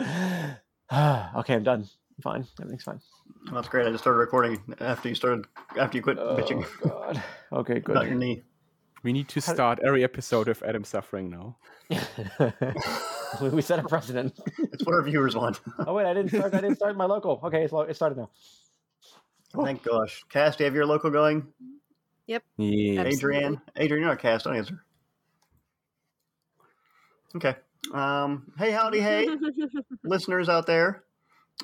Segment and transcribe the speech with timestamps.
[1.36, 1.88] okay, I'm done.
[2.22, 3.00] Fine, everything's fine.
[3.52, 3.86] That's great.
[3.86, 5.46] I just started recording after you started
[5.78, 7.22] after you quit Oh bitching God.
[7.52, 7.92] Okay, good.
[7.96, 8.18] about your good.
[8.18, 8.42] knee.
[9.02, 11.56] We need to start every episode with Adam suffering now.
[13.40, 14.38] we we set a precedent.
[14.58, 15.60] It's what our viewers want.
[15.86, 16.52] Oh wait, I didn't start.
[16.54, 17.40] I didn't start my local.
[17.44, 18.30] Okay, it's, lo- it started now.
[19.54, 20.22] Oh, thank gosh.
[20.28, 21.46] Cass, do you have your local going?
[22.26, 22.44] Yep.
[22.58, 23.02] Yeah.
[23.02, 24.44] Adrian, Adrian, you're not Cass.
[24.44, 24.84] Don't answer.
[27.34, 27.56] Okay.
[27.92, 29.28] Um, hey, howdy, hey,
[30.04, 31.02] listeners out there.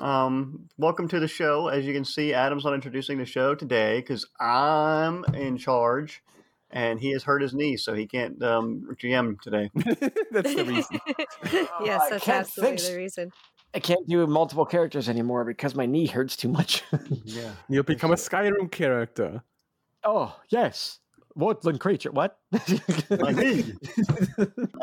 [0.00, 1.68] Um, welcome to the show.
[1.68, 6.22] As you can see, Adam's not introducing the show today because I'm in charge,
[6.70, 9.70] and he has hurt his knee, so he can't um, GM today.
[10.32, 11.00] That's the reason.
[11.84, 13.32] yes, I that's can't absolutely fix- the reason.
[13.74, 16.82] I can't do multiple characters anymore because my knee hurts too much.
[17.24, 17.52] Yeah.
[17.68, 19.42] You'll become a Skyrim character.
[20.02, 21.00] oh yes,
[21.36, 22.10] woodland creature.
[22.10, 22.38] What?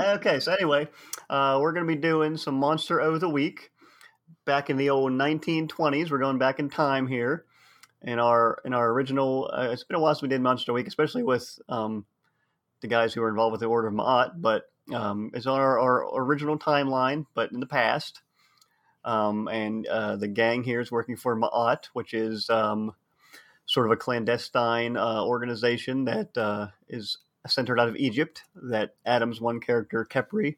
[0.02, 0.88] Okay, so anyway,
[1.30, 3.72] uh, we're going to be doing some Monster of the Week.
[4.46, 7.46] Back in the old 1920s, we're going back in time here.
[8.02, 10.66] In our in our original, uh, it's been a while since we did Monster of
[10.68, 12.06] the Week, especially with um,
[12.82, 14.34] the guys who were involved with the Order of Ma'at.
[14.36, 18.22] But um, it's on our, our original timeline, but in the past.
[19.06, 22.94] Um, and uh, the gang here is working for Ma'at, which is um,
[23.66, 29.42] sort of a clandestine uh, organization that uh, is centered out of Egypt that Adam's
[29.42, 30.58] one character, Kepri,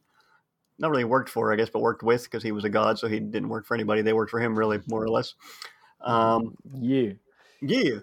[0.77, 3.07] not really worked for, I guess, but worked with because he was a god, so
[3.07, 4.01] he didn't work for anybody.
[4.01, 5.33] They worked for him, really, more or less.
[6.01, 7.13] Um, yeah.
[7.61, 7.99] yeah.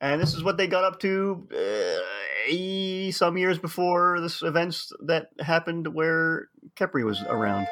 [0.00, 5.28] And this is what they got up to uh, some years before this events that
[5.40, 7.66] happened where Kepri was around.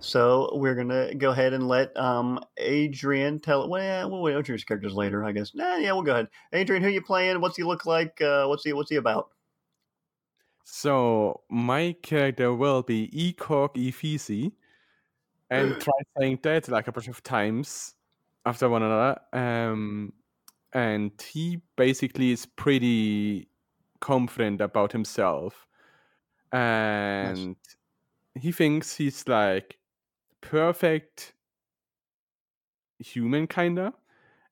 [0.00, 3.68] So we're gonna go ahead and let um, Adrian tell.
[3.68, 5.54] Well, we'll introduce characters later, I guess.
[5.54, 6.28] Nah, yeah, we'll go ahead.
[6.52, 7.40] Adrian, who you playing?
[7.40, 8.20] What's he look like?
[8.20, 9.28] Uh, what's he What's he about?
[10.64, 14.52] So my character will be Ekog Efece
[15.50, 17.94] and try saying that like a bunch of times
[18.46, 19.20] after one another.
[19.32, 20.12] Um,
[20.72, 23.48] and he basically is pretty
[24.00, 25.66] confident about himself.
[26.52, 27.56] And
[28.34, 29.76] he thinks he's like
[30.40, 31.34] perfect
[32.98, 33.92] human kinda.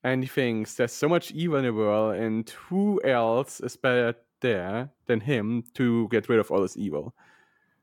[0.04, 4.14] And he thinks there's so much evil in the world and who else is better
[4.40, 7.14] there than him to get rid of all this evil.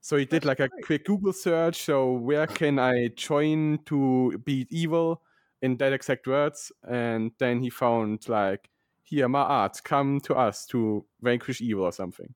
[0.02, 0.86] So he did That's like a great.
[0.86, 1.84] quick Google search.
[1.84, 5.24] So where can I join to beat evil
[5.62, 6.72] in that exact words?
[6.84, 8.70] And then he found like
[9.04, 12.34] here, Ma'at, come to us to vanquish evil or something.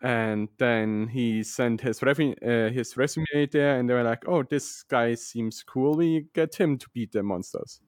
[0.00, 4.44] And then he sent his resume, uh, his resume there, and they were like, "Oh,
[4.44, 5.96] this guy seems cool.
[5.96, 7.80] We get him to beat the monsters."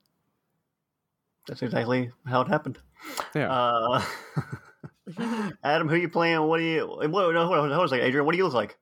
[1.46, 2.78] That's exactly how it happened.
[3.34, 3.50] Yeah.
[3.52, 4.02] Uh,
[5.64, 6.42] Adam, who you playing?
[6.42, 6.86] What do you?
[6.86, 8.26] What, no, hold on, hold on, hold on a second, Adrian.
[8.26, 8.76] What do you look like?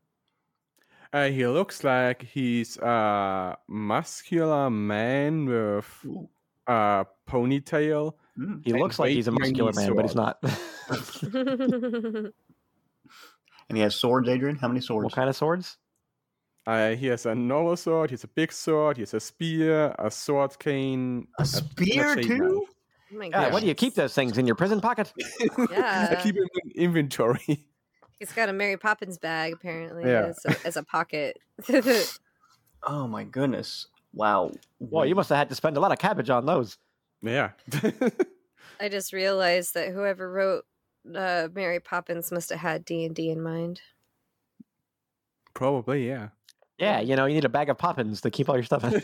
[1.13, 6.07] Uh, he looks like he's a muscular man with
[6.67, 8.13] a ponytail.
[8.39, 8.65] Mm.
[8.65, 10.39] He looks like he's a muscular tiny man, but he's not.
[13.69, 14.57] And he has swords, Adrian.
[14.57, 15.05] How many swords?
[15.05, 15.77] what kind of swords?
[16.67, 18.11] Uh, he has a normal sword.
[18.11, 18.97] He has a big sword.
[18.97, 22.67] He has a spear, a sword cane, A spear shade too?
[23.11, 25.13] Oh my God, what do you keep those things in your prison pocket?
[25.59, 25.71] knife.
[25.71, 26.21] I Yeah.
[26.23, 27.65] keep him in inventory.
[28.19, 30.27] He's got a Mary Poppins bag apparently Yeah.
[30.27, 31.39] as, a, as a pocket.
[32.85, 33.89] Oh my goodness!
[34.13, 34.53] Wow.
[34.79, 36.79] Well, you must have had to spend a lot of cabbage on those.
[37.23, 37.51] yeah.
[38.81, 40.65] I just realized that whoever wrote
[41.15, 43.81] uh, Mary Poppins must have had D and D in mind.
[45.55, 46.29] Probably, yeah.
[46.79, 48.93] Yeah, you know, you need a bag of poppins to keep all your stuff in.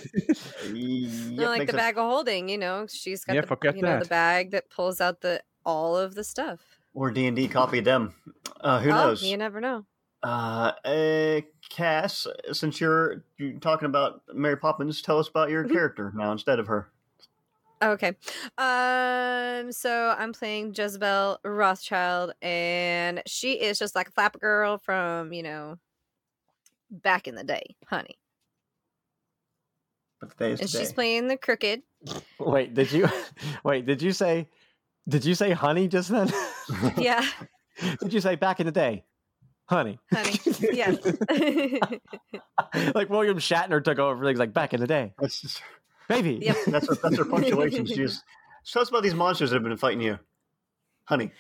[0.74, 1.76] Yep, Not like the sense.
[1.82, 2.86] bag of holding, you know.
[2.88, 6.22] She's got Yeah, the you know the bag that pulls out the all of the
[6.24, 6.60] stuff.
[6.94, 8.14] or D and D copied them.
[8.60, 9.22] Uh, who oh, knows?
[9.22, 9.84] You never know.
[10.22, 15.72] Uh, uh, Cass, since you're, you're talking about Mary Poppins, tell us about your Mhm.
[15.72, 16.90] character now instead of her.
[17.84, 18.16] Okay.
[18.58, 25.32] Um so I'm playing Jezebel Rothchild and she is just like a flapper girl from,
[25.32, 25.76] you know,
[26.90, 28.19] back in the day, honey.
[30.20, 30.82] But today is and today.
[30.82, 31.82] she's playing the crooked.
[32.38, 33.08] Wait, did you
[33.64, 33.86] wait?
[33.86, 34.48] Did you say?
[35.08, 36.31] Did you say honey just then?
[36.96, 37.26] Yeah,
[38.00, 39.04] did you say back in the day,
[39.66, 39.98] honey?
[40.10, 40.38] honey.
[40.72, 40.92] Yeah.
[42.94, 45.12] like William Shatner took over things like back in the day,
[46.08, 46.44] That's just, baby.
[46.44, 46.56] Yep.
[46.66, 47.86] that's her, that's her punctuation.
[47.86, 48.22] She just
[48.66, 50.18] tell us about these monsters that have been fighting you,
[51.04, 51.32] honey.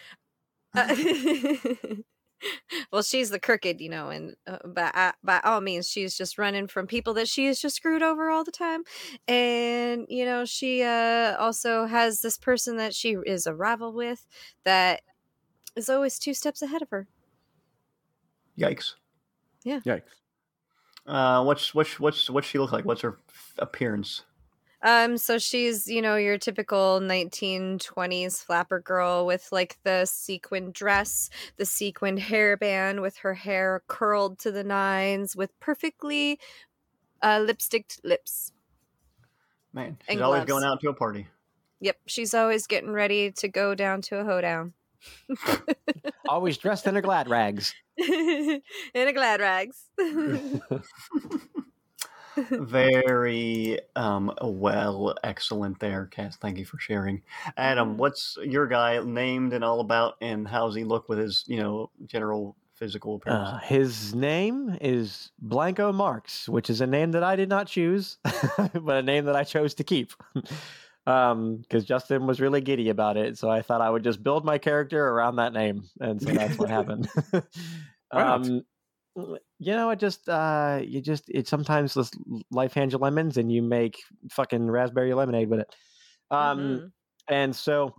[0.74, 0.94] Uh,
[2.92, 6.38] well, she's the crooked, you know, and uh, by uh, by all means, she's just
[6.38, 8.82] running from people that she has just screwed over all the time,
[9.28, 14.26] and you know, she uh, also has this person that she is a rival with
[14.64, 15.02] that
[15.76, 17.08] is always two steps ahead of her.
[18.58, 18.94] Yikes.
[19.64, 19.80] Yeah.
[19.80, 20.02] Yikes.
[21.06, 22.84] Uh, what's what's what's what's she look like?
[22.84, 24.22] What's her f- appearance?
[24.84, 31.30] Um, so she's, you know, your typical 1920s flapper girl with like the sequin dress,
[31.56, 36.38] the sequined hairband with her hair curled to the nines with perfectly
[37.22, 38.52] uh lipsticked lips.
[39.72, 40.48] Man, she's And always gloves.
[40.48, 41.26] going out to a party.
[41.80, 44.74] Yep, she's always getting ready to go down to a hoedown.
[46.28, 47.74] Always dressed in her glad rags.
[47.98, 48.62] In
[48.94, 49.90] a glad rags.
[52.50, 56.36] Very um well, excellent there, Cass.
[56.36, 57.22] Thank you for sharing.
[57.56, 57.96] Adam, Mhm.
[57.98, 61.90] what's your guy named and all about, and how's he look with his you know
[62.06, 63.50] general physical appearance?
[63.50, 68.18] Uh, his name is Blanko Marx, which is a name that I did not choose,
[68.74, 70.12] but a name that I chose to keep.
[71.06, 74.42] Um, because Justin was really giddy about it, so I thought I would just build
[74.42, 77.10] my character around that name, and so that's what happened.
[78.10, 79.42] Why not?
[79.58, 82.10] You know, it just uh, you just it sometimes this
[82.50, 83.96] life hands you lemons, and you make
[84.30, 85.74] fucking raspberry lemonade with it.
[86.30, 86.92] Um, Mhm.
[87.28, 87.94] and so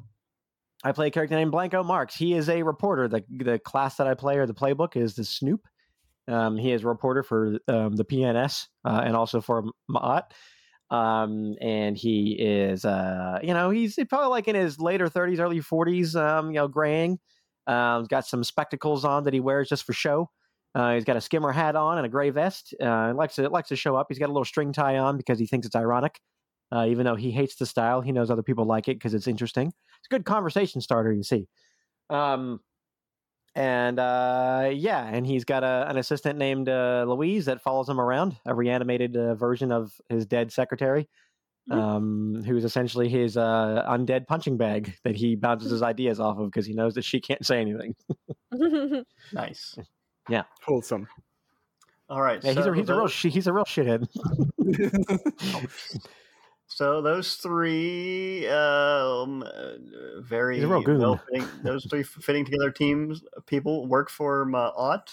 [0.83, 2.15] I play a character named Blanko Marx.
[2.15, 3.07] He is a reporter.
[3.07, 5.67] The the class that I play or the playbook is the Snoop.
[6.27, 10.23] Um, he is a reporter for um, the PNS uh, and also for Ma'at.
[10.91, 15.61] Um, and he is, uh, you know, he's probably like in his later 30s, early
[15.61, 17.19] 40s, um, you know, graying.
[17.67, 20.29] Um, got some spectacles on that he wears just for show.
[20.75, 22.75] Uh, he's got a skimmer hat on and a gray vest.
[22.81, 24.07] Uh, likes to likes to show up.
[24.09, 26.19] He's got a little string tie on because he thinks it's ironic.
[26.71, 29.27] Uh, even though he hates the style, he knows other people like it because it's
[29.27, 29.67] interesting.
[29.67, 31.47] It's a good conversation starter, you see.
[32.09, 32.59] Um,
[33.55, 38.01] and uh, yeah, and he's got a, an assistant named uh, Louise that follows him
[38.01, 41.07] around, a reanimated uh, version of his dead secretary,
[41.71, 41.75] Mhm.
[41.81, 46.45] um, who's essentially his uh, undead punching bag that he bounces his ideas off of
[46.51, 47.95] because he knows that she can't say anything.
[49.33, 49.77] Nice.
[50.29, 51.07] Yeah, wholesome.
[52.09, 52.43] All right.
[52.43, 54.07] Yeah, he's so a he's a real those- he's a real shithead.
[56.67, 62.71] So those three, um, uh, very He's a real well fitting, those three fitting together
[62.71, 65.07] teams people work for Ma'at,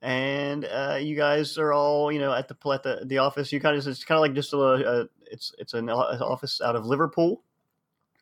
[0.00, 3.52] and uh, you guys are all you know at the at the, the office.
[3.52, 6.74] You kind of it's kind of like just a, a it's it's an office out
[6.76, 7.44] of Liverpool,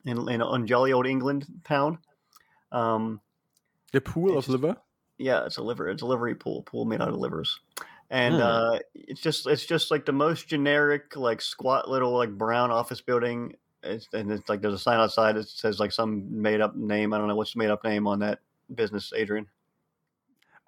[0.04, 1.98] in in on jolly old England town.
[2.72, 3.20] Um,
[3.92, 4.76] the pool of just- liver.
[5.18, 5.88] Yeah, it's a liver.
[5.88, 6.62] It's a livery pool.
[6.62, 7.60] Pool made out of livers,
[8.10, 8.40] and Hmm.
[8.42, 13.00] uh, it's just it's just like the most generic, like squat little like brown office
[13.00, 13.54] building.
[13.82, 17.12] It's, and it's like there's a sign outside that says like some made up name.
[17.12, 18.40] I don't know what's the made up name on that
[18.74, 19.46] business, Adrian.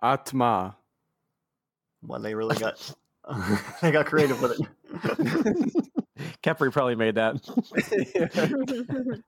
[0.02, 0.76] Atma.
[2.06, 2.94] Well, they really got
[3.82, 5.84] they got creative with it.
[6.42, 7.36] Kepri probably made that.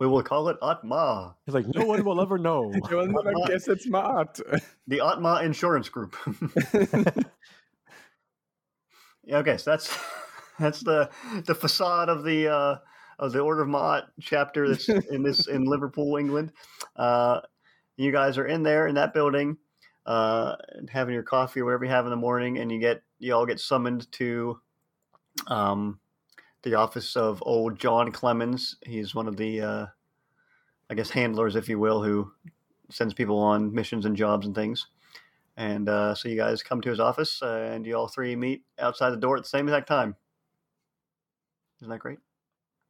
[0.00, 2.72] we will call it Atma, He's like, no one will ever know.
[2.90, 4.40] You will never guess it's smart.
[4.88, 6.16] the Atma Insurance Group.
[9.22, 9.96] Yeah, okay, so that's
[10.58, 11.10] that's the
[11.44, 12.76] the facade of the uh,
[13.18, 16.52] of the Order of Ma'at chapter that's in this in Liverpool, England.
[16.96, 17.42] Uh,
[17.98, 19.58] you guys are in there in that building,
[20.06, 20.56] uh,
[20.88, 23.44] having your coffee or whatever you have in the morning, and you get you all
[23.44, 24.58] get summoned to
[25.48, 26.00] um,
[26.62, 28.76] the office of old John Clemens.
[28.84, 29.86] He's one of the uh,
[30.88, 32.32] I guess handlers, if you will, who
[32.90, 34.86] sends people on missions and jobs and things.
[35.56, 38.64] And uh, so you guys come to his office, uh, and you all three meet
[38.78, 40.16] outside the door at the same exact time.
[41.80, 42.18] Isn't that great?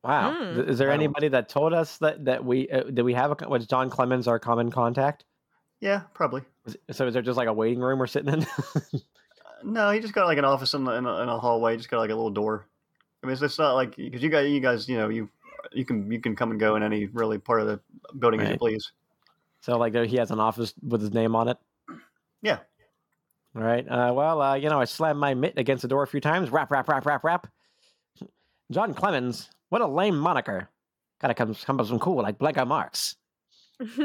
[0.03, 0.55] Wow.
[0.55, 3.37] Th- Is there anybody that told us that that we uh, did we have a
[3.37, 5.25] co- was John Clemens our common contact?
[5.81, 6.43] Yeah, probably.
[6.91, 8.47] So is there just like a waiting room we're sitting in?
[9.43, 11.77] Uh, no, he just got like an office in, the, in, a, in a hallway.
[11.77, 12.67] Just got like a little door.
[13.23, 15.29] I mean, it's, not like because you guys, you guys, you know, you
[15.73, 17.81] you can you can come and go in any really part of the
[18.19, 18.59] building as you Right.
[18.59, 18.93] please.
[19.61, 21.59] so like there, he has an office with his name on it.
[22.43, 22.59] Yeah.
[23.55, 23.87] All right.
[23.87, 26.50] Uh, well, uh, you know, I slammed my mitt against the door a few times.
[26.50, 27.47] Rap, rap, rap, rap, rap.
[28.71, 29.50] John Clemens.
[29.69, 30.69] What a lame moniker.
[31.21, 33.17] Gotta come, come up with some cool like Blanko Marx.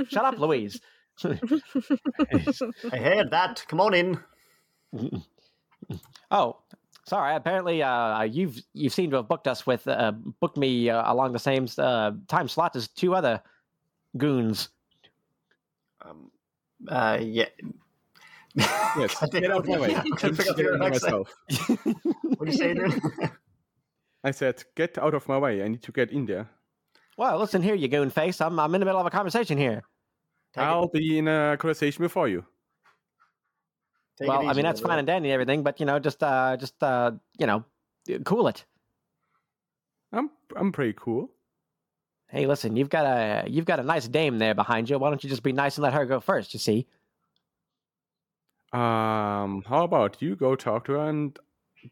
[0.10, 0.80] Shut up, Louise.
[1.24, 3.64] I heard that.
[3.68, 4.20] Come on in.
[6.32, 6.58] oh,
[7.08, 11.12] Sorry, apparently uh, you've you've seemed to have booked us with uh, booked me uh,
[11.12, 13.42] along the same uh, time slot as two other
[14.18, 14.70] goons.
[16.02, 16.32] Um,
[16.88, 17.46] uh, yeah.
[18.56, 19.96] Yes, get out of my way.
[19.96, 21.32] I I need to pick up get your out myself.
[22.38, 23.00] What do you say, dude?
[24.24, 25.62] I said, get out of my way.
[25.64, 26.50] I need to get in there.
[27.18, 28.42] Well, listen here, you goon face.
[28.42, 29.84] I'm I'm in the middle of a conversation here.
[30.54, 32.46] Take I'll be in a conversation before you.
[34.18, 36.22] Take it well, I mean that's fine and dandy and everything, but you know, just
[36.24, 37.64] uh, just uh, you know,
[38.24, 38.66] cool it.
[40.12, 41.30] I'm I'm pretty cool.
[42.28, 44.98] Hey, listen, you've got a you've got a nice dame there behind you.
[44.98, 46.54] Why don't you just be nice and let her go first?
[46.54, 46.88] You see.
[48.74, 51.40] Um, how about you go talk to her and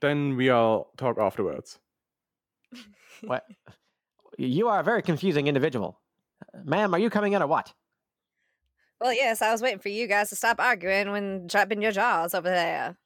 [0.01, 1.79] then we'll talk afterwards.
[3.21, 3.45] What?
[4.37, 5.99] You are a very confusing individual.
[6.63, 7.73] Ma'am, are you coming in or what?
[8.99, 12.33] Well, yes, I was waiting for you guys to stop arguing when dropping your jaws
[12.33, 12.97] over there.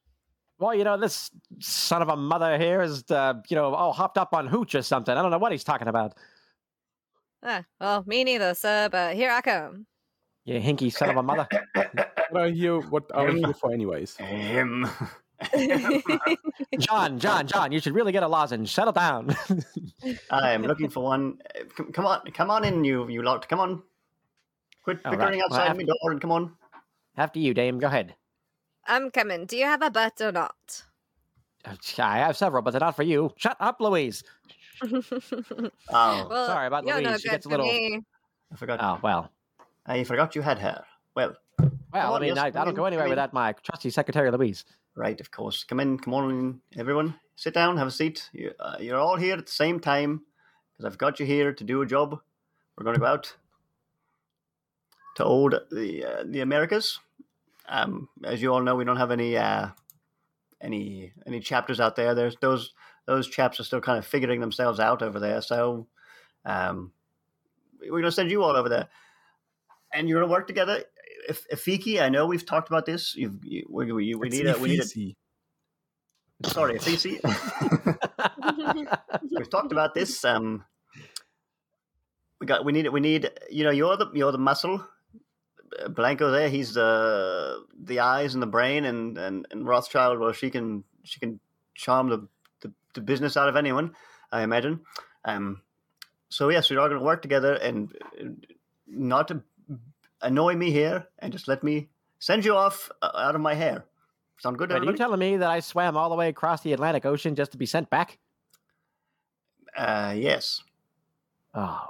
[0.58, 1.30] Well, you know, this
[1.60, 4.82] son of a mother here is, uh, you know, all hopped up on hooch or
[4.82, 5.16] something.
[5.16, 6.14] I don't know what he's talking about.
[7.42, 9.86] Ah, well, me neither, sir, but here I come.
[10.44, 11.46] You hinky son of a mother.
[12.30, 12.80] What are here?
[12.80, 14.16] What are you here for, anyways?
[14.16, 14.88] Him.
[16.78, 18.72] John, John, John, you should really get a lozenge.
[18.72, 19.36] Settle down.
[20.30, 21.38] I am looking for one.
[21.54, 23.48] Uh, Come, come on, come on in, you you lot.
[23.48, 23.82] Come on.
[24.88, 25.18] Quit All right.
[25.18, 26.52] bickering Well, outside after- my door and come on.
[27.18, 27.78] After you, dame.
[27.78, 28.14] Go ahead.
[28.86, 29.44] I'm coming.
[29.44, 30.82] Do you have a butt or not?
[31.98, 33.34] I have several, but they're not for you.
[33.36, 34.24] Shut up, Louise.
[35.90, 37.20] Oh, well, sorry about you're no Louise.
[37.20, 38.00] She good gets a little- me.
[38.50, 38.78] I forgot.
[38.80, 39.30] Oh, well.
[39.84, 40.84] I forgot you had hair.
[41.14, 41.34] Well,
[41.92, 44.30] Well, I on, mean, yes, I, I don't in, go anywhere without my trusty secretary,
[44.30, 44.64] Louise.
[44.94, 45.64] right, of course.
[45.64, 47.14] Come in, come on in, everyone.
[47.36, 48.30] Sit down, have a seat.
[48.32, 50.22] You, uh, you're all here at the same time
[50.72, 52.18] because I've got you here to do a job.
[52.76, 53.34] We're going to go out
[55.18, 57.00] to old the uh, the Americas.
[57.68, 59.68] Um, as you all know, we don't have any uh,
[60.60, 62.14] any any chapters out there.
[62.14, 62.72] There's those
[63.06, 65.42] those chaps are still kind of figuring themselves out over there.
[65.42, 65.88] So
[66.44, 66.92] um,
[67.80, 68.88] we're going to send you all over there,
[69.92, 70.84] and you're going to work together.
[71.28, 73.16] If Ifiki, I know we've talked about this.
[73.16, 75.16] You've, you, we, we, we need a we need a Ifisi.
[76.44, 77.18] sorry, Ifiki.
[79.36, 80.24] we've talked about this.
[80.24, 80.64] Um,
[82.40, 84.86] we got we need it we need you know you're the you're the muscle.
[85.88, 90.18] Blanko there, he's the the eyes and the brain, and and, and Rothchild.
[90.18, 91.40] Well, she can she can
[91.74, 92.28] charm the,
[92.60, 93.94] the, the business out of anyone,
[94.32, 94.80] I imagine.
[95.24, 95.62] Um,
[96.28, 98.24] so yes, we're all going to work together and uh,
[98.86, 99.30] not
[100.22, 103.84] annoy me here, and just let me send you off uh, out of my hair.
[104.40, 106.72] Sound good, Wait, are you telling me that I swam all the way across the
[106.72, 108.18] Atlantic Ocean just to be sent back?
[109.76, 110.62] uh, yes.
[111.54, 111.86] Oh,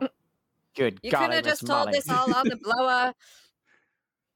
[0.75, 1.23] good You God.
[1.23, 1.93] could I have just told Molly.
[1.93, 3.13] this all on the blower.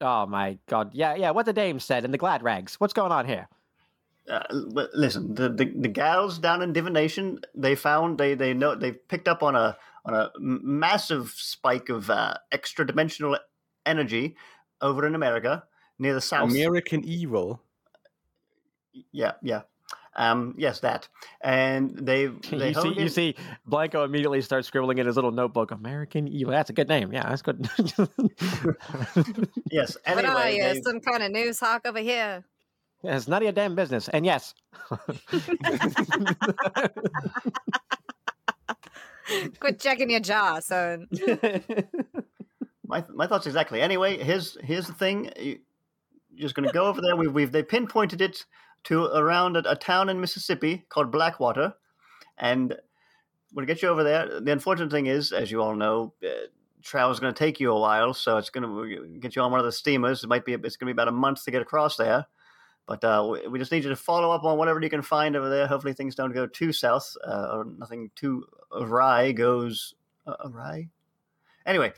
[0.03, 0.91] Oh, my God.
[0.93, 1.31] Yeah, yeah.
[1.31, 2.75] What the dame said in the glad rags.
[2.75, 3.47] What's going on here?
[4.29, 9.05] Uh, listen, the, the the gals down in divination, they found they they know they've
[9.09, 13.37] picked up on a on a massive spike of uh, extra dimensional
[13.85, 14.37] energy
[14.79, 15.63] over in America
[15.99, 16.49] near the south.
[16.49, 17.61] American Evil.
[19.11, 19.63] Yeah, yeah.
[20.15, 21.07] Um, yes, that.
[21.41, 23.35] And they they you see, honed you see,
[23.69, 25.71] Blanko immediately starts scribbling in his little notebook.
[25.71, 26.51] American Evil.
[26.51, 27.11] That's a good name.
[27.13, 27.67] Yeah, that's good.
[29.71, 29.97] yes.
[30.05, 32.43] what are Anyway, you, they, some kind of news hawk over here?
[33.03, 34.07] Yeah, it's none of your damn business.
[34.09, 34.53] And yes,
[39.59, 41.07] Quit checking your jaw, son.
[42.85, 43.81] my my thoughts exactly.
[43.81, 45.31] Anyway, here's here's the thing.
[45.37, 45.59] You,
[46.35, 47.15] you're just going to go over there.
[47.15, 48.45] We've, we've they pinpointed it
[48.85, 51.73] to around a, a town in Mississippi called Blackwater,
[52.37, 52.75] and
[53.53, 54.39] we'll get you over there.
[54.41, 56.47] The unfortunate thing is, as you all know, uh,
[57.09, 59.59] is going to take you a while, so it's going to get you on one
[59.59, 60.23] of the steamers.
[60.23, 62.25] It might be it's going to be about a month to get across there.
[62.85, 65.35] But uh, we- we just need you to follow up on whatever you can find
[65.37, 65.67] over there.
[65.67, 69.95] Hopefully, things don't go too south, uh, or nothing too awry goes
[70.27, 70.89] uh, awry.
[71.65, 71.93] Anyway,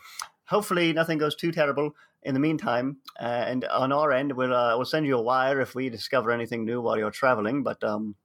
[0.46, 2.98] hopefully nothing goes too terrible in the meantime.
[3.20, 6.32] Uh, and on our end, we'll uh, we'll send you a wire if we discover
[6.32, 7.63] anything new while you're traveling.
[7.63, 8.15] But um,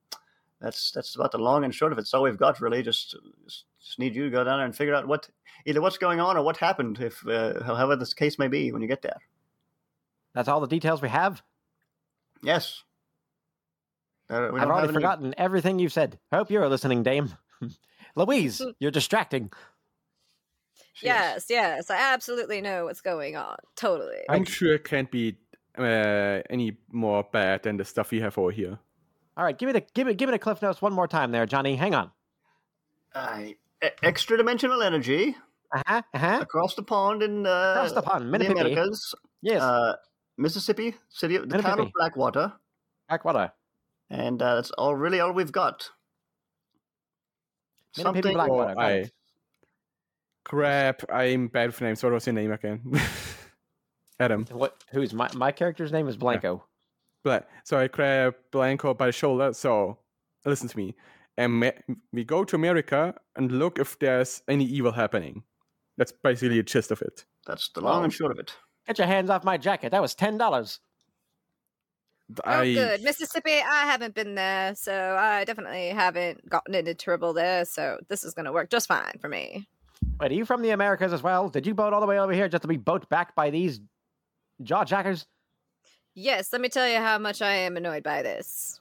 [0.61, 2.02] that's that's about the long and short of it.
[2.02, 2.83] It's all we've got really.
[2.83, 5.28] Just just, just need you to go down there and figure out what
[5.66, 8.83] either what's going on or what happened, if uh, however this case may be when
[8.83, 9.19] you get there.
[10.35, 11.42] that's all the details we have.
[12.42, 12.83] Yes.
[14.30, 16.19] Uh, I've already have any- forgotten everything you've said.
[16.33, 17.35] I hope you're listening, Dame.
[18.16, 19.50] Louise, you're distracting.
[21.00, 21.12] She is.
[21.14, 23.57] yes, yes, I absolutely know what's going on.
[23.76, 24.19] Totally.
[24.28, 25.37] I'm sure it can't be
[25.78, 28.78] uh, any more bad than the stuff we have over here.
[29.37, 31.30] All right, give me the give me give me the cliff notes one more time
[31.33, 31.75] there, Johnny.
[31.76, 32.11] Hang on.
[33.14, 33.42] Uh,
[34.02, 35.35] extra dimensional energy
[35.75, 36.02] Uh huh.
[36.14, 36.38] Uh huh.
[36.42, 38.61] across the pond in uh, Across the pond, the Mississippi.
[38.73, 39.14] Americas.
[39.42, 39.62] Yes.
[39.62, 39.97] Uh,
[40.37, 42.52] Mississippi, city of the town of Blackwater.
[43.09, 43.52] Blackwater.
[44.11, 45.90] and uh, that's all really all we've got.
[47.97, 48.75] Minute Piggy Blackwater.
[48.76, 49.12] Oh, I it.
[50.50, 51.02] Crap.
[51.12, 52.02] I'm bad with names.
[52.02, 52.83] What was your name again?
[54.19, 54.45] Adam.
[54.50, 54.83] What?
[54.90, 56.62] Who's my my character's name is Blanko.
[57.23, 59.52] Bla- so I grab Blanko by the shoulder.
[59.52, 59.99] So
[60.45, 60.97] listen to me.
[61.38, 61.73] And
[62.12, 65.45] we go to America and look if there's any evil happening.
[65.97, 67.25] That's basically the gist of it.
[67.47, 68.04] That's the long Wow.
[68.04, 68.52] and short of it.
[68.88, 69.92] Get your hands off my jacket.
[69.92, 70.80] That was ten dollars.
[72.45, 73.02] Oh, I good.
[73.04, 78.25] Mississippi, I haven't been there, so I definitely haven't gotten into trouble there, so this
[78.25, 79.69] is going to work just fine for me.
[80.21, 81.49] Wait, are you from the Americas as well?
[81.49, 83.81] Did you boat all the way over here just to be boat backed by these
[84.62, 85.27] jaw jackers?
[86.15, 88.81] Yes, let me tell you how much I am annoyed by this.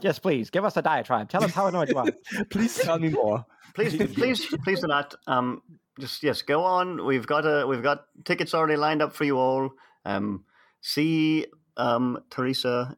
[0.00, 1.28] yes, please give us a diatribe.
[1.28, 2.06] Tell us how annoyed you are.
[2.50, 3.44] please tell me more.
[3.74, 5.14] Please, please, please do not.
[5.28, 5.62] Um,
[6.00, 7.04] just yes, go on.
[7.04, 9.70] We've got a we've got tickets already lined up for you all.
[10.04, 10.44] Um,
[10.80, 11.46] see
[11.76, 12.96] um Teresa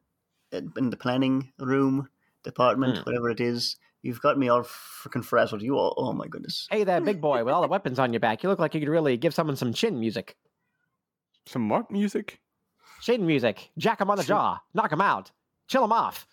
[0.51, 2.07] in the planning room
[2.43, 3.03] department, Hmm.
[3.03, 3.75] whatever it is.
[4.03, 5.61] You've got me all freaking frazzled.
[5.61, 6.67] You all, oh my goodness.
[6.71, 8.41] Hey there, big boy, with all the weapons on your back.
[8.41, 10.35] You look like you could really give someone some chin music.
[11.45, 12.39] Some what music?
[13.01, 13.69] Chin music.
[13.77, 14.59] Jack him on the Chin- jaw.
[14.73, 15.31] Knock him out.
[15.67, 16.27] Chill him off.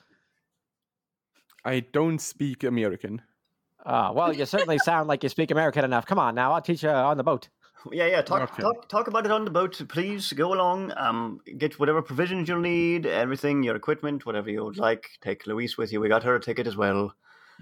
[1.64, 3.22] I don't speak American.
[3.84, 6.06] Uh, well, you certainly sound like you speak American enough.
[6.06, 7.48] Come on now, I'll teach you on the boat.
[7.92, 8.22] Yeah, yeah.
[8.22, 8.62] Talk, Okay.
[8.62, 10.32] talk, talk about it on the boat, please.
[10.32, 10.92] Go along.
[10.96, 15.10] Um, get whatever provisions you'll need, everything, your equipment, whatever you would like.
[15.20, 16.00] Take Louise with you.
[16.00, 17.14] We got her a ticket as well.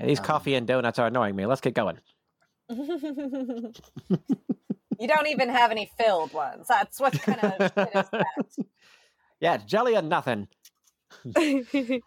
[0.03, 1.47] These Um, coffee and donuts are annoying me.
[1.47, 1.99] Let's get going.
[2.69, 3.73] you
[5.07, 6.67] don't even have any filled ones.
[6.69, 7.73] That's what kind of
[8.55, 8.67] shit?
[9.41, 10.49] Yeah, it's jelly and nothing.
[11.37, 12.03] I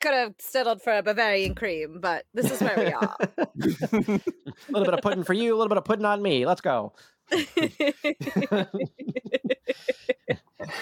[0.00, 3.16] could have settled for a Bavarian cream, but this is where we are.
[3.20, 4.20] A
[4.68, 6.46] little bit of pudding for you, a little bit of pudding on me.
[6.46, 6.92] Let's go.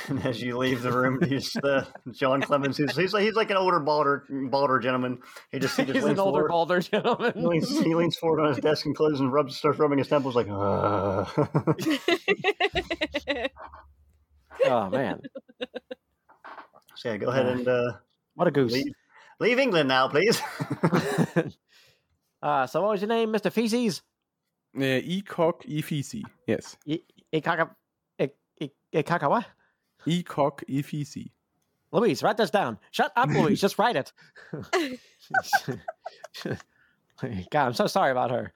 [0.08, 2.76] And as you leave the room, he's the John Clemens.
[2.76, 5.18] He's, he's like he's like an older, balder, balder gentleman.
[5.52, 6.48] He just he just He's leans an older, forward.
[6.48, 7.32] bolder He gentleman.
[7.36, 10.34] leans, he leans forward on his desk and closes and rubs, starts rubbing his temples
[10.34, 10.48] like.
[10.48, 11.24] Uh.
[14.64, 15.20] oh man,
[16.96, 17.92] so yeah, go ahead and uh,
[18.34, 18.72] what a goose.
[18.72, 18.92] leave,
[19.40, 20.40] leave England now, please.
[22.42, 24.02] uh, so what was your name, Mister Feces?
[24.76, 26.22] Uh, Ekog Efece.
[26.46, 26.76] Yes.
[27.32, 27.74] Ikaka,
[28.18, 29.44] Ik- Ik- Ikaka what?
[30.06, 30.62] Ekog.
[31.90, 32.78] Louise, write this down.
[32.90, 33.60] Shut up, Louise.
[33.60, 34.12] Just write it.
[37.50, 38.52] God, I'm so sorry about her.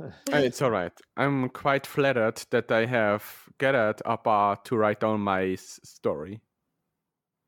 [0.00, 0.92] Uh, it's all right.
[1.16, 3.24] I'm quite flattered that I have
[3.58, 6.40] gathered a bar to write down my s- story.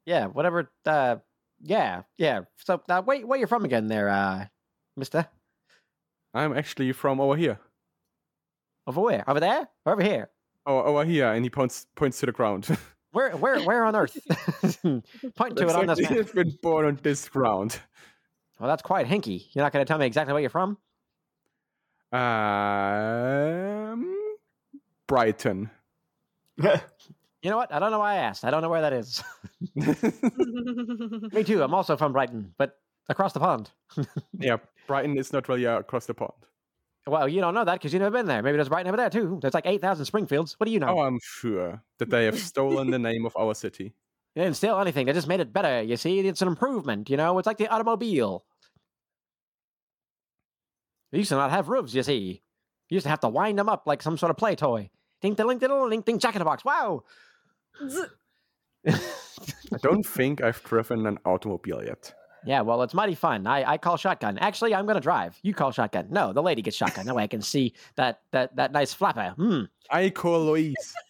[0.06, 0.70] Yeah, whatever.
[0.86, 1.16] Uh,
[1.60, 2.42] yeah, yeah.
[2.58, 4.46] So, uh, wait, where you from again, there, uh,
[4.96, 5.26] Mister?
[6.32, 7.58] I'm actually from over here.
[8.86, 9.24] Over where?
[9.28, 9.68] Over there?
[9.86, 10.30] Over here?
[10.66, 12.66] Oh, over here, and he points points to the ground.
[13.12, 14.18] Where, where, where on Earth?
[14.82, 16.10] Point to it on this map.
[16.10, 17.78] I've been born on this ground.
[18.58, 19.46] Well, that's quite hinky.
[19.52, 20.76] You're not going to tell me exactly where you're from?
[22.12, 24.16] Um,
[25.06, 25.70] Brighton.
[27.42, 27.70] You know what?
[27.74, 28.42] I don't know why I asked.
[28.46, 29.22] I don't know where that is.
[31.34, 31.62] me too.
[31.62, 32.78] I'm also from Brighton, but
[33.10, 33.70] across the pond.
[34.38, 36.32] yeah, Brighton is not really uh, across the pond.
[37.06, 38.42] Well, you don't know that because you've never been there.
[38.42, 39.38] Maybe there's right over there too.
[39.42, 40.54] There's like 8,000 Springfields.
[40.58, 40.88] What do you know?
[40.88, 43.94] Oh, I'm sure that they have stolen the name of our city.
[44.34, 45.06] They didn't steal anything.
[45.06, 45.82] They just made it better.
[45.82, 47.10] You see, it's an improvement.
[47.10, 48.44] You know, it's like the automobile.
[51.12, 51.94] They used to not have roofs.
[51.94, 52.42] You see,
[52.88, 54.90] you used to have to wind them up like some sort of play toy.
[55.20, 56.64] Ding, ding, ding, ding, ding, ding, jack in the box.
[56.64, 57.04] Wow.
[58.86, 62.14] I don't think I've driven an automobile yet.
[62.46, 63.46] Yeah, well, it's mighty fun.
[63.46, 64.38] I, I call shotgun.
[64.38, 65.38] Actually, I'm going to drive.
[65.42, 66.06] You call shotgun.
[66.10, 67.06] No, the lady gets shotgun.
[67.06, 69.30] That way I can see that that that nice flapper.
[69.36, 69.62] Hmm.
[69.90, 70.94] I call Louise.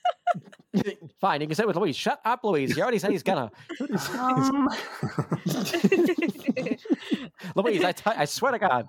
[1.20, 1.94] Fine, you can sit with Louise.
[1.96, 2.76] Shut up, Louise.
[2.76, 3.50] You already said he's gonna.
[4.18, 4.68] um,
[7.54, 8.88] Louise, I, t- I swear to God.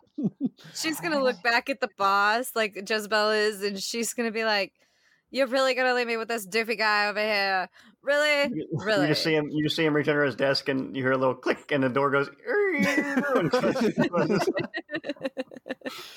[0.73, 4.73] she's gonna look back at the boss like Jezebel is, and she's gonna be like,
[5.35, 7.67] "You're really gonna leave me with this doofy guy over here?
[8.01, 8.55] Really?
[8.55, 9.07] you Really?
[9.07, 9.49] just see him.
[9.51, 11.83] You just see him reach under his desk, and you hear a little click, and
[11.83, 12.29] the door goes.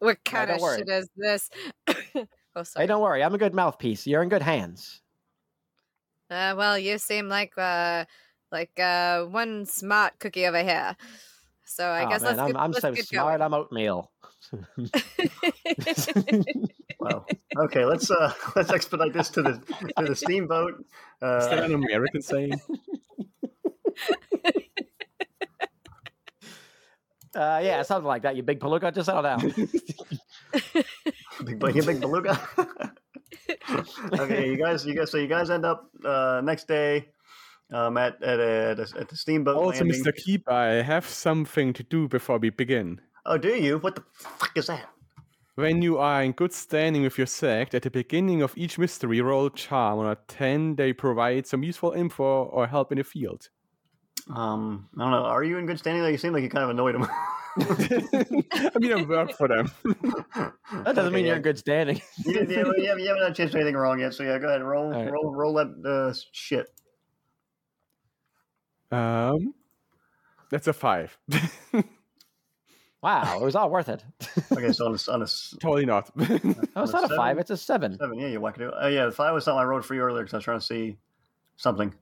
[0.00, 0.78] What kind of worry.
[0.78, 1.48] shit is this?"
[1.86, 1.94] oh,
[2.64, 2.82] sorry.
[2.82, 3.22] Hey, don't worry.
[3.22, 4.04] I'm a good mouthpiece.
[4.04, 5.00] You're in good hands.
[6.28, 8.04] Uh, well, you seem like uh,
[8.50, 10.96] like uh, one smart cookie over here.
[11.64, 13.40] So I oh, guess man, let's I'm, get, I'm let's so get smart.
[13.40, 14.10] I'm oatmeal.
[17.00, 17.12] Going.
[17.14, 17.26] Wow.
[17.64, 19.52] Okay, let's uh let's expedite this to the
[19.98, 20.74] to the steamboat.
[20.80, 20.86] Is
[21.20, 22.52] that Uh, an American saying?
[27.34, 28.36] Uh, yeah, something like that.
[28.36, 28.92] You big palooka.
[28.92, 29.38] Just settle down.
[31.44, 32.40] big, big, big beluga.
[34.18, 37.08] okay, you guys, you guys, so you guys end up uh, next day.
[37.70, 40.02] um, at at, at, at the steamboat Also, landing.
[40.02, 40.14] Mr.
[40.16, 43.00] Keep, I have something to do before we begin.
[43.26, 43.78] Oh, do you?
[43.78, 44.88] What the fuck is that?
[45.58, 49.20] When you are in good standing with your sect, at the beginning of each mystery,
[49.20, 49.98] roll charm.
[49.98, 53.48] On a 10, they provide some useful info or help in the field.
[54.32, 55.24] Um, I don't know.
[55.24, 56.00] Are you in good standing?
[56.04, 57.08] Though you seem like you kind of annoyed him.
[57.58, 59.68] I mean, I work for them.
[60.84, 62.00] That doesn't mean you're in good standing.
[62.24, 63.98] You, didn't- you, haven't- you haven't you haven't had a chance to do anything wrong
[63.98, 64.14] yet.
[64.14, 64.62] So yeah, go ahead.
[64.62, 65.10] Roll, All right.
[65.10, 66.68] roll, roll that uh, shit.
[68.92, 69.54] Um,
[70.50, 71.18] that's a 5.
[73.02, 74.04] Wow, it was all worth it.
[74.52, 76.10] Okay, so on a, on a s- totally not.
[76.16, 77.16] No, it's not a seven?
[77.16, 77.38] five.
[77.38, 77.98] It's a seven.
[77.98, 78.72] seven, yeah, you whack it.
[78.78, 80.60] Oh yeah, the five was something I wrote for you earlier because I was trying
[80.60, 80.96] to see
[81.56, 81.94] something.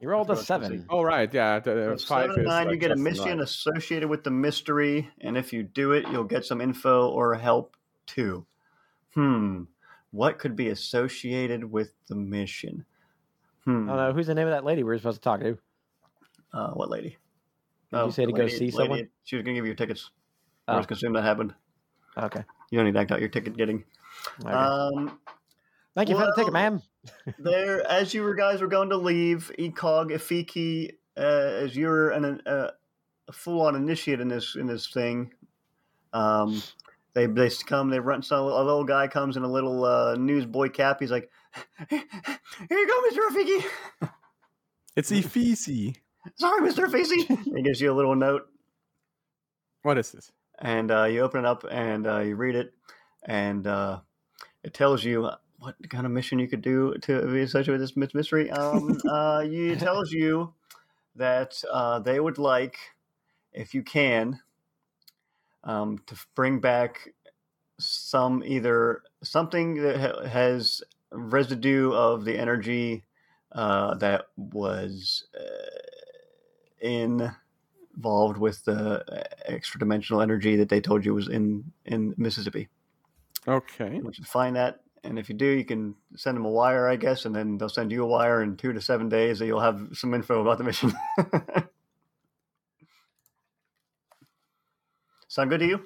[0.00, 0.86] You rolled a That's what I was seven.
[0.88, 1.32] oh, right.
[1.32, 1.58] Yeah.
[1.60, 3.40] The, So five seven and is nine, you like get a mission right.
[3.40, 7.76] associated with the mystery, and if you do it, you'll get some info or help
[8.06, 8.46] too.
[9.14, 9.64] Hmm,
[10.10, 12.84] what could be associated with the mission?
[13.66, 15.40] Hmm, I don't know who's the name of that lady we were supposed to talk
[15.40, 15.58] to.
[16.54, 17.18] uh, what lady?
[17.92, 19.08] Did you say to the go see lady- someone?
[19.24, 20.10] She was gonna give you your tickets.
[20.70, 21.54] I was assume that happened.
[22.16, 22.44] Okay.
[22.70, 23.84] You don't need to act out your ticket getting.
[24.44, 24.52] okay.
[24.52, 25.18] Um,
[25.94, 26.82] Thank you for the ticket, well- ma'am.
[27.38, 31.20] there as you were guys were going to leave ecog ifiki uh,
[31.64, 32.70] as you're an, uh,
[33.28, 35.32] a full-on initiate in this in this thing
[36.12, 36.62] um
[37.14, 40.68] they they come they run so a little guy comes in a little uh, newsboy
[40.68, 41.30] cap he's like
[41.88, 41.98] here
[42.70, 43.64] you go mr ifiki
[44.96, 45.96] It's Efece.
[46.36, 48.42] sorry mr ifiki he gives you a little note
[49.82, 50.30] What is this?
[50.60, 52.74] And uh, you open it up and uh, you read it,
[53.24, 54.00] and uh,
[54.62, 57.96] it tells you what kind of mission you could do to be associated with this
[58.14, 58.50] mystery.
[58.50, 60.54] Um, uh, it tells you
[61.16, 62.76] that uh, they would like,
[63.52, 64.40] if you can,
[65.64, 67.10] um, to bring back
[67.78, 73.04] some either something that ha- has residue of the energy
[73.52, 76.86] uh, that was uh,
[77.94, 82.68] involved with the extra dimensional energy that they told you was in in Mississippi.
[83.48, 83.96] Okay.
[83.96, 86.50] I want you to find that, and if you do, you can send them a
[86.50, 89.38] wire, I guess, and then they'll send you a wire in two to seven days,
[89.38, 90.92] that you'll have some info about the mission.
[95.28, 95.80] Sound good to you?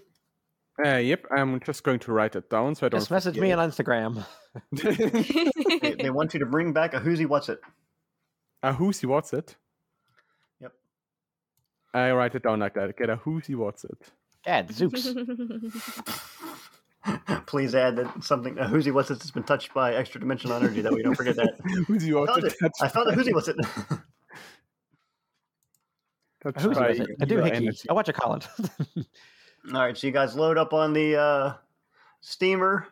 [0.85, 2.99] Uh, yep, I'm just going to write it down so I don't.
[3.01, 4.25] Just message me on Instagram.
[4.73, 7.61] They, they want you to bring back a who's what's it.
[8.63, 9.57] a whoosy what's it?
[11.95, 12.03] Yep.
[12.03, 12.97] I write it down like that.
[12.97, 13.99] Get a whoosy what's it?
[14.45, 15.15] Gad, zoops.
[17.47, 20.81] Please add that something a who's what's it that's been touched by extra dimensional energy
[20.81, 21.55] that we don't forget that.
[21.87, 22.55] whoosy I what's it?
[22.61, 22.73] it.
[22.81, 23.57] I found a by- who's what's it.
[26.43, 27.01] touched Who's by it?
[27.21, 27.53] A your doohickey.
[27.53, 27.89] energy.
[27.89, 28.47] What you call it?
[29.73, 31.55] All right, so you guys load up on the uh,
[32.21, 32.87] steamer,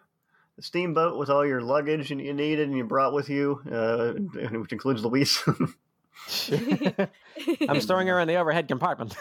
[0.56, 4.12] the steamboat with all your luggage and you needed and you brought with you, uh,
[4.58, 5.42] which includes Louise.
[7.68, 9.16] I'm storing her in the overhead compartment.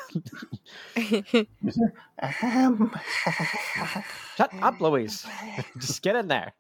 [2.22, 2.92] Ahem.
[4.38, 5.26] Shut up, Louise.
[5.78, 6.54] Just get in there.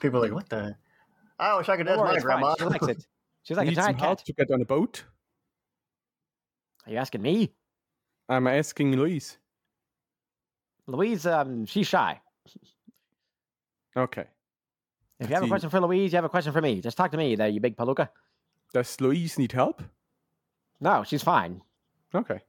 [0.00, 0.76] People are like, what the?
[1.38, 1.86] I wish I could.
[1.86, 2.54] That's my grandma.
[2.58, 3.06] She likes it.
[3.42, 4.26] She's like a Need some giant help cat.
[4.26, 5.04] to get on a boat?
[6.86, 7.52] Are you asking me?
[8.28, 9.38] I'm asking Louise.
[10.86, 12.20] Louise, um, she's shy.
[13.96, 14.24] Okay.
[15.18, 16.80] If you have a question for Louise, you have a question for me.
[16.80, 18.08] Just talk to me there, you big palooka.
[18.72, 19.82] Does Louise need help?
[20.80, 21.62] No, she's fine.
[22.14, 22.40] Okay.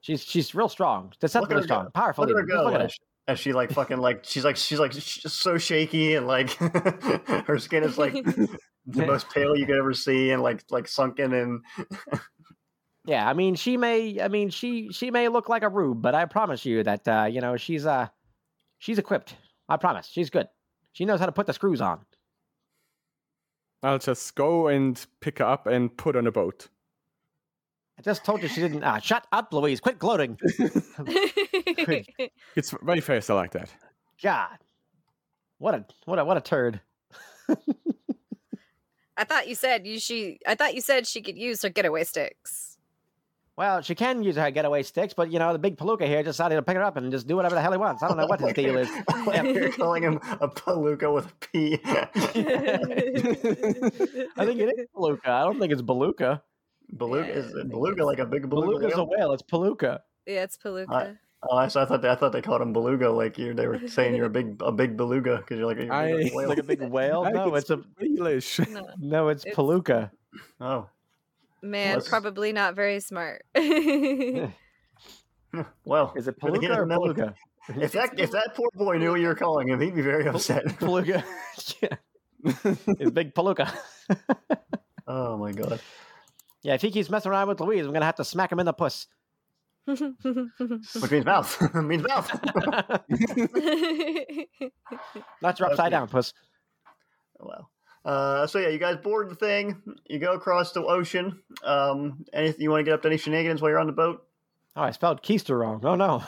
[0.00, 1.04] She's she's real strong.
[1.04, 1.84] Look at Deceptively strong.
[1.86, 1.90] go.
[1.90, 2.24] Powerful.
[2.26, 2.64] Look at her go.
[2.64, 2.96] Look at As
[3.28, 3.38] it.
[3.38, 6.50] she, like fucking like she's like she's like sh- so shaky and like
[7.46, 8.12] her skin is like
[8.86, 11.64] the most pale you could ever see and like like sunken and
[13.04, 14.20] Yeah, I mean, she may.
[14.20, 17.28] I mean, she she may look like a rube, but I promise you that uh,
[17.30, 18.08] you know she's uh
[18.78, 19.36] she's equipped.
[19.68, 20.48] I promise, she's good.
[20.92, 22.00] She knows how to put the screws on.
[23.82, 26.68] I'll just go and pick her up and put on a boat.
[27.98, 28.84] I just told you she didn't.
[28.84, 29.80] Ah, shut up, Louise.
[29.80, 30.38] Quit gloating.
[32.56, 33.70] It's very fast, I like that.
[34.22, 34.58] God,
[35.58, 36.80] what a what a what a turd.
[39.16, 40.38] I thought you said you she.
[40.46, 42.78] I thought you said she could use her getaway sticks.
[43.56, 46.56] Well, she can use her getaway sticks, but you know the big palooka here decided
[46.56, 48.02] to pick her up and just do whatever the hell he wants.
[48.02, 48.88] I don't know what his deal is.
[49.44, 51.80] You're calling him a palooka with a P.
[51.84, 52.06] I
[54.44, 55.28] think it is palooka.
[55.28, 56.42] I don't think it's beluga.
[56.96, 58.78] Beluga is Yeah, I think beluga like a big beluga.
[58.78, 59.18] Beluga's a whale?
[59.18, 59.32] whale.
[59.32, 60.00] It's palooka.
[60.26, 61.18] Yeah, it's palooka.
[61.48, 63.10] Oh, I, so I thought they, I thought they called him beluga.
[63.10, 65.88] Like you, they were saying you're a big a big beluga because you're like a,
[65.92, 66.48] I- you're like a whale.
[66.48, 67.24] Like a big whale.
[67.32, 68.58] No, can it's a speak English.
[68.70, 70.10] No, no, it's, It's- palooka.
[70.60, 70.88] oh,
[71.62, 73.44] man, Let's- probably not very smart.
[75.84, 77.34] well, Is it good to palooka or palooka?
[77.80, 80.26] If that if that poor boy knew what you were calling him, he'd be very
[80.28, 80.64] upset.
[80.78, 81.22] palooka.
[81.82, 81.96] yeah.
[83.00, 83.72] It's big palooka.
[85.06, 85.80] oh my god.
[86.66, 88.66] Yeah, if he keeps messing around with Louise, I'm gonna have to smack him in
[88.66, 89.06] the puss.
[89.86, 90.00] Which
[91.12, 91.74] means mouth.
[91.76, 92.28] means mouth.
[95.40, 95.90] Not your upside Okay.
[95.90, 96.32] down puss.
[97.38, 97.70] Well.
[98.04, 99.80] Uh, so yeah, you guys board the thing.
[100.08, 101.40] You go across the ocean.
[101.62, 104.26] Um, anything you want to get up to any shenanigans while you're on the boat?
[104.74, 105.80] Oh, I spelled keister wrong.
[105.84, 106.24] Oh no.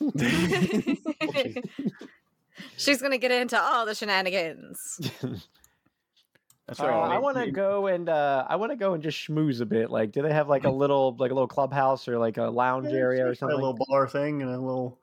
[2.78, 5.12] She's gonna get into all the shenanigans.
[6.68, 9.66] Uh, I want to go and uh, I want to go and just schmooze a
[9.66, 9.90] bit.
[9.90, 12.86] Like, do they have like a little like a little clubhouse or like a lounge
[12.90, 13.54] Yeah, area or something?
[13.54, 14.98] A little bar thing and a little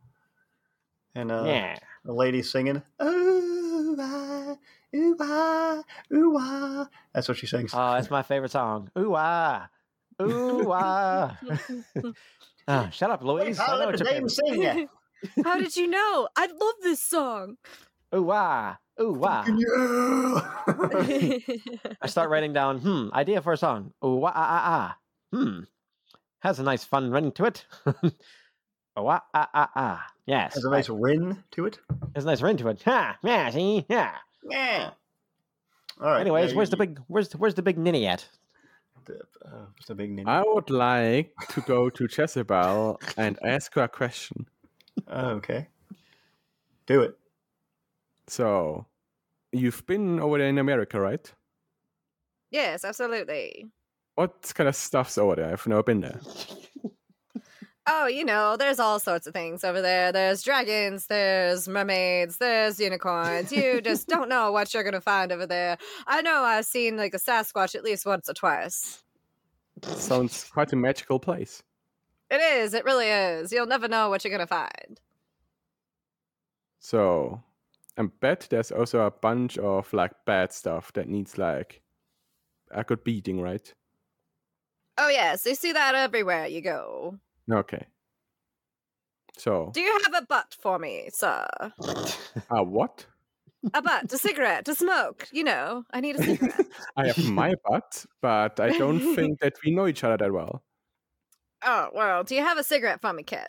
[1.16, 1.78] and uh, yeah.
[2.08, 2.82] a lady singing.
[3.02, 4.56] Ooh ah,
[4.96, 6.88] ooh ah, ooh ah.
[7.14, 7.72] That's what she sings.
[7.74, 8.90] Oh, that's my favorite song.
[8.98, 9.68] Ooh ah,
[10.22, 11.38] ooh ah.
[12.72, 13.60] Ah, shut up, Wait, Louise.
[13.60, 14.86] I how know let the your sing ya?
[15.44, 16.30] How did you know?
[16.38, 17.58] I love this song.
[18.14, 19.46] Ooh ah, ooh ah.
[19.46, 20.42] Yeah.
[22.02, 22.80] I start writing down.
[22.80, 23.94] Hmm, idea for a song.
[24.04, 24.98] Ooh ah ah ah.
[25.34, 25.60] Hmm,
[26.40, 27.66] has a nice fun ring to it.
[28.96, 30.08] oh ah ah ah ah.
[30.26, 30.54] Yes.
[30.54, 30.78] Has a right.
[30.78, 31.80] nice rin to it.
[32.16, 32.82] Has a nice ring to it.
[32.84, 34.16] Ha, yeah, see, yeah.
[34.50, 34.92] Yeah.
[36.00, 36.22] All right.
[36.22, 38.28] Anyways, yeah, where's you- the big where's where's the big ninny at?
[39.06, 40.28] The, uh, what's the big name?
[40.28, 44.46] I would like to go to Jezebel and ask her a question.
[45.08, 45.68] Oh, okay.
[46.86, 47.18] Do it.
[48.28, 48.86] So,
[49.52, 51.32] you've been over there in America, right?
[52.52, 53.68] yes, absolutely.
[54.16, 55.52] What kind of stuff's over there?
[55.54, 56.20] I've never been there.
[57.92, 60.12] Oh, you know, there's all sorts of things over there.
[60.12, 63.52] There's dragons, there's mermaids, there's unicorns.
[63.52, 65.76] You just don't know what you're gonna find over there.
[66.06, 69.04] I know I've seen like a Sasquatch at least once or twice.
[69.82, 71.64] Sounds quite a magical place.
[72.30, 73.52] It is, it really is.
[73.52, 75.02] You'll never know what you're gonna find.
[76.78, 77.42] So,
[78.00, 81.82] I bet there's also a bunch of like bad stuff that needs like
[82.72, 83.74] a good beating, right?
[84.98, 87.20] Oh yes, you see that everywhere you go.
[87.52, 87.86] Okay.
[89.38, 91.46] So, Do you have a butt for me, sir?
[91.60, 93.06] uh, what?
[93.74, 95.28] A butt, a cigarette, a smoke.
[95.32, 96.68] You know, I need a cigarette.
[96.98, 100.64] I have my butt, but I don't think that we know each other that well.
[101.64, 103.48] oh well, do you have a cigarette for me, kid?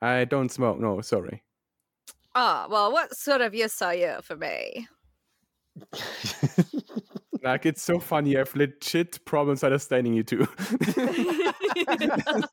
[0.00, 0.78] I don't smoke.
[0.78, 1.42] No, sorry.
[2.38, 4.86] Oh well, what sort of use are you for me?
[7.42, 8.34] Like it's so funny.
[8.34, 10.48] I have legit problems understanding you too.
[10.58, 10.94] it's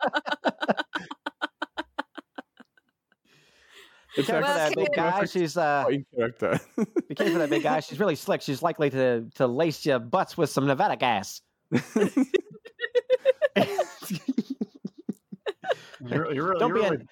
[4.15, 5.25] Be careful Well, that big kid- guy.
[5.25, 6.59] She's uh, character.
[7.09, 7.79] be careful that big guy.
[7.79, 8.41] She's really slick.
[8.41, 11.41] She's likely to to lace your butts with some Nevada gas.
[16.05, 17.05] You're, you're, Don't you're, be a- really,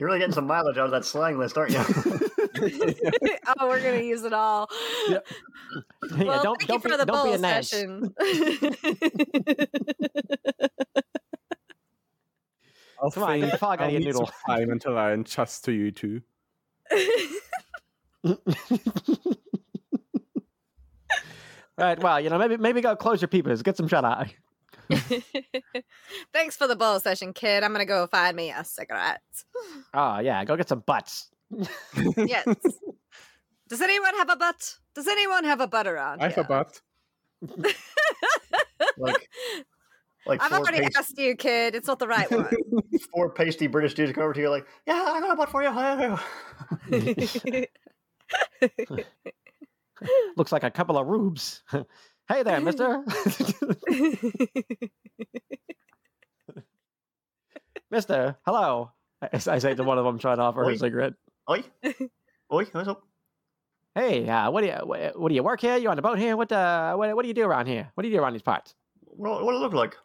[0.00, 1.78] you're really getting some mileage out of that slang list, aren't you?
[3.58, 4.66] oh, we're gonna use it all.
[5.10, 5.18] Yeah.
[6.16, 8.14] Yeah, don't thank don't you be for don't be a bowl session.
[13.02, 14.32] I'll Come on, get think the fog out I'll your need some noodle.
[14.48, 16.22] time until I adjust to you two.
[21.76, 21.98] right.
[22.02, 23.60] Well, you know, maybe maybe go close your peepers.
[23.62, 24.34] Get some shut eye.
[26.32, 27.62] Thanks for the bowl session, kid.
[27.62, 29.22] I'm gonna go find me a cigarette.
[29.94, 31.28] Oh yeah, go get some butts.
[32.16, 32.46] Yes.
[33.68, 34.74] Does anyone have a butt?
[34.94, 36.44] Does anyone have a butt around I have here?
[36.44, 36.80] a butt.
[38.98, 39.28] like,
[40.26, 41.74] like I've already pas- asked you, kid.
[41.74, 42.48] It's not the right one.
[43.12, 45.62] four pasty British dudes come over to you like, yeah, I got a butt for
[45.62, 45.70] you.
[50.36, 51.62] Looks like a couple of rubes.
[52.30, 53.02] Hey there, Mister.
[57.90, 58.92] Mister, hello.
[59.20, 60.74] I, I say to one of them trying to offer her Oi.
[60.74, 61.14] a cigarette.
[61.50, 61.64] Oi,
[62.52, 63.02] oi, what's up?
[63.94, 65.76] Hey, uh, what do you what, what do you work here?
[65.76, 66.36] You on the boat here?
[66.36, 67.90] What uh what, what do you do around here?
[67.94, 68.74] What do you do around these parts?
[69.00, 69.96] What, what do it look like?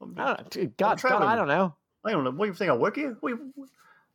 [0.00, 0.36] I don't know.
[0.78, 1.74] God, God, I don't know.
[2.04, 2.30] I don't know.
[2.30, 2.70] What do you think?
[2.70, 3.16] I work here?
[3.20, 3.34] What,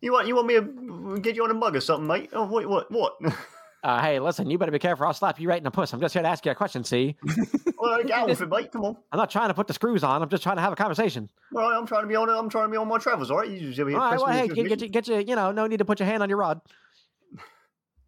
[0.02, 0.28] you want?
[0.28, 2.30] You want me to get you on a mug or something, mate?
[2.34, 2.91] Oh, wait, what?
[2.91, 3.17] What?
[3.86, 5.06] Uh, hey, listen, you better be careful.
[5.06, 5.93] I'll slap you right in the puss.
[5.93, 6.84] I'm just here to ask you a question.
[6.84, 7.15] See,
[7.78, 8.71] well, get on with it, mate.
[8.71, 8.98] Come on.
[9.12, 10.24] I'm not trying to put the screws on.
[10.24, 11.30] I'm just trying to have a conversation.
[11.56, 12.28] All right, I'm trying to be on.
[12.28, 13.30] I'm trying to be on my travels.
[13.30, 15.08] All right, you just over here All right, pressing well, hey, get, get, you, get
[15.08, 16.62] you, you know, no need to put your hand on your rod.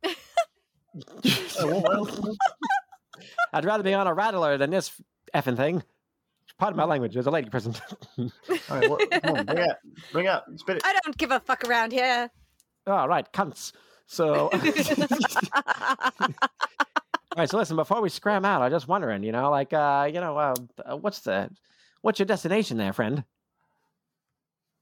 [1.59, 2.35] Oh, well, well.
[3.53, 4.99] I'd rather be on a rattler than this
[5.35, 5.83] effing thing.
[6.57, 7.13] Pardon my language.
[7.13, 7.79] There's a lady present.
[8.17, 8.31] All
[8.71, 9.75] right, what, come on, bring it out.
[10.11, 10.43] Bring it out.
[10.55, 10.81] Spit it.
[10.83, 12.31] I don't give a fuck around here.
[12.87, 13.73] All right, cunts.
[14.07, 14.59] So, all
[17.35, 17.49] right.
[17.49, 20.37] So listen, before we scram out, I'm just wondering, you know, like, uh, you know,
[20.37, 21.49] uh, uh, what's the,
[22.01, 23.25] what's your destination there, friend?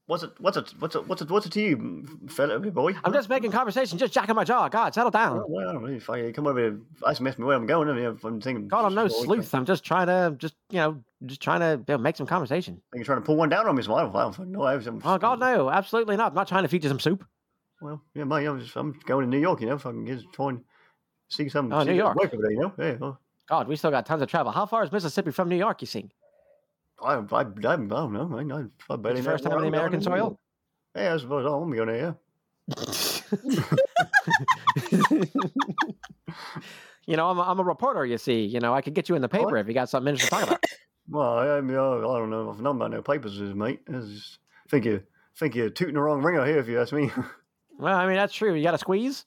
[0.06, 0.30] What's it?
[0.38, 0.72] What's it?
[0.78, 1.04] What's it?
[1.08, 1.30] What's it?
[1.30, 2.94] What's it to you, fella, boy?
[3.04, 4.68] I'm just making conversation, just jacking my jaw.
[4.68, 5.38] God, settle down.
[5.38, 7.88] Well, well, if I come over here, if I mess me where I'm going.
[7.88, 8.68] I mean, I'm thinking.
[8.68, 9.52] God, I'm no boy, sleuth.
[9.52, 12.74] I'm just trying to, just you know, just trying to you know, make some conversation.
[12.92, 14.62] Think you're trying to pull one down on me, so I don't, I don't know.
[14.62, 16.28] I was, I'm, Oh God, no, absolutely not.
[16.28, 17.26] I'm not trying to feed you some soup.
[17.80, 20.06] Well, yeah, mate, I'm, just, I'm going to New York, you know, if I can
[20.06, 20.64] just try and
[21.28, 21.72] see some.
[21.72, 22.16] Oh, see New York.
[22.16, 22.72] Work over there, you know?
[22.78, 24.50] Yeah, well, God, we still got tons of travel.
[24.52, 25.80] How far is Mississippi from New York?
[25.82, 26.10] You see?
[27.02, 28.30] I, I, I, I don't know.
[28.32, 30.40] I, I, I barely It's know first time on the American soil?
[30.96, 32.12] Yeah, I suppose I'm going there, yeah.
[37.06, 38.04] you know, I'm a, I'm a reporter.
[38.06, 40.08] You see, you know, I could get you in the paper if you got something
[40.12, 40.64] interesting to talk about.
[41.08, 42.50] Well, I, I, mean, I, I don't know.
[42.50, 43.80] I've known about no papers, mate.
[43.88, 45.04] I just think you
[45.38, 47.12] think you're tooting the wrong ringer here, if you ask me.
[47.78, 48.54] Well, I mean, that's true.
[48.54, 49.26] You got to squeeze.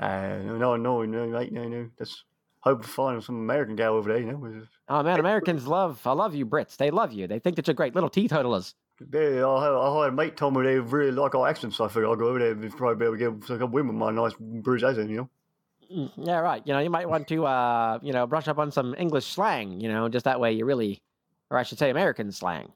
[0.00, 1.90] Uh, no, no, no, mate, no, no.
[1.98, 2.24] That's
[2.60, 4.62] hope to find some American gal over there, you know.
[4.88, 6.00] Oh man, Americans love.
[6.06, 6.76] I love you, Brits.
[6.76, 7.26] They love you.
[7.26, 8.74] They think that you're great little teetotalers.
[9.12, 11.88] Yeah, I, I had a mate told me they really like our accents, so I
[11.88, 14.10] figured I'll go over there and probably be able to get some women with my
[14.10, 15.30] nice British accent, you know.
[15.92, 16.62] Mm, Yeah, right.
[16.66, 19.80] You know, you might want to, uh, you know, brush up on some English slang.
[19.80, 21.00] You know, just that way you really,
[21.50, 22.72] or I should say, American slang.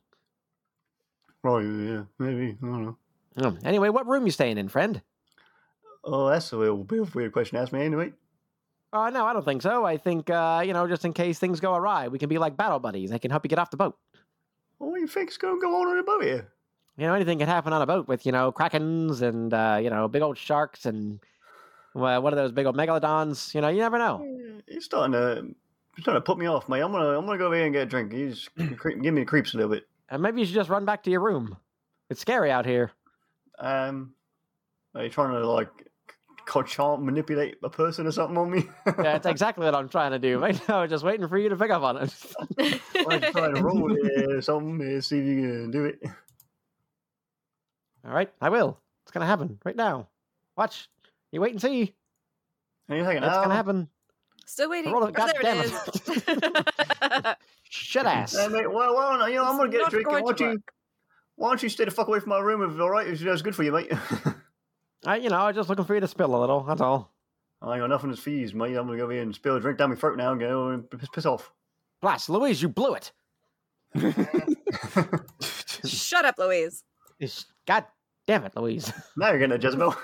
[1.42, 2.56] Right, yeah, maybe.
[2.62, 2.98] I don't know.
[3.36, 3.64] Mm.
[3.64, 5.02] Anyway, what room you staying in, friend?
[6.04, 8.12] Oh, that's a little bit of a weird question to ask me anyway.
[8.92, 9.84] Uh, no, I don't think so.
[9.84, 12.56] I think, uh, you know, just in case things go awry, we can be like
[12.56, 13.10] battle buddies.
[13.10, 13.96] I can help you get off the boat.
[14.78, 16.48] Well, what do you think's going to go on on the boat here?
[16.98, 19.88] You know, anything can happen on a boat with, you know, krakens and, uh, you
[19.88, 21.20] know, big old sharks and
[21.94, 23.54] well, what are those big old megalodons?
[23.54, 24.24] You know, you never know.
[24.66, 26.80] You're starting to, you're starting to put me off, mate.
[26.80, 28.12] I'm gonna, I'm gonna go over here and get a drink.
[28.76, 29.86] Creep, give me the creeps a little bit.
[30.08, 31.56] And maybe you should just run back to your room.
[32.10, 32.92] It's scary out here.
[33.62, 34.14] Um,
[34.94, 35.68] are you trying to like
[36.66, 38.64] charm manipulate a person or something on me?
[38.86, 40.38] Yeah, that's exactly what I'm trying to do.
[40.38, 42.10] Right now, just waiting for you to pick up on it.
[42.56, 42.80] Why
[43.18, 45.00] don't you try to roll it or something?
[45.00, 46.00] See if you can do it.
[48.04, 48.78] All right, I will.
[49.04, 50.08] It's gonna happen right now.
[50.56, 50.88] Watch.
[51.30, 51.94] You wait and see.
[52.88, 53.88] And you're thinking, It's gonna happen.
[54.44, 54.92] Still waiting.
[54.92, 56.18] Roll Oh, it, there goddammit.
[56.26, 57.34] it is.
[57.70, 58.36] Shut ass.
[58.36, 60.06] Hey, mate, well, well, you know, I'm gonna get a not drink.
[60.08, 60.74] going Why to don't you, work.
[61.36, 63.06] Why don't you stay the fuck away from my room if all right?
[63.06, 63.92] If that's good for you, mate.
[65.04, 66.62] I, you know, I was just looking for you to spill a little.
[66.62, 67.12] That's all.
[67.60, 68.76] I ain't got nothing to fees, mate.
[68.76, 70.68] I'm gonna go over here and spill a drink down my throat now and go
[70.68, 71.52] and piss, piss off.
[72.00, 73.12] Blast, Louise, you blew it.
[75.84, 76.82] Shut up, Louise.
[77.20, 77.84] Ish, God
[78.26, 78.92] damn it, Louise.
[79.16, 79.94] now you're getting a Jezebel.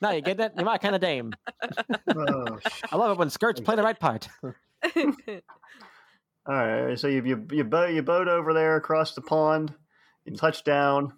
[0.00, 0.52] now you get it?
[0.56, 1.32] You're my kind of dame.
[2.08, 4.28] oh, sh- I love it when skirts play the right part.
[6.50, 9.72] All right, so you you you boat you boat over there across the pond,
[10.24, 11.12] you touch down,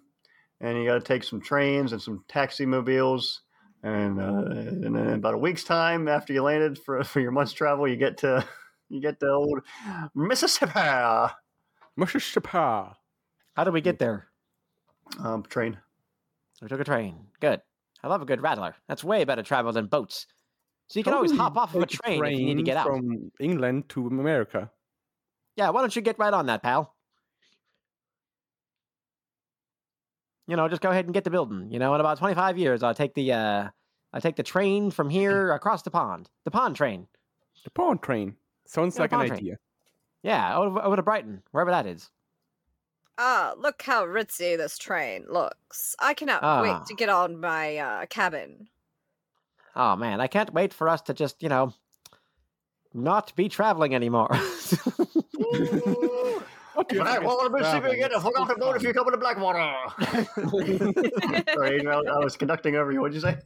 [0.61, 3.41] and you got to take some trains and some taxi mobiles,
[3.81, 7.31] and uh, and then in about a week's time after you landed for for your
[7.31, 8.45] month's travel, you get to
[8.89, 9.61] you get to old
[10.13, 11.33] Mississippi
[11.97, 12.49] Mississippi.
[12.49, 14.27] How did we get there?
[15.19, 15.79] um, train.
[16.61, 17.15] We took a train.
[17.39, 17.59] Good.
[18.03, 18.75] I love a good rattler.
[18.87, 20.27] That's way better travel than boats.
[20.87, 22.77] So you can always hop off of a take train, if you need to get
[22.77, 22.85] out.
[22.85, 24.69] From England to America.
[25.55, 26.95] Yeah, why don't you get right on that, pal?
[30.47, 31.71] You know, just go ahead and get the building.
[31.71, 33.69] You know, in about 25 years, I'll take the uh,
[34.11, 36.29] I'll take the train from here across the pond.
[36.43, 37.07] The pond train.
[37.63, 38.35] The pond train.
[38.65, 39.31] Sounds Yeah, like an train.
[39.31, 39.57] idea.
[40.21, 42.09] Yeah, over, over to Brighton, wherever that is.
[43.17, 45.95] Ah, look how ritzy this train looks.
[45.99, 46.61] I cannot Ah.
[46.61, 48.67] wait to get on my uh, cabin.
[49.75, 51.73] Oh man, I can't wait for us to just, you know,
[52.93, 54.29] not be traveling anymore.
[56.73, 58.47] What do you Hey, think well, is let see if you get a hook off
[58.47, 58.87] the boat if fun.
[58.87, 59.73] you come to Blackwater.
[61.53, 63.01] Sorry, Adrian, I I was conducting over you.
[63.01, 63.37] What'd you say?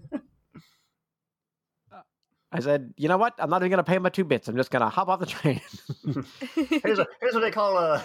[2.51, 3.33] I said, you know what?
[3.39, 4.47] I'm not even gonna pay my two bits.
[4.47, 5.59] I'm just gonna hop off the train.
[6.55, 8.01] Here's, a, here's what they call uh,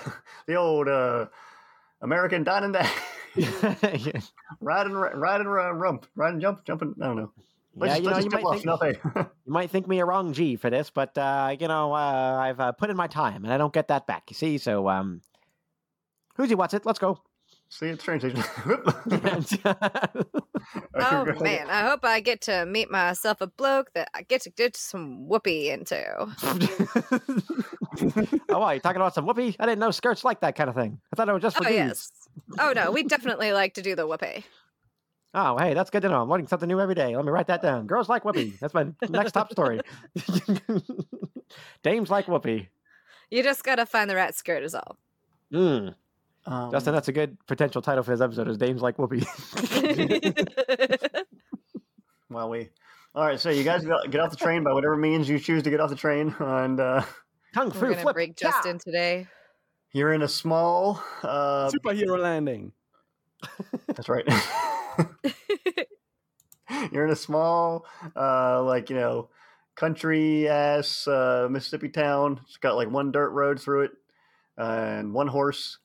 [0.47, 1.27] the old uh,
[2.01, 2.87] American dining day.
[3.37, 4.21] yeah,
[4.61, 6.95] riding, riding, uh, rump, riding, jump, jumping.
[7.01, 7.33] I don't know.
[7.75, 8.97] Let's, you know, you might, think, Nothing.
[9.15, 12.61] you might think me a wrong G for this, but uh, you know, uh, I've
[12.61, 14.25] uh, put in my time and I don't get that back.
[14.29, 15.23] You see, so um,
[16.37, 16.55] who's he?
[16.55, 16.85] What's it?
[16.85, 17.19] Let's go.
[17.71, 18.43] See you at train station.
[20.95, 24.51] Oh man, I hope I get to meet myself a bloke that I get to
[24.51, 26.05] get some whoopee into.
[28.49, 28.75] oh, why?
[28.75, 29.57] You talking about some whoopee?
[29.59, 31.01] I didn't know skirts like that kind of thing.
[31.13, 31.79] I thought it was just for Oh dudes.
[31.79, 32.13] yes.
[32.59, 34.45] Oh no, we definitely like to do the whoopee.
[35.35, 36.21] Oh, hey, that's good to know.
[36.23, 37.17] I'm learning something new every day.
[37.17, 37.87] Let me write that down.
[37.87, 38.55] Girls like whoopee.
[38.61, 39.81] That's my next top story.
[41.83, 42.69] Dames like whoopee.
[43.31, 44.99] You just gotta find the right skirt is all.
[45.53, 45.95] Mm.
[46.45, 48.49] Um, Justin, that's a good potential title for this episode.
[48.49, 49.25] Is Dames like whoopee?
[52.33, 52.71] Well, we.
[53.15, 55.63] All right, so you guys get get off the train by whatever means you choose
[55.65, 57.03] to get off the train, and uh,
[57.53, 58.15] Kung We're gonna flip.
[58.15, 58.51] break yeah.
[58.51, 59.27] Justin today.
[59.93, 61.03] you're in a small.
[61.23, 62.73] Uh, Superhero landing.
[63.87, 64.25] That's right.
[66.93, 67.87] You're in a small,
[68.17, 69.29] uh, like you know,
[69.75, 72.41] country ass uh, Mississippi town.
[72.47, 73.93] It's got like one dirt road through it
[74.57, 75.79] and one horse.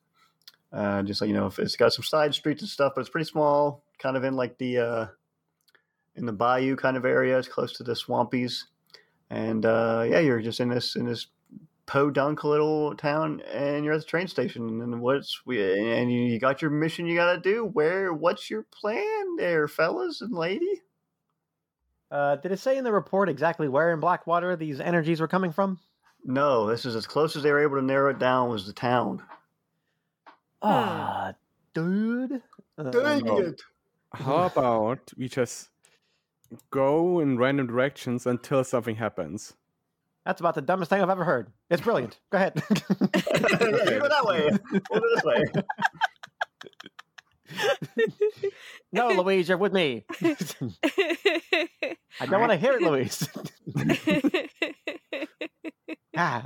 [0.72, 3.30] Uh, just like you know, it's got some side streets and stuff, but it's pretty
[3.30, 3.84] small.
[4.00, 5.06] Kind of in like the uh,
[6.16, 7.38] in the bayou kind of area.
[7.38, 8.64] It's close to the swampies,
[9.30, 11.28] and uh, yeah, you're just in this in this
[11.88, 14.82] podunk little town, and you're at the train station.
[14.82, 15.60] And what's we
[16.00, 17.66] and you got your mission you got to do.
[17.66, 18.14] Where?
[18.14, 20.84] What's your plan, there, fellas and lady?
[22.12, 25.52] Uh, did it say in the report exactly where in Blackwater these energies were coming
[25.52, 25.80] from?
[26.24, 28.74] No, this is as close as they were able to narrow it down was the
[28.74, 29.24] town.
[30.62, 31.34] Ah,
[31.74, 32.42] dude.
[32.78, 33.38] Uh, Dang no.
[33.38, 33.62] it!
[34.14, 35.70] How about we just
[36.72, 39.54] go in random directions until something happens?
[40.28, 41.48] That's about the dumbest thing I've ever heard.
[41.70, 42.20] It's brilliant.
[42.32, 42.62] Go ahead.
[42.70, 44.50] yeah, you go that way.
[44.92, 45.46] We'll go this way.
[48.92, 50.04] no, Louise, you're with me.
[52.20, 53.30] I don't want to hear it, Louise.
[56.18, 56.46] ah.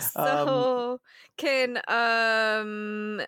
[0.00, 0.98] so
[1.36, 3.20] can um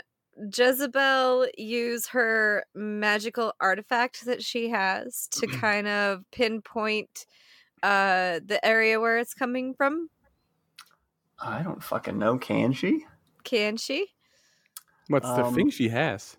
[0.53, 7.25] Jezebel use her magical artifact that she has to kind of pinpoint
[7.83, 10.09] uh the area where it's coming from?
[11.41, 12.39] I don't fucking know.
[12.39, 13.05] Can she?
[13.45, 14.07] Can she?
[15.09, 16.37] What's the Um, thing she has?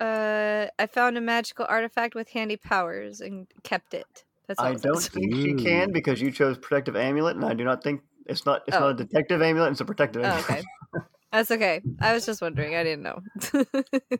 [0.00, 4.24] Uh I found a magical artifact with handy powers and kept it.
[4.48, 5.08] That's all I don't says.
[5.08, 8.62] think she can because you chose protective amulet, and I do not think it's not.
[8.66, 8.80] It's Oh.
[8.80, 9.70] not a detective amulet.
[9.72, 10.50] It's a protective Oh, amulet.
[10.50, 10.62] okay.
[11.32, 11.80] That's okay.
[12.00, 12.74] I was just wondering.
[12.74, 13.20] I didn't know.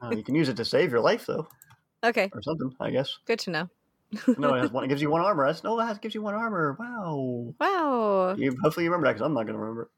[0.00, 1.46] Oh, you can use it to save your life, though,
[2.04, 2.72] okay, or something.
[2.80, 3.18] I guess.
[3.26, 3.68] good to know.
[4.38, 5.46] No, it, has one, it gives you one armor.
[5.46, 6.76] That's no, that gives you one armor.
[6.78, 7.54] Wow.
[7.60, 8.34] Wow.
[8.36, 9.90] You, hopefully, you remember that because I'm not going to remember.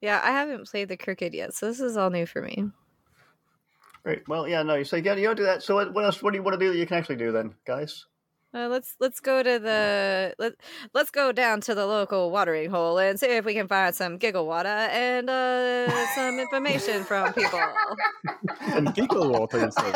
[0.00, 2.70] Yeah, I haven't played the Crooked yet, so this is all new for me.
[4.04, 4.26] Great.
[4.28, 4.76] Well, yeah, no.
[4.76, 5.62] You say, yeah, you don't do that.
[5.62, 6.22] So, what, what else?
[6.22, 8.06] What do you want to do that you can actually do then, guys?
[8.54, 10.54] Uh, let's let's go to the let
[10.94, 14.16] let's go down to the local watering hole and see if we can find some
[14.16, 17.60] giggle water and uh, some information from people.
[18.60, 19.92] And giggle water, you say.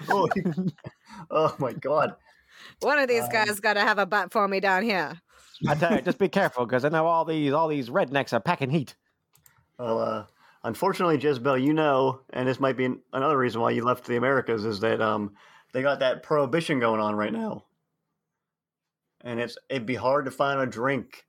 [0.10, 0.28] oh,
[1.32, 2.14] oh my God.
[2.80, 5.20] One of these Um, guys got to have a butt for me down here.
[5.68, 8.40] I tell you, just be careful because I know all these all these rednecks are
[8.40, 8.94] packing heat.
[9.78, 10.24] Well, uh,
[10.62, 14.64] unfortunately, Jezebel, you know, and this might be another reason why you left the Americas
[14.64, 15.34] is that um,
[15.72, 17.64] they got that prohibition going on right now,
[19.22, 21.24] and it's it'd be hard to find a drink.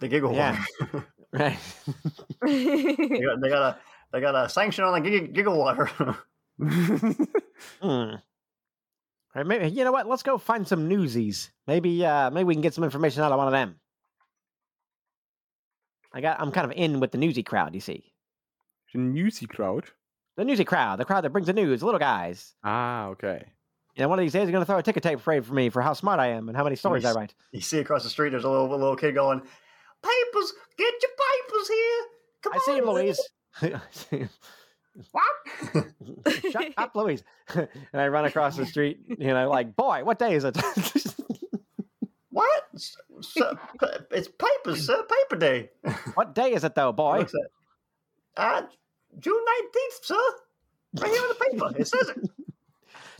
[0.00, 0.62] The giggle Yeah.
[0.80, 1.06] water.
[1.32, 1.58] Right.
[2.42, 3.78] they, got, they got a
[4.12, 5.90] they got a sanction on the gig, giggle water.
[7.82, 8.14] Hmm.
[9.34, 10.06] Right, maybe you know what?
[10.06, 11.50] Let's go find some newsies.
[11.66, 13.76] Maybe uh maybe we can get some information out of one of them.
[16.12, 18.12] I got I'm kind of in with the newsy crowd, you see.
[18.92, 19.86] the newsy crowd.
[20.36, 22.54] The newsy crowd, the crowd that brings the news, the little guys.
[22.64, 23.44] Ah, okay.
[23.96, 25.68] You know, one of these days they're gonna throw a ticker tape parade for me
[25.70, 27.34] for how smart I am and how many stories I write.
[27.52, 31.10] you see across the street, there's a little a little kid going, "Papers, get your
[31.10, 32.02] papers here!
[32.42, 33.20] Come I see him, on, Louise.
[33.62, 34.28] I see him.
[35.12, 35.84] What?
[36.50, 37.22] Shut up, Louise.
[37.54, 40.56] and I run across the street, you know, like, boy, what day is it?
[42.30, 42.62] what?
[42.74, 43.54] S- s-
[44.10, 45.02] it's papers, sir.
[45.02, 45.70] Paper day.
[46.14, 47.26] what day is it, though, boy?
[48.36, 48.62] Uh,
[49.18, 50.14] June 19th, sir.
[51.00, 51.80] Right here on the paper.
[51.80, 52.30] It says it.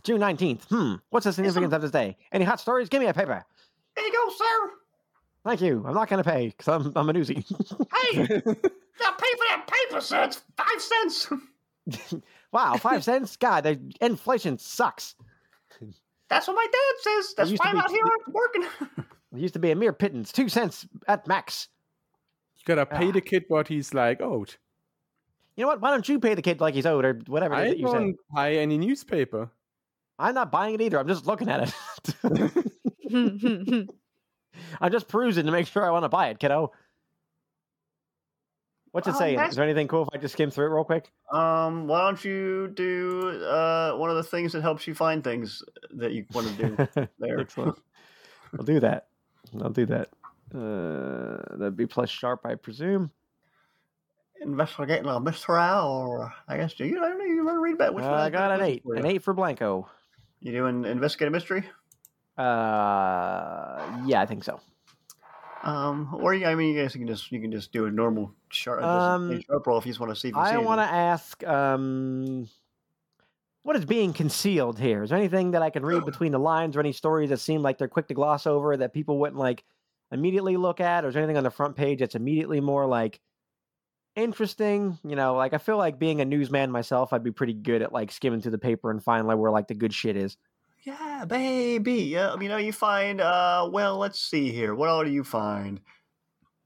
[0.03, 0.63] June 19th.
[0.65, 0.93] Hmm.
[1.09, 2.17] What's the significance of this day?
[2.31, 2.89] Any hot stories?
[2.89, 3.43] Give me a paper.
[3.95, 4.71] There you go, sir.
[5.45, 5.83] Thank you.
[5.87, 7.43] I'm not going to pay because I'm, I'm a newsie.
[7.45, 10.23] Hey, now pay for that paper, sir.
[10.23, 11.27] It's five cents.
[12.51, 13.35] wow, five cents?
[13.37, 15.15] God, the inflation sucks.
[16.29, 17.33] That's what my dad says.
[17.37, 18.63] That's why I'm out here working.
[18.97, 21.67] It used to be a mere pittance, two cents at max.
[22.57, 23.11] You gotta pay Ah.
[23.11, 24.55] the kid what he's like owed.
[25.55, 25.81] You know what?
[25.81, 27.93] Why don't you pay the kid like he's owed or whatever I that you said?
[27.93, 29.51] don't buy any newspaper.
[30.17, 30.97] I'm not buying it either.
[30.99, 31.73] I'm just looking at
[32.23, 33.87] it.
[34.81, 36.71] I'm just perusing to make sure I want to buy it, kiddo.
[38.95, 39.39] What's it Um, saying?
[39.41, 41.11] Is there anything cool if I just skim through it real quick?
[41.29, 45.61] Um, why don't you do uh one of the things that helps you find things
[45.95, 46.53] that you want to
[46.95, 47.39] do there?
[47.41, 47.77] Excellent.
[48.57, 49.07] I'll do that.
[49.61, 50.07] I'll do that.
[50.55, 53.11] Uh, that'd be plus sharp, I presume.
[54.41, 57.03] Investigating a mystery, or I guess do you?
[57.03, 57.25] I don't know.
[57.25, 58.19] You want to read about which Uh, one?
[58.21, 58.83] I got an eight.
[58.83, 59.87] for An eight for Blanko.
[60.39, 61.65] You doing investigate a mystery?
[62.37, 64.61] Uh, yeah, I think so.
[65.65, 68.83] Um, or I mean, you guys can just you can just do a normal sharp,
[68.83, 70.31] Um, sharp roll if you just want to see.
[70.33, 72.47] I want to ask, um,
[73.63, 75.01] what is being concealed here?
[75.01, 77.63] Is there anything that I can read between the lines, or any stories that seem
[77.63, 79.63] like they're quick to gloss over that people wouldn't like
[80.11, 83.19] immediately look at, or is there anything on the front page that's immediately more like
[84.15, 84.97] interesting.
[85.03, 87.93] You know, like I feel like being a newsman myself, I'd be pretty good at
[87.93, 90.37] like skimming through the paper and finding like where like the good shit is.
[90.85, 91.93] Yeah, baby.
[92.03, 93.19] Yeah, you know, you find.
[93.21, 94.75] Uh, well, let's see here.
[94.75, 95.79] What all do you find?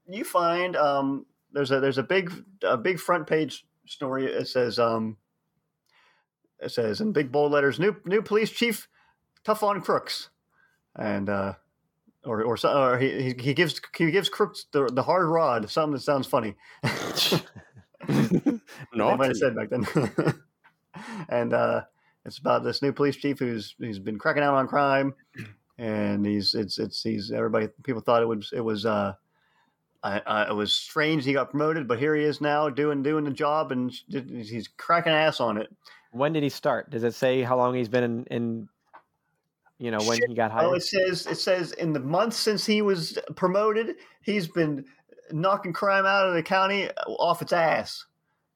[0.08, 4.26] You find um, there's a there's a big a big front page story.
[4.26, 5.16] It says um,
[6.60, 8.88] it says in big bold letters, new new police chief,
[9.44, 10.30] tough on crooks,
[10.96, 11.54] and uh,
[12.24, 15.70] or or, or he he- he gives he gives crooks the the hard rod.
[15.70, 16.56] Something that sounds funny.
[16.84, 17.40] no,
[18.08, 19.86] they might have said back then.
[21.28, 21.82] and uh,
[22.24, 25.14] it's about this new police chief who's who's been cracking out on crime,
[25.78, 29.14] and he's it's it's he's everybody people thought it was it was uh,
[30.02, 33.24] I, I, it was strange he got promoted, but here he is now doing doing
[33.24, 35.74] the job, and he's cracking ass on it.
[36.12, 36.90] When did he start?
[36.90, 38.24] Does it say how long he's been in?
[38.26, 38.68] in
[39.78, 40.28] you know, when Shit.
[40.28, 40.66] he got hired.
[40.66, 44.84] Oh, it says it says in the months since he was promoted, he's been
[45.32, 48.04] knocking crime out of the county off its ass.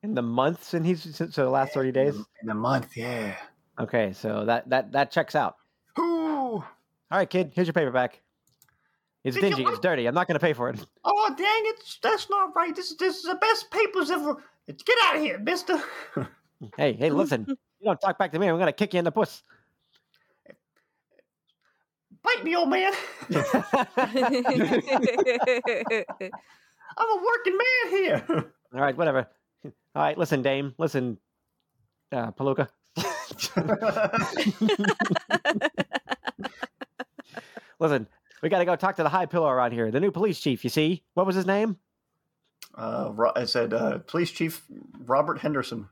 [0.02, 2.14] in the months, and he's so the last thirty In days.
[2.14, 3.36] the- in the month, yeah.
[3.78, 5.56] Okay, so that that that checks out.
[5.98, 6.64] All
[7.10, 8.20] right, kid, here's your paperback.
[9.24, 9.70] It's Did you dingy.
[9.70, 10.06] It's dirty.
[10.06, 10.84] I'm not going to pay for it.
[11.06, 11.98] Oh dang it!
[12.02, 12.74] That's not right.
[12.74, 14.36] This this is the best papers ever.
[14.66, 15.80] Get out of here, Mister.
[16.76, 17.46] Hey, hey, listen.
[17.48, 18.48] you don't talk back to me.
[18.48, 19.42] I'm going to kick you in the puss.
[22.22, 22.92] Bite me, old man.
[23.30, 23.44] I'm
[27.10, 28.24] a working man here.
[28.74, 29.28] All right, whatever.
[29.64, 29.72] All
[30.02, 30.74] right, listen, Dame.
[30.78, 31.18] Listen,
[32.12, 32.68] uh, Palooka.
[37.78, 38.06] listen,
[38.42, 39.90] we got to go talk to the high pillow around here.
[39.90, 41.02] The new police chief, you see?
[41.14, 41.78] What was his name?
[42.76, 44.64] uh, I said, uh, Police Chief
[45.06, 45.88] Robert Henderson.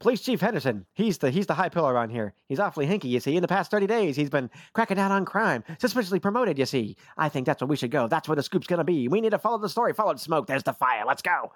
[0.00, 0.84] Police Chief Henderson.
[0.94, 2.34] He's the he's the high pillar around here.
[2.48, 3.36] He's awfully hinky, you see.
[3.36, 6.96] In the past 30 days, he's been cracking down on crime, suspiciously promoted, you see.
[7.16, 8.08] I think that's where we should go.
[8.08, 9.08] That's where the scoop's going to be.
[9.08, 9.92] We need to follow the story.
[9.94, 10.46] Follow the smoke.
[10.46, 11.04] There's the fire.
[11.06, 11.52] Let's go.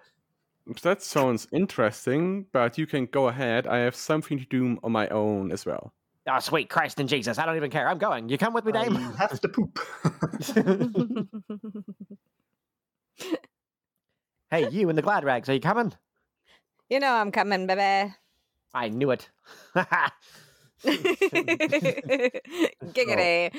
[0.83, 3.67] That sounds interesting, but you can go ahead.
[3.67, 5.95] I have something to do on my own as well.
[6.31, 7.39] Oh, sweet Christ and Jesus.
[7.39, 7.89] I don't even care.
[7.89, 8.29] I'm going.
[8.29, 8.97] You come with me, I Dame?
[8.97, 9.79] have to poop.
[14.51, 15.49] hey, you in the glad rags.
[15.49, 15.95] Are you coming?
[16.91, 18.13] You know I'm coming, baby.
[18.75, 19.31] I knew it.
[22.95, 23.53] Giggity.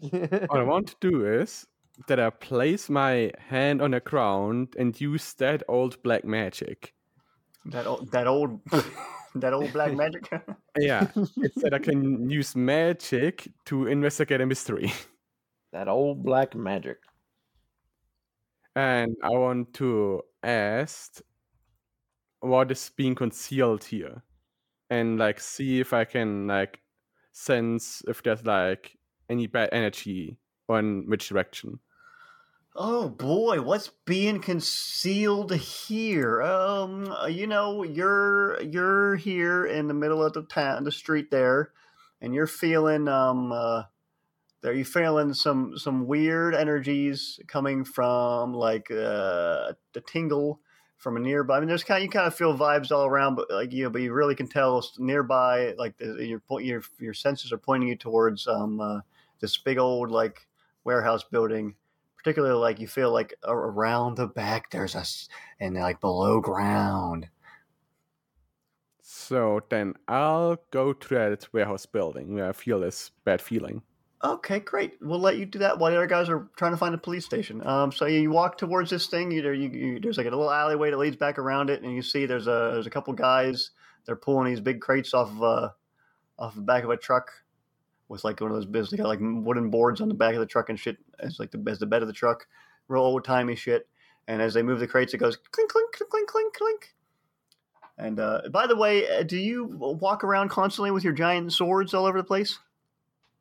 [0.00, 1.66] what I want to do is
[2.08, 6.94] that I place my hand on the ground and use that old black magic.
[7.66, 8.60] that old, that old,
[9.34, 10.30] that old black magic.
[10.78, 14.92] Yeah, it's that I can use magic to investigate a mystery.
[15.72, 16.98] that old black magic.
[18.74, 21.22] And I want to ask
[22.40, 24.22] what is being concealed here.
[24.90, 26.78] And like see if I can like
[27.32, 28.98] sense if there's like
[29.30, 30.36] any bad energy
[30.68, 31.80] or in which direction.
[32.78, 36.42] Oh boy, what's being concealed here?
[36.42, 41.70] Um, you know, you're you're here in the middle of the town, the street there,
[42.20, 43.84] and you're feeling um, uh,
[44.60, 50.60] there you feeling some some weird energies coming from like uh, the tingle
[50.98, 51.56] from a nearby.
[51.56, 53.84] I mean, there's kind of, you kind of feel vibes all around, but like you
[53.84, 57.96] know, but you really can tell nearby, like your your your senses are pointing you
[57.96, 59.00] towards um uh,
[59.40, 60.46] this big old like
[60.84, 61.74] warehouse building
[62.26, 65.04] particularly like you feel like around the back there's a
[65.60, 67.28] and like below ground.
[69.00, 73.82] So then I'll go to that warehouse building where I feel this bad feeling.
[74.24, 74.94] okay great.
[75.00, 77.24] We'll let you do that while the other guys are trying to find a police
[77.24, 77.64] station.
[77.64, 80.90] Um so you walk towards this thing you, you, you there's like a little alleyway
[80.90, 83.70] that leads back around it and you see there's a there's a couple guys
[84.04, 85.68] they're pulling these big crates off of uh
[86.40, 87.30] off the back of a truck
[88.08, 90.40] with like one of those bits they got like wooden boards on the back of
[90.40, 92.46] the truck and shit as like the as the bed of the truck
[92.88, 93.88] real old timey shit
[94.28, 96.94] and as they move the crates it goes clink clink clink clink clink clink
[97.98, 101.94] and uh, by the way, uh, do you walk around constantly with your giant swords
[101.94, 102.58] all over the place,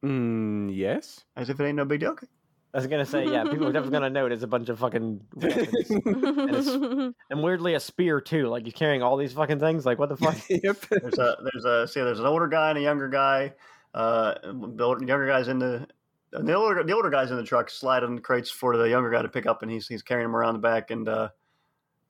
[0.01, 1.25] Mm, yes.
[1.35, 2.11] as if it ain't no big deal?
[2.11, 2.27] Okay.
[2.73, 5.89] I was gonna say, yeah, people are definitely gonna notice a bunch of fucking weapons.
[7.29, 8.47] and weirdly a spear too.
[8.47, 9.85] Like you're carrying all these fucking things.
[9.85, 10.35] Like what the fuck?
[10.49, 10.77] yep.
[10.89, 13.53] There's a there's a see there's an older guy and a younger guy.
[13.95, 15.87] Uh, the older- younger guy's in the
[16.31, 19.29] the older the older guy's in the truck sliding crates for the younger guy to
[19.29, 21.29] pick up, and he's he's carrying him around the back, and uh,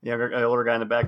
[0.01, 1.05] the younger the older guy in the back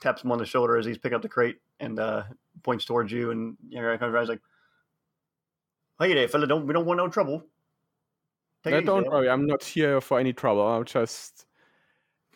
[0.00, 2.22] taps him on the shoulder as he's picking up the crate and uh,
[2.62, 4.40] points towards you, and the younger guy comes around, he's like,
[5.98, 7.44] "Hey there, fella, don't we don't want no trouble."
[8.62, 10.62] Take No, don't there." worry, I'm not here for any trouble.
[10.62, 11.46] I'm just,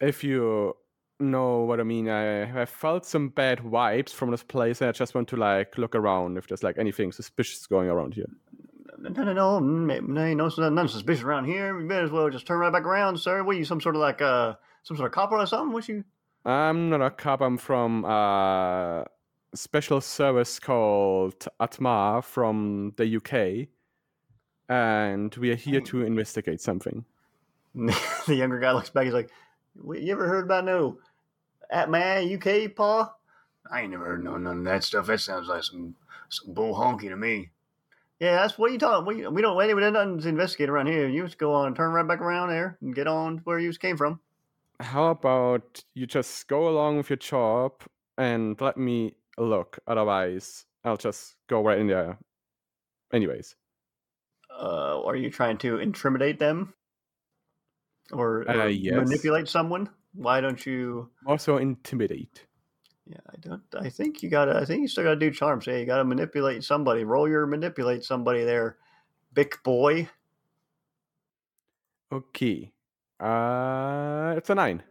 [0.01, 0.75] if you
[1.21, 4.93] know what I mean, I have felt some bad vibes from this place, and I
[4.93, 8.29] just want to like look around if there's like anything suspicious going around here.
[8.99, 11.79] No, no, no, no, no, no, nothing suspicious around here.
[11.79, 13.43] You might as well just turn right back around, sir.
[13.43, 15.73] What are you, some sort of like uh, some sort of copper or something?
[15.73, 16.05] What you?
[16.47, 17.41] I'm not a cop.
[17.41, 19.05] I'm from a
[19.55, 23.69] special service called Atma from the UK,
[24.69, 25.87] and we are here Hmm.
[25.87, 27.05] to investigate something.
[27.75, 29.05] the younger guy looks back.
[29.05, 29.33] He's like, "Wait,
[29.75, 30.99] "You ever heard about no
[31.71, 33.15] at man UK, Pa?
[33.71, 35.07] I ain't never heard no none of that stuff.
[35.07, 35.97] That sounds like some
[36.29, 37.51] some bull honky to me."
[38.21, 39.07] Yeah, that's what you talking.
[39.07, 39.75] We we don't wait.
[39.75, 41.09] We got nothing to investigate around here.
[41.09, 43.97] You just go on, turn right back around there, and get on where you came
[43.97, 44.21] from.
[44.81, 47.83] How about you just go along with your job
[48.17, 49.79] and let me look?
[49.87, 52.19] Otherwise, I'll just go right in there.
[53.13, 53.57] Anyways,
[54.51, 56.75] Uh, are you trying to intimidate them,
[58.13, 58.95] or, or Uh, yes.
[58.95, 59.89] manipulate someone?
[60.15, 61.11] Why don't you?
[61.27, 62.47] also intimidate.
[63.07, 63.63] Yeah, I don't.
[63.77, 64.57] I think you gotta.
[64.57, 65.67] I think you still gotta do charms.
[65.67, 67.05] Yeah, you gotta manipulate somebody.
[67.05, 68.79] Roll your manipulate somebody there,
[69.35, 70.09] big boy.
[72.13, 72.73] Okay.
[73.21, 74.83] Uh, it's a nine.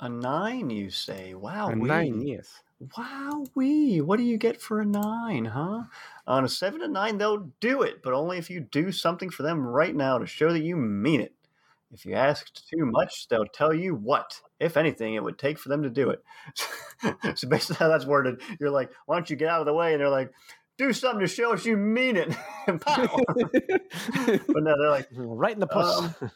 [0.00, 1.32] A nine, you say?
[1.34, 2.60] Wow, A nine, yes.
[2.98, 4.02] Wow, wee.
[4.02, 5.84] What do you get for a nine, huh?
[6.26, 9.42] On a seven to nine, they'll do it, but only if you do something for
[9.42, 11.34] them right now to show that you mean it.
[11.92, 15.68] If you ask too much, they'll tell you what, if anything, it would take for
[15.68, 16.22] them to do it.
[17.38, 19.92] so basically, how that's worded, you're like, "Why don't you get out of the way?"
[19.92, 20.32] And they're like,
[20.78, 22.28] "Do something to show us you mean it."
[22.66, 26.12] But no, they're like, right in the puss.
[26.20, 26.30] Um,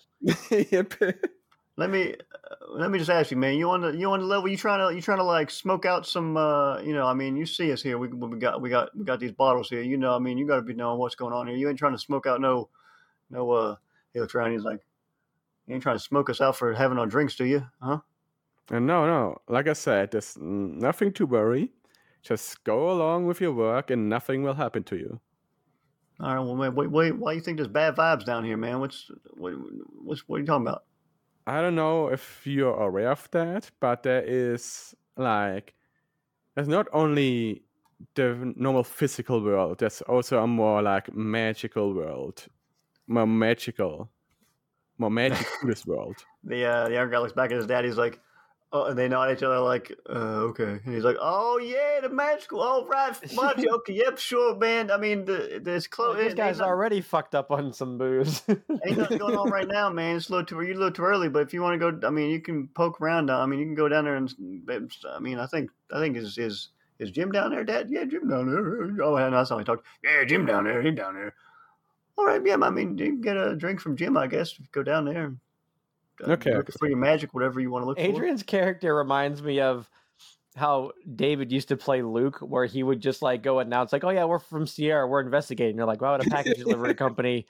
[0.50, 0.94] yep.
[1.76, 3.54] Let me uh, let me just ask you, man.
[3.56, 4.48] You on the you on the level?
[4.48, 6.36] You trying to you trying to like smoke out some?
[6.36, 7.96] uh You know, I mean, you see us here.
[7.98, 9.82] We we got we got we got these bottles here.
[9.82, 11.56] You know, I mean, you got to be knowing what's going on here.
[11.56, 12.68] You ain't trying to smoke out no
[13.30, 13.50] no.
[13.50, 13.76] uh
[14.12, 14.52] He looks around.
[14.52, 14.80] He's like,
[15.70, 17.64] you ain't trying to smoke us out for having our drinks, do you?
[17.80, 17.98] Huh?
[18.70, 19.36] And no, no.
[19.48, 21.72] Like I said, there's nothing to worry.
[22.22, 25.20] Just go along with your work, and nothing will happen to you.
[26.18, 26.40] All right.
[26.40, 27.16] Well, wait, wait, wait.
[27.16, 28.80] Why you think there's bad vibes down here, man?
[28.80, 29.54] What's what,
[30.02, 30.84] what's what are you talking about?
[31.46, 35.72] I don't know if you're aware of that, but there is like
[36.54, 37.62] there's not only
[38.16, 39.78] the normal physical world.
[39.78, 42.46] There's also a more like magical world,
[43.06, 44.10] more magical,
[45.00, 46.16] more magic to this world.
[46.42, 47.84] The uh, the younger guy looks back at his dad.
[47.84, 48.18] He's like,
[48.72, 50.80] oh, and they nod at each other like, uh, okay.
[50.82, 52.62] And he's like, oh yeah, the magical.
[52.62, 53.66] Oh right, Fudge.
[53.66, 54.90] Okay, yep, sure, man.
[54.90, 56.16] I mean, the this close.
[56.16, 58.40] this guy's already fucked up on some booze.
[58.48, 60.16] Ain't nothing going on right now, man.
[60.16, 61.28] It's a little too you a little too early.
[61.28, 63.30] But if you want to go, I mean, you can poke around.
[63.30, 64.32] I mean, you can go down there and.
[65.14, 67.88] I mean, I think I think is is is Jim down there, Dad?
[67.90, 69.04] Yeah, Jim down there.
[69.04, 69.86] Oh, no, that's how he talked.
[70.04, 70.82] Yeah, Jim down there.
[70.82, 71.34] He down there.
[72.20, 72.56] All right, yeah.
[72.60, 74.52] I mean, you can get a drink from Jim, I guess.
[74.52, 75.24] If you go down there.
[75.24, 75.38] and,
[76.22, 78.04] uh, Okay, look for your magic, whatever you want to look for.
[78.04, 79.88] Adrian's character reminds me of
[80.54, 84.10] how David used to play Luke, where he would just like go announce, like, "Oh
[84.10, 87.46] yeah, we're from Sierra, we're investigating." You're like, "Why would a package delivery company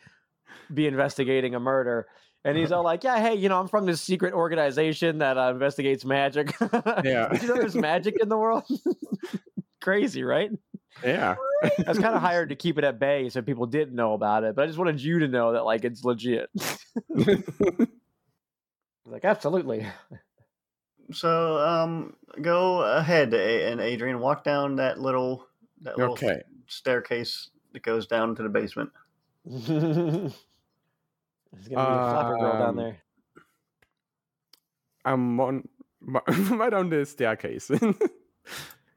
[0.72, 2.06] be investigating a murder?"
[2.44, 5.50] And he's all like, "Yeah, hey, you know, I'm from this secret organization that uh,
[5.50, 6.54] investigates magic.
[7.04, 7.28] Yeah.
[7.28, 8.64] Did you know there's magic in the world?
[9.80, 10.50] Crazy, right?
[11.04, 11.36] Yeah.
[11.62, 14.44] I was kind of hired to keep it at bay so people didn't know about
[14.44, 16.50] it, but I just wanted you to know that like it's legit.
[19.06, 19.86] like, absolutely.
[21.12, 25.44] So, um, go ahead, and Adrian, walk down that little
[25.82, 26.42] that little okay.
[26.68, 28.90] staircase that goes down to the basement.
[29.44, 30.30] There's gonna
[31.68, 32.98] be a flapper girl down Um, there.
[35.04, 35.68] I'm on
[36.50, 37.70] right on the staircase.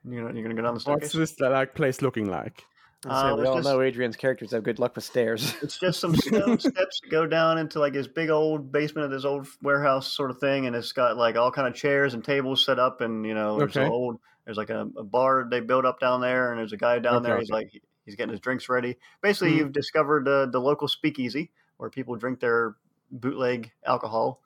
[0.05, 1.01] You know, you're gonna go down the stairs.
[1.01, 2.65] What's this like place looking like?
[3.03, 5.55] So uh, we all just- know Adrian's characters have good luck with stairs.
[5.61, 9.11] It's just some stone steps that go down into like this big old basement of
[9.11, 12.23] this old warehouse sort of thing, and it's got like all kind of chairs and
[12.23, 13.85] tables set up, and you know, there's Okay.
[13.85, 16.77] an old there's like a, a bar they built up down there, and there's a
[16.77, 17.39] guy down Okay, there.
[17.39, 17.63] He's okay.
[17.65, 18.97] like he's getting his drinks ready.
[19.21, 19.57] Basically, Hmm.
[19.59, 22.75] you've discovered uh, the local speakeasy where people drink their
[23.11, 24.41] bootleg alcohol.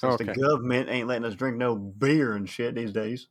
[0.00, 3.26] Since the government ain't letting us drink no beer and shit these days.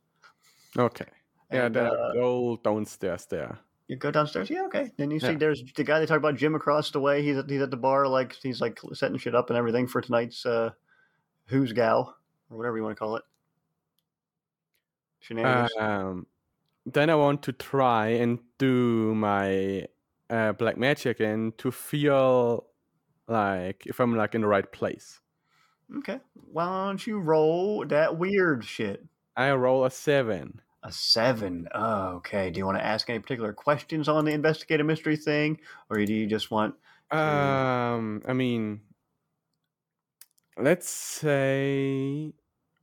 [0.76, 1.06] Okay.
[1.50, 3.58] Yeah, And, uh, go downstairs there.
[3.86, 4.50] You go downstairs.
[4.50, 4.90] Yeah, okay.
[4.98, 5.38] Then you see Yeah.
[5.38, 7.22] there's the guy they talk about, Jim across the way.
[7.22, 10.00] He's at, he's at the bar, like he's like setting shit up and everything for
[10.02, 10.70] tonight's uh,
[11.46, 12.14] who's gal
[12.50, 13.22] or whatever you want to call it.
[15.20, 15.70] Shenanigans.
[15.78, 16.26] Um,
[16.86, 19.86] then I want to try and do my
[20.30, 22.66] uh, black magic and to feel
[23.26, 25.20] like if I'm like in the right place.
[25.98, 26.20] okay.
[26.50, 29.04] Why don't you roll that weird shit?
[29.36, 30.60] I roll a seven.
[30.82, 31.68] A seven.
[31.74, 32.50] Oh, okay.
[32.50, 35.60] Do you want to ask any particular questions on the investigative mystery thing,
[35.90, 36.76] or do you just want?
[37.10, 38.82] Um, I mean,
[40.56, 42.32] let's say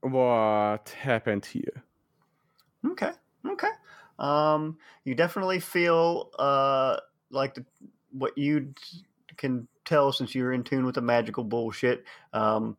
[0.02, 1.84] what happened here.
[2.86, 3.12] Okay.
[3.46, 3.70] Okay.
[4.20, 7.66] Um, you definitely feel uh like the,
[8.12, 8.74] what you
[9.38, 12.06] can tell since you're in tune with the magical bullshit.
[12.34, 12.78] Um,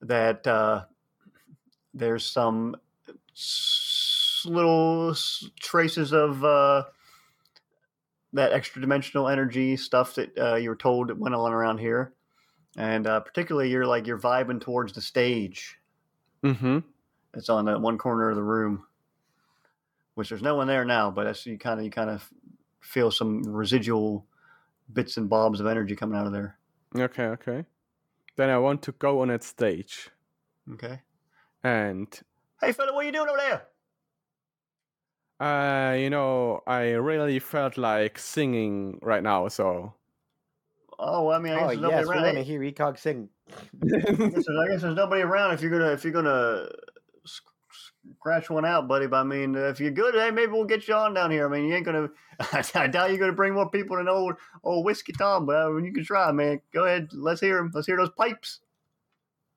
[0.00, 0.86] that uh,
[1.94, 2.76] there's some
[3.32, 3.85] s-
[4.46, 5.14] little
[5.60, 6.84] traces of uh,
[8.32, 12.12] that extra dimensional energy stuff that uh, you were told went on around here,
[12.76, 15.78] and uh, particularly you're like you're vibing towards the stage
[16.44, 16.78] Mm-hmm.
[17.32, 18.86] that's on that one corner of the room,
[20.14, 22.28] which there's no one there now, but that's you kind of you kind of
[22.80, 24.26] feel some residual
[24.92, 26.58] bits and bobs of energy coming out of there.
[26.96, 27.64] Okay, okay.
[28.36, 30.10] Then I want to go on that stage
[30.74, 31.00] Okay.
[31.64, 32.08] and
[32.60, 33.66] Hey, fella, what are you doing over there?
[35.38, 39.92] Uh you know, I really felt like singing right now, so
[40.98, 42.22] Oh, I mean, I guess Oh there's nobody yes, we around.
[42.24, 43.28] want to hear Ekog sing.
[43.50, 46.68] I guess there's- I guess there's nobody around if you're gonna if you're gonna
[47.24, 49.06] scratch one out, buddy.
[49.06, 51.46] But I mean, if you're good, hey, maybe we'll get you on down here.
[51.46, 52.08] I mean, you ain't gonna.
[52.74, 55.84] I doubt you're gonna bring more people than old old whiskey Tom, but I mean,
[55.84, 56.60] you can try, man.
[56.72, 57.70] Go ahead, let's hear 'em.
[57.74, 58.60] Let's hear those pipes.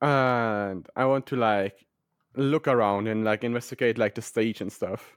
[0.02, 1.86] and I want to like
[2.36, 5.16] look around and like investigate like the stage and stuff.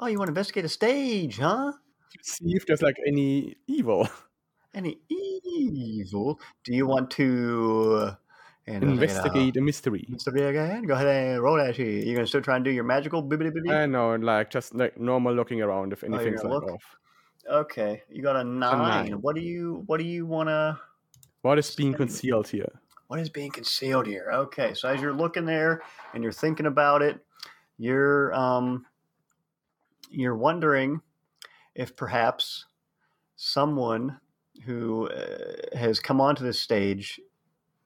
[0.00, 1.72] Oh, you want to investigate a stage, huh?
[1.72, 4.08] To see if there's like any evil.
[4.72, 6.38] Any evil?
[6.62, 8.14] Do you want to uh,
[8.66, 10.04] and investigate a mystery.
[10.08, 10.84] Investigate again.
[10.84, 12.06] Go ahead and roll that shit.
[12.06, 13.74] You're gonna still try and do your magical bibbidi bibbidi.
[13.74, 16.72] I know, like just like normal looking around if Oh, anything's gonna like look?
[16.74, 16.96] off.
[17.50, 18.78] Okay, you got a nine.
[18.78, 19.12] nine.
[19.20, 20.78] What do you What do you wanna?
[21.42, 22.80] What is being concealed here?
[23.08, 24.30] What is being concealed here?
[24.32, 25.82] Okay, so as you're looking there
[26.14, 27.18] and you're thinking about it,
[27.76, 28.86] you're um,
[30.10, 31.00] you're wondering
[31.74, 32.66] if perhaps
[33.36, 34.18] someone
[34.64, 37.20] who uh, has come onto this stage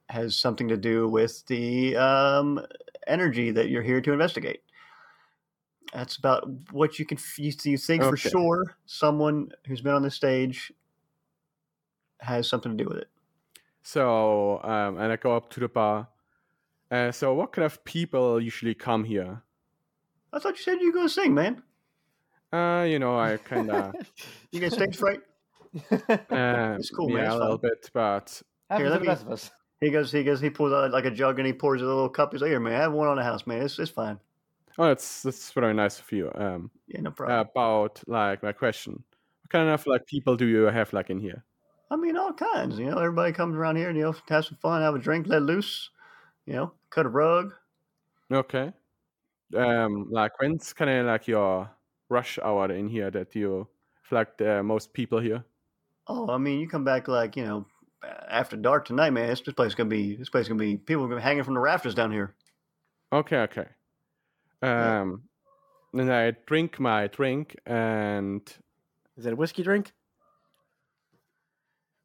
[0.09, 2.59] has something to do with the um,
[3.07, 4.61] energy that you're here to investigate.
[5.93, 8.75] That's about what you can you, you think for sure.
[8.85, 10.73] Someone who's been on the stage
[12.19, 13.07] has something to do with it.
[13.83, 16.09] So, um, and I go up to the bar.
[16.91, 19.43] Uh, so, what kind of people usually come here?
[20.33, 21.63] I thought you said you to sing, man.
[22.55, 23.93] Uh, you know, I kind of,
[24.51, 25.19] You get stage fright.
[25.91, 27.69] uh, It's cool, man, yeah, it's a little fine.
[27.71, 28.41] bit, but
[28.77, 29.51] Here, let me- best of us.
[29.81, 32.07] He goes, he goes, he pulls out like a jug and he pours a little
[32.09, 32.31] cup.
[32.31, 33.61] He's like, "Here, man, I have one on the house, man.
[33.61, 34.17] It's it's fine.
[34.79, 36.31] oh, that's that's very nice of you.
[36.33, 37.39] Um, Yeah, no problem.
[37.39, 38.93] about like my question,
[39.43, 41.43] what kind of like people do you have like in here?
[41.91, 42.79] I mean, all kinds.
[42.79, 45.27] You know, everybody comes around here and you know have some fun, have a drink,
[45.27, 45.91] let loose.
[46.45, 47.53] You know, cut a rug.
[48.31, 48.71] Okay.
[49.55, 51.69] Um, like when's kind of like your
[52.09, 53.67] rush hour in here that you
[54.03, 55.43] have like the most people here?
[56.07, 57.65] Oh, I mean, you come back like you know
[58.27, 59.27] after dark tonight, man.
[59.27, 61.23] This, this place is gonna be this place is gonna be people are gonna be
[61.23, 62.35] hanging from the rafters down here.
[63.11, 63.67] Okay, okay.
[64.61, 65.01] Yeah.
[65.01, 65.23] Um,
[65.93, 68.41] then I drink my drink and
[69.17, 69.93] Is it a whiskey drink?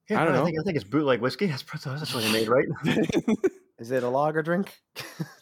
[0.09, 0.45] Yeah, I don't I know.
[0.45, 1.47] think I think it's bootleg whiskey.
[1.49, 2.67] That's that's what they made, right?
[3.79, 4.79] Is it a lager drink?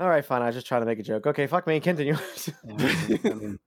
[0.00, 0.42] All right, fine.
[0.42, 1.26] I was just trying to make a joke.
[1.26, 1.80] Okay, fuck me.
[1.80, 2.16] Continue.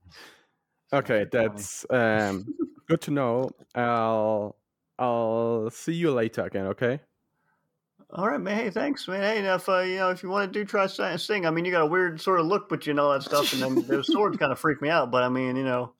[0.93, 2.53] Okay, that's um
[2.87, 3.49] good to know.
[3.73, 4.57] I'll
[4.99, 6.67] I'll see you later again.
[6.67, 6.99] Okay.
[8.13, 8.57] All right, man.
[8.57, 9.21] Hey, thanks, man.
[9.21, 11.63] Hey, now if uh, you know if you want to do try sing, I mean,
[11.63, 14.11] you got a weird sort of look, but you know that stuff, and then those
[14.11, 15.11] swords kind of freak me out.
[15.11, 15.93] But I mean, you know,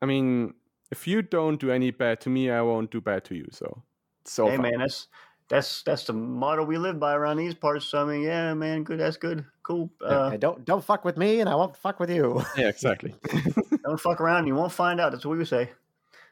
[0.00, 0.54] I mean,
[0.92, 3.46] if you don't do any bad to me, I won't do bad to you.
[3.50, 3.82] So,
[4.24, 5.08] so hey, man, that's
[5.48, 7.86] that's that's the motto we live by around these parts.
[7.86, 8.98] So I mean, yeah, man, good.
[9.00, 9.44] That's good.
[9.62, 9.90] Cool.
[10.00, 12.42] Uh, Hey, don't don't fuck with me, and I won't fuck with you.
[12.56, 13.14] Yeah, exactly.
[13.84, 14.46] don't fuck around.
[14.46, 15.12] You won't find out.
[15.12, 15.70] That's what we say.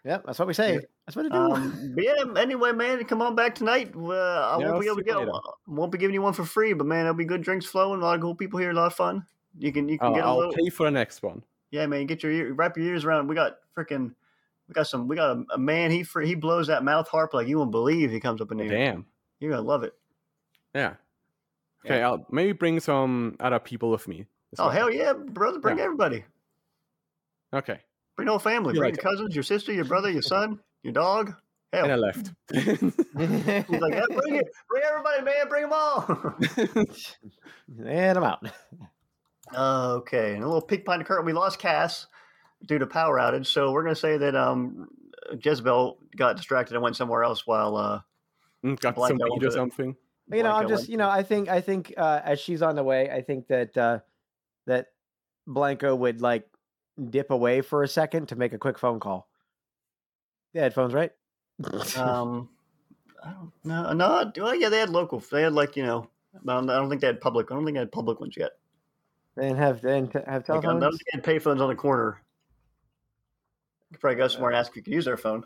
[0.04, 0.74] yep, that's what we say.
[0.74, 0.80] Yeah.
[1.06, 1.36] That's what I do.
[1.54, 2.40] Um, but yeah.
[2.40, 3.92] Anyway, man, come on back tonight.
[3.94, 5.16] Uh, I Yeah, won't be able to get.
[5.18, 5.32] later.
[5.66, 8.00] Won't be giving you one for free, but man, there'll be good drinks flowing.
[8.00, 8.70] A lot of cool people here.
[8.70, 9.26] A lot of fun.
[9.58, 10.52] You can you can I'll, get a I'll little.
[10.54, 11.42] pay for the next one.
[11.70, 13.26] Yeah, man, get your ear, wrap your ears around.
[13.28, 14.14] We got freaking,
[14.68, 15.90] we got some, we got a, a man.
[15.90, 18.10] He fr- he blows that mouth harp like you won't believe.
[18.10, 18.68] He comes up in there.
[18.68, 19.06] Damn.
[19.40, 19.94] You're gonna love it.
[20.74, 20.94] Yeah.
[21.84, 24.26] Okay, I'll maybe bring some other people with me.
[24.58, 24.70] Oh well.
[24.70, 25.58] hell yeah, brother!
[25.58, 25.84] Bring Yeah.
[25.84, 26.24] everybody.
[27.52, 27.80] Okay.
[28.16, 28.74] Bring the whole family.
[28.74, 31.34] You Bring like your cousins, your sister, your brother, your son, your dog.
[31.72, 31.84] Hell.
[31.84, 32.32] And I left.
[32.52, 36.34] he's like, yeah, bring it, bring everybody, man, bring them all.
[37.84, 38.46] and I'm out.
[39.54, 41.26] okay, and a little peek behind the curtain.
[41.26, 42.06] We lost Cass
[42.66, 44.88] due to power outage, so we're gonna say that um
[45.42, 48.00] Jezebel got distracted and went somewhere else while uh
[48.64, 49.94] Mm, Got Like some that weed or was a- something.
[50.32, 52.82] you know, I'm just, you know, I think, I think, uh, as she's on the
[52.82, 53.98] way, I think that uh,
[54.66, 54.86] that
[55.46, 56.48] Blanko would like
[57.10, 59.28] dip away for a second to make a quick phone call.
[60.54, 61.12] The headphones, right?
[61.98, 62.48] Um,
[63.22, 63.92] I don't know.
[63.92, 65.18] No, well, yeah, they had local.
[65.30, 66.08] They had like you know.
[66.34, 67.50] I don't, I don't think they had public.
[67.50, 68.52] I don't think they had public ones yet.
[69.36, 72.22] and have then have Like, I don't think they had payphones on the corner.
[73.94, 75.44] Could probably go somewhere and ask if you could use their phone.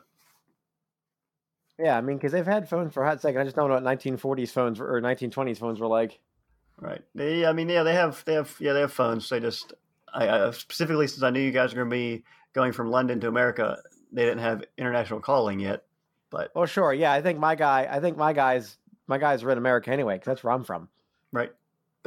[1.78, 3.40] Yeah, I mean, because they've had phones for a hot second.
[3.40, 6.18] I just don't know what 1940s phones were, or 1920s phones were like.
[6.80, 7.02] Right.
[7.14, 9.28] They, I mean, yeah, they have, they have, yeah, they have phones.
[9.28, 9.72] They just,
[10.12, 13.20] I, I specifically since I knew you guys were going to be going from London
[13.20, 13.78] to America,
[14.12, 15.84] they didn't have international calling yet.
[16.30, 16.92] But Oh, sure.
[16.92, 17.86] Yeah, I think my guy.
[17.90, 18.76] I think my guys.
[19.06, 20.88] My guys are in America anyway, because that's where I'm from.
[21.32, 21.50] right.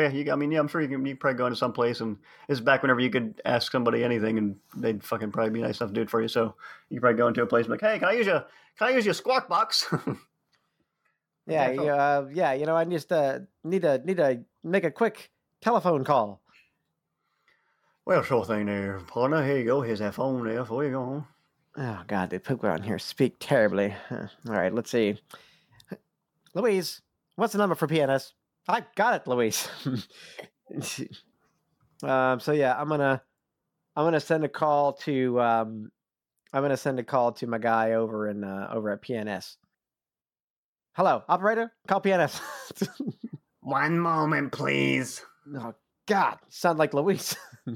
[0.02, 1.06] Yeah, you, I mean, yeah, I'm sure you can.
[1.06, 4.04] You can probably go into some place, and it's back whenever you could ask somebody
[4.04, 6.28] anything, and they'd fucking probably be nice enough to do it for you.
[6.28, 6.56] So
[6.90, 8.46] you probably go into a place and be like, hey, can I use your,
[8.78, 9.92] can I use your squawk box?
[11.48, 12.54] Yeah, Yeah, uh, yeah.
[12.54, 16.42] You know, I just uh, need to need to make a quick telephone call.
[18.06, 19.44] well, sure thing, there, partner.
[19.46, 19.82] Here you go.
[19.82, 20.92] Here's that phone there for you.
[20.92, 21.26] Go.
[21.78, 23.96] Oh God, the people around here speak terribly.
[24.12, 25.20] All right, let's see.
[26.54, 27.02] Louise,
[27.36, 28.34] what's the number for PNS?
[28.68, 29.68] I got it, Louise.
[32.04, 33.22] um, so yeah, I'm gonna
[33.96, 35.92] I'm gonna send a call to um,
[36.54, 39.58] I'm gonna send a call to my guy over in uh, over at PNS.
[40.94, 41.72] Hello, operator.
[41.88, 42.40] Call PNS.
[43.62, 45.24] One moment, please.
[45.56, 45.74] oh
[46.06, 47.36] God, sound like Louise.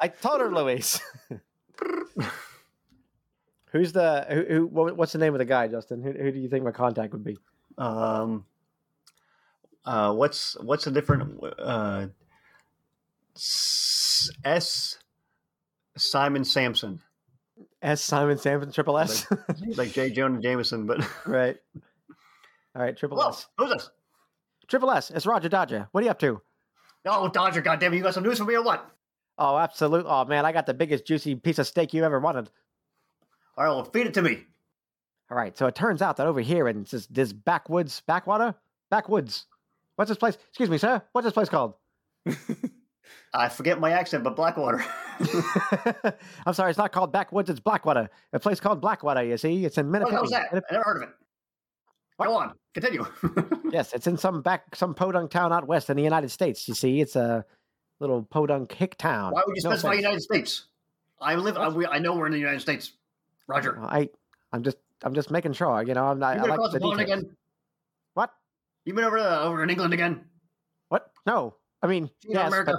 [0.00, 1.00] I told her Louise.
[3.72, 4.66] Who's the who, who?
[4.94, 6.02] What's the name of the guy, Justin?
[6.02, 7.38] Who, who do you think my contact would be?
[7.76, 8.44] Um,
[9.84, 12.06] uh, what's what's the different uh,
[14.44, 14.98] S,
[15.96, 17.00] Simon Sampson,
[17.82, 18.00] S.
[18.02, 19.26] Simon Sampson, triple S.
[19.76, 20.10] like J.
[20.10, 21.56] Jonah Jameson, but right.
[22.76, 23.46] All right, triple S.
[23.58, 23.90] who's this?
[24.66, 25.10] Triple S.
[25.10, 25.88] It's Roger Dodger.
[25.92, 26.40] What are you up to?
[27.06, 28.90] Oh, Dodger, goddamn, you got some news for me or what?
[29.36, 30.06] Oh, absolute.
[30.08, 32.50] Oh man, I got the biggest juicy piece of steak you ever wanted.
[33.56, 34.44] All right, well, feed it to me.
[35.30, 38.54] All right, so it turns out that over here in this, this backwoods, backwater,
[38.90, 39.46] backwoods.
[39.96, 40.36] What's this place?
[40.48, 41.02] Excuse me, sir.
[41.12, 41.74] What's this place called?
[43.34, 44.84] I forget my accent, but Blackwater.
[46.46, 47.50] I'm sorry, it's not called backwoods.
[47.50, 48.08] It's Blackwater.
[48.32, 49.24] A place called Blackwater.
[49.24, 50.30] You see, it's in oh, what the Minnetonka.
[50.30, 50.64] that?
[50.70, 51.14] I never heard of it.
[52.16, 52.26] What?
[52.26, 53.06] Go on, continue.
[53.72, 56.68] Yes, it's in some back some podunk town out west in the United States.
[56.68, 57.44] You see, it's a
[57.98, 59.32] little podunk hick town.
[59.32, 60.02] Why would you No specify offense.
[60.02, 60.66] United States?
[61.20, 61.56] I live.
[61.56, 62.92] I, we, I know we're in the United States.
[63.48, 63.76] Roger.
[63.80, 64.10] Well, I
[64.52, 65.82] I'm just I'm just making sure.
[65.82, 66.38] You know, I'm not.
[66.38, 67.00] I like the the details.
[67.00, 67.36] again?
[68.84, 68.90] What?
[68.90, 70.24] You been over uh, over in England again?
[70.88, 71.10] What?
[71.26, 71.54] No.
[71.82, 72.48] I mean, yes.
[72.48, 72.78] America?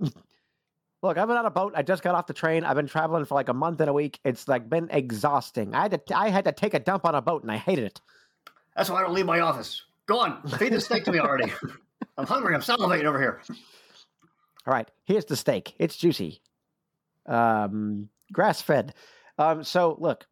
[0.00, 0.12] But
[1.02, 1.72] look, I've been on a boat.
[1.74, 2.64] I just got off the train.
[2.64, 4.18] I've been traveling for like a month and a week.
[4.24, 5.74] It's like been exhausting.
[5.74, 7.84] I had to I had to take a dump on a boat, and I hated
[7.84, 8.00] it.
[8.76, 9.82] That's why I don't leave my office.
[10.06, 11.52] Go on, feed the steak to me already.
[12.18, 12.54] I'm hungry.
[12.54, 13.42] I'm salivating over here.
[14.66, 15.74] All right, here's the steak.
[15.78, 16.40] It's juicy,
[17.26, 18.94] um, grass fed.
[19.38, 20.26] Um, so look,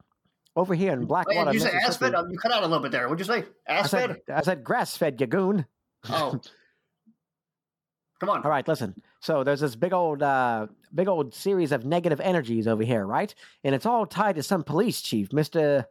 [0.56, 2.14] over here in Wait, Blackwater, did you say ass fed?
[2.30, 3.08] You cut out a little bit there.
[3.08, 3.44] What'd you say?
[3.66, 4.20] Ass fed?
[4.26, 5.66] said, I said grass fed, you goon.
[6.08, 6.40] Oh.
[8.20, 8.42] Come on.
[8.42, 8.94] All right, listen.
[9.20, 13.34] So there's this big old, uh, big old series of negative energies over here, right?
[13.64, 15.86] And it's all tied to some police chief, Mister.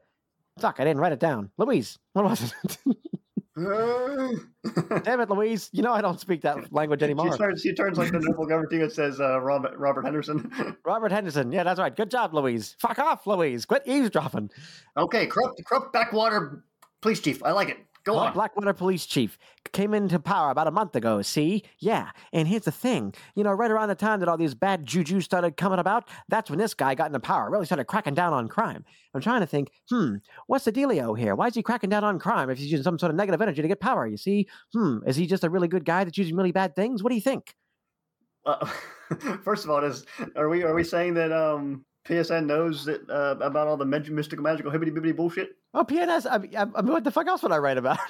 [0.59, 1.51] Fuck, I didn't write it down.
[1.57, 2.77] Louise, what was it?
[3.55, 5.69] Damn it, Louise.
[5.73, 7.37] You know I don't speak that language she, anymore.
[7.37, 10.77] turns, she turns like the noble government thing that says uh, Robert, Robert Henderson.
[10.85, 11.51] Robert Henderson.
[11.51, 11.95] Yeah, that's right.
[11.95, 12.75] Good job, Louise.
[12.79, 13.65] Fuck off, Louise.
[13.65, 14.49] Quit eavesdropping.
[14.97, 16.63] okay, corrupt, corrupt backwater
[17.01, 17.43] police chief.
[17.43, 17.77] I like it.
[18.05, 18.33] Go Oh, on.
[18.33, 19.37] Blackwater Police Chief
[19.71, 21.21] came into power about a month ago.
[21.21, 21.63] See?
[21.79, 22.11] Yeah.
[22.33, 23.13] And here's the thing.
[23.35, 26.49] You know, right around the time that all these bad juju started coming about, that's
[26.49, 28.83] when this guy got into power, really started cracking down on crime.
[29.13, 30.15] I'm trying to think, hmm,
[30.47, 31.33] what's the dealio here?
[31.35, 33.61] Why is he cracking down on crime if he's using some sort of negative energy
[33.61, 34.05] to get power?
[34.05, 34.47] You see?
[34.73, 37.03] Hmm, is he just a really good guy that's using really bad things?
[37.03, 37.55] What do you think?
[38.45, 38.65] Uh,
[39.43, 43.35] first of all, is are we are we saying that um, PSN knows that uh,
[43.39, 45.55] about all the mag- mystical, magical, hibbity bibbity bullshit?
[45.73, 46.27] Oh, PNS.
[46.29, 47.99] I mean, I mean, what the fuck else would I write about?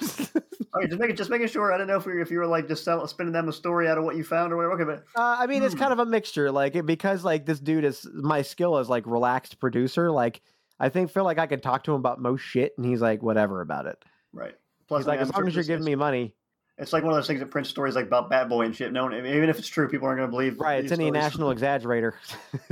[0.76, 1.72] Okay, just making just making sure.
[1.72, 3.86] I don't know if we if you were like just sell, spinning them a story
[3.88, 4.74] out of what you found or whatever.
[4.74, 4.84] Okay,
[5.14, 5.78] but Uh, I mean, it's Hmm.
[5.78, 9.60] kind of a mixture, like because like this dude is my skill as like relaxed
[9.60, 10.10] producer.
[10.10, 10.42] Like
[10.80, 13.22] I think feel like I can talk to him about most shit, and he's like
[13.22, 14.02] whatever about it.
[14.32, 14.54] right.
[14.88, 16.34] Plus, He's like, as long as you're giving me money,
[16.76, 18.92] It's like one of those things that Prince stories like about Bat Boy and shit.
[18.92, 20.58] No, one- even if it's true, people aren't going to believe.
[20.58, 20.82] right?
[20.82, 21.22] It's any stories.
[21.22, 22.14] national exaggerator.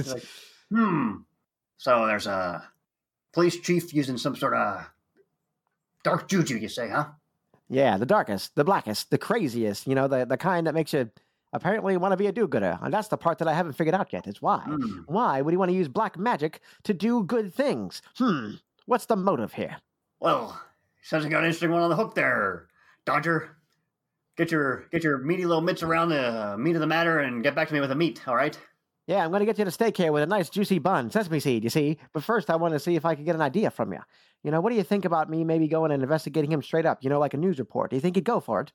[0.04, 0.24] Like,
[0.74, 1.16] hmm.
[1.78, 2.62] So there's a
[3.32, 4.86] police chief using some sort of
[6.04, 6.56] dark juju.
[6.56, 7.06] You say, huh?
[7.72, 9.86] yeah, the darkest, the blackest, the craziest.
[9.86, 11.10] You know, the the kind that makes you
[11.54, 14.12] apparently want to be a do-gooder, and that's the part that I haven't figured out
[14.12, 14.26] yet.
[14.26, 14.58] Is why.
[14.58, 15.00] Hmm.
[15.06, 18.02] Why would he want to use black magic to do good things?
[18.16, 18.52] Hmm.
[18.86, 19.76] What's the motive here?
[20.20, 20.60] Well,
[21.02, 22.68] sounds like you got an interesting one on the hook there,
[23.06, 23.56] Dodger.
[24.36, 27.54] Get your get your meaty little mitts around the meat of the matter and get
[27.54, 28.26] back to me with the meat.
[28.28, 28.58] All right.
[29.07, 31.40] Yeah, I'm going to get you to steak here with a nice juicy bun, sesame
[31.40, 31.98] seed, you see.
[32.12, 33.98] But first, I want to see if I can get an idea from you.
[34.44, 37.03] You know, what do you think about me maybe going and investigating him straight up,
[37.03, 37.90] you know, like a news report?
[37.90, 38.72] Do you think he'd go for it?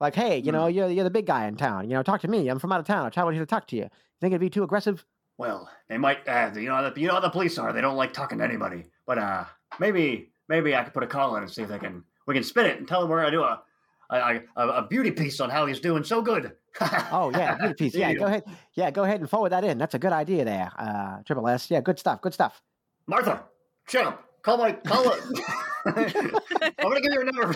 [0.00, 1.88] Like, hey, you know, you're, you're the big guy in town.
[1.88, 2.48] You know, talk to me.
[2.48, 3.06] I'm from out of town.
[3.06, 3.82] I traveled here to talk to you.
[3.82, 3.90] You
[4.20, 5.04] Think it'd be too aggressive?
[5.36, 6.26] Well, they might.
[6.28, 7.72] Uh, you know, the, you know how the police are.
[7.72, 8.84] They don't like talking to anybody.
[9.06, 9.44] But uh,
[9.78, 12.04] maybe maybe I could put a call in and see if they can.
[12.26, 13.62] We can spin it and tell them we're gonna do a
[14.10, 16.52] a, a, a beauty piece on how he's doing so good.
[17.12, 17.94] Oh yeah, beauty piece.
[17.94, 18.44] Yeah, go ahead.
[18.74, 19.76] Yeah, go ahead and forward that in.
[19.76, 20.70] That's a good idea there.
[20.78, 21.68] Uh, Triple S.
[21.68, 22.20] Yeah, good stuff.
[22.20, 22.62] Good stuff.
[23.08, 23.42] Martha,
[23.88, 24.24] shut up.
[24.42, 25.20] Call my call it.
[25.86, 27.54] I'm gonna give you a number.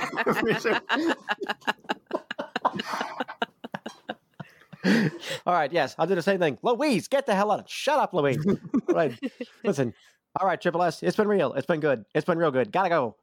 [5.46, 5.72] All right.
[5.72, 6.59] Yes, I'll do the same thing.
[6.62, 7.70] Louise, get the hell out of.
[7.70, 8.44] Shut up, Louise.
[8.46, 9.18] All right.
[9.62, 9.94] Listen.
[10.40, 11.02] All right, Triple S.
[11.02, 11.52] It's been real.
[11.55, 12.05] It's been good.
[12.14, 12.72] It's been real good.
[12.72, 13.16] Gotta go.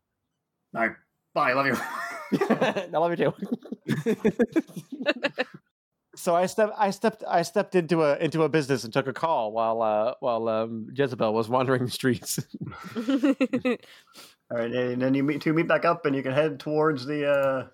[0.74, 0.96] All right,
[1.34, 1.52] bye.
[1.54, 1.78] Love you.
[2.40, 3.34] I love you too.
[6.16, 9.14] so I stepped, I stepped, I stepped into a into a business and took a
[9.14, 12.40] call while uh, while um, Jezebel was wandering the streets.
[12.98, 17.06] All right, and then you meet two meet back up, and you can head towards
[17.06, 17.68] the uh,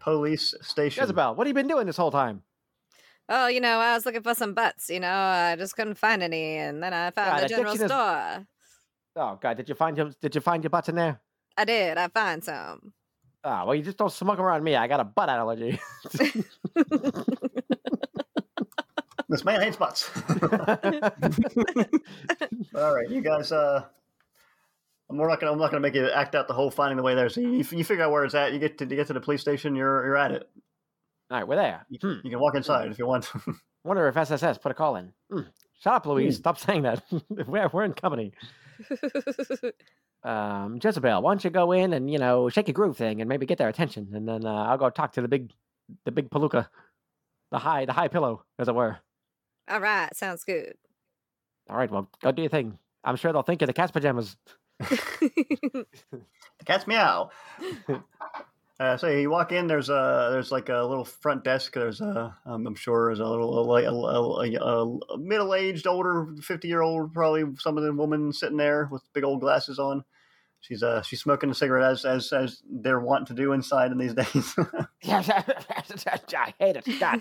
[0.00, 1.02] police station.
[1.02, 2.42] Jezebel, what have you been doing this whole time?
[3.28, 4.90] oh, you know, I was looking for some butts.
[4.90, 7.84] You know, I just couldn't find any, and then I found God, the general addiction
[7.86, 8.46] is- store.
[9.16, 11.20] Oh God, did you find your did you find your butts in there?
[11.56, 11.98] I did.
[11.98, 12.92] I find some.
[13.44, 14.74] Oh well, you just don't smoke around me.
[14.74, 15.78] I got a butt allergy.
[19.28, 20.10] This man hates butts.
[22.74, 23.50] All right, you guys.
[23.52, 23.84] Uh,
[25.10, 25.52] I'm not gonna.
[25.52, 27.28] I'm not gonna make you act out the whole finding the way there.
[27.28, 28.52] So you, you figure out where it's at.
[28.52, 29.74] You get to you get to the police station.
[29.74, 30.48] You're you're at it.
[31.30, 31.86] All right, we're there.
[31.88, 32.20] You, Hmm.
[32.22, 33.30] you can walk inside if you want.
[33.84, 35.12] Wonder if SSS put a call in.
[35.30, 35.40] Hmm.
[35.80, 36.36] Shut up, Louise.
[36.36, 37.02] Stop saying that.
[37.28, 38.32] we're we're in company.
[40.24, 43.28] Um, Jezebel, why don't you go in and you know shake a groove thing and
[43.28, 45.52] maybe get their attention, and then uh, I'll go talk to the big,
[46.04, 46.68] the big palooka,
[47.50, 48.98] the high, the high pillow, as it were.
[49.68, 50.74] All right, sounds good.
[51.68, 52.78] All right, well, go do your thing.
[53.04, 54.36] I'm sure they'll think you're the cat's pajamas.
[54.80, 55.86] the
[56.64, 57.30] cat's meow.
[58.80, 59.68] Uh, so you walk in.
[59.68, 61.74] There's a there's like a little front desk.
[61.74, 66.26] There's a um, I'm sure there's a little a, a, a, a middle aged, older,
[66.42, 70.04] fifty year old probably some of the woman sitting there with big old glasses on.
[70.64, 73.98] She's uh she's smoking a cigarette as as as they're wanting to do inside in
[73.98, 74.54] these days.
[75.02, 75.28] Yes,
[76.34, 76.86] I hate it.
[76.98, 77.20] God.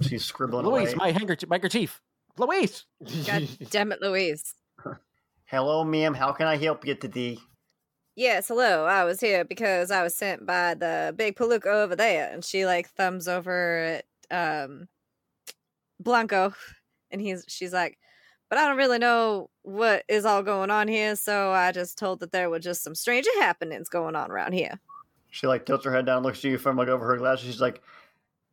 [0.00, 0.96] she's scribbling Louise, away.
[0.96, 2.00] my handkerchief, my handkerchief.
[2.36, 2.84] Louise.
[3.26, 4.54] God damn it, Louise.
[5.44, 6.14] Hello, ma'am.
[6.14, 7.38] How can I help you today?
[8.16, 8.86] Yes, hello.
[8.86, 12.66] I was here because I was sent by the big palooka over there, and she
[12.66, 14.88] like thumbs over at um
[16.02, 16.54] Blanko,
[17.12, 17.98] and he's she's like,
[18.54, 22.20] but I don't really know what is all going on here, so I just told
[22.20, 24.78] that there were just some strange happenings going on around here.
[25.32, 27.46] She like tilts her head down, looks at you from like over her glasses.
[27.46, 27.82] She's like,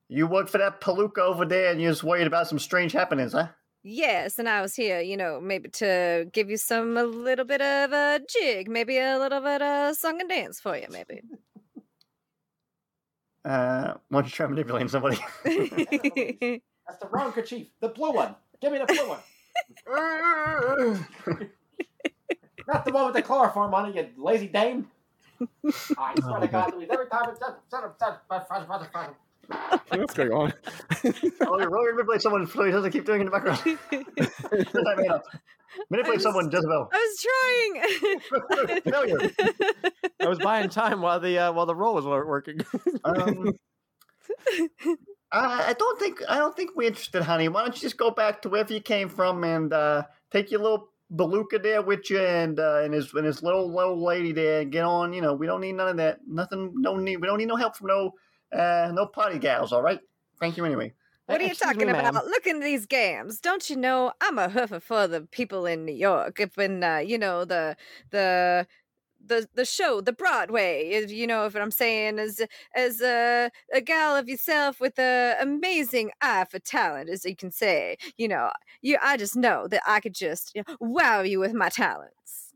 [0.07, 3.33] "You work for that palooka over there, and you're just worried about some strange happenings,
[3.33, 3.49] huh?"
[3.83, 7.61] Yes, and I was here, you know, maybe to give you some a little bit
[7.61, 11.21] of a jig, maybe a little bit of song and dance for you, maybe.
[13.43, 15.17] Uh, why don't you try manipulating somebody?
[15.43, 17.69] That's the wrong kerchief.
[17.79, 18.35] The blue one.
[18.61, 19.17] Give me the blue one.
[22.67, 24.89] Not the one with the chloroform on it, you lazy dame.
[25.97, 27.39] I swear to God, Louise, every time it's
[29.89, 30.53] What's going on?
[31.41, 33.59] oh, you're rolling manipulate someone so he doesn't keep doing it in the background.
[34.51, 35.23] That made up.
[35.89, 36.89] Manipulate was- someone, Jezebel.
[36.93, 37.25] I was
[38.51, 38.81] trying.
[38.81, 39.31] Failure.
[40.19, 42.61] I was buying time while the uh, while the roll was working.
[43.03, 43.53] Um,
[45.31, 47.47] I, I don't think I don't think we're interested, honey.
[47.47, 50.61] Why don't you just go back to wherever you came from and uh, take your
[50.61, 54.61] little beluga there with you and uh, and his and his little little lady there
[54.61, 55.13] and get on.
[55.13, 56.19] You know, we don't need none of that.
[56.27, 56.73] Nothing.
[56.75, 57.17] No need.
[57.17, 58.11] We don't need no help from no
[58.51, 59.71] uh, no party gals.
[59.71, 59.99] All right.
[60.39, 60.93] Thank you anyway.
[61.27, 62.13] What are you Excuse talking me, about?
[62.13, 62.23] ma'am.
[62.25, 63.39] Look into these games.
[63.39, 66.41] Don't you know I'm a hoofer for the people in New York.
[66.41, 67.77] If when uh, you know the
[68.09, 68.67] the
[69.25, 72.41] the the show, the Broadway, if you know what I'm saying, as
[72.75, 77.51] as a a gal of yourself with a amazing eye for talent, as you can
[77.51, 78.51] say, you know,
[78.81, 82.53] you I just know that I could just you know, wow you with my talents.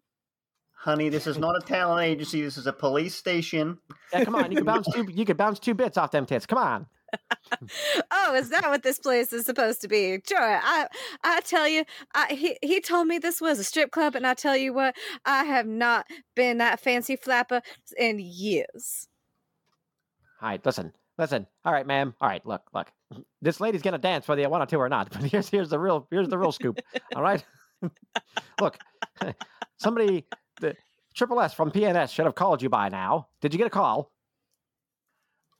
[0.73, 2.41] Honey, this is not a talent agency.
[2.43, 3.79] This is a police station.
[4.13, 5.07] yeah, come on, you can bounce two.
[5.11, 6.45] You can bounce two bits off them tits.
[6.45, 6.85] Come on.
[8.11, 10.19] oh, is that what this place is supposed to be?
[10.27, 10.39] Sure.
[10.39, 10.87] I
[11.23, 14.33] I tell you, I he he told me this was a strip club, and I
[14.33, 14.95] tell you what,
[15.25, 16.05] I have not
[16.35, 17.61] been that fancy flapper
[17.97, 19.07] in years.
[20.41, 21.47] All right, listen, listen.
[21.63, 22.13] All right, ma'am.
[22.21, 22.87] All right, look, look.
[23.41, 25.09] This lady's gonna dance whether you want her to or not.
[25.13, 26.79] But here's here's the real here's the real scoop.
[27.15, 27.43] All right.
[28.59, 28.77] look,
[29.77, 30.25] somebody
[30.59, 30.75] the
[31.13, 33.27] Triple S from PNS should have called you by now.
[33.41, 34.11] Did you get a call?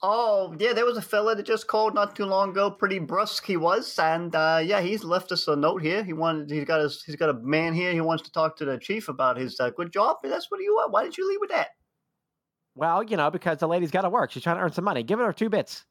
[0.01, 2.69] Oh, yeah, there was a fella that just called not too long ago.
[2.69, 6.03] Pretty brusque he was, and uh, yeah, he's left us a note here.
[6.03, 7.91] He wanted, he's got his, he's got a man here.
[7.91, 10.17] He wants to talk to the chief about his uh, good job.
[10.21, 10.91] That's what you want.
[10.91, 11.69] Why did you leave with that?
[12.75, 14.31] Well, you know, because the lady's got to work.
[14.31, 15.01] She's trying to earn some money.
[15.01, 15.85] Give her two bits,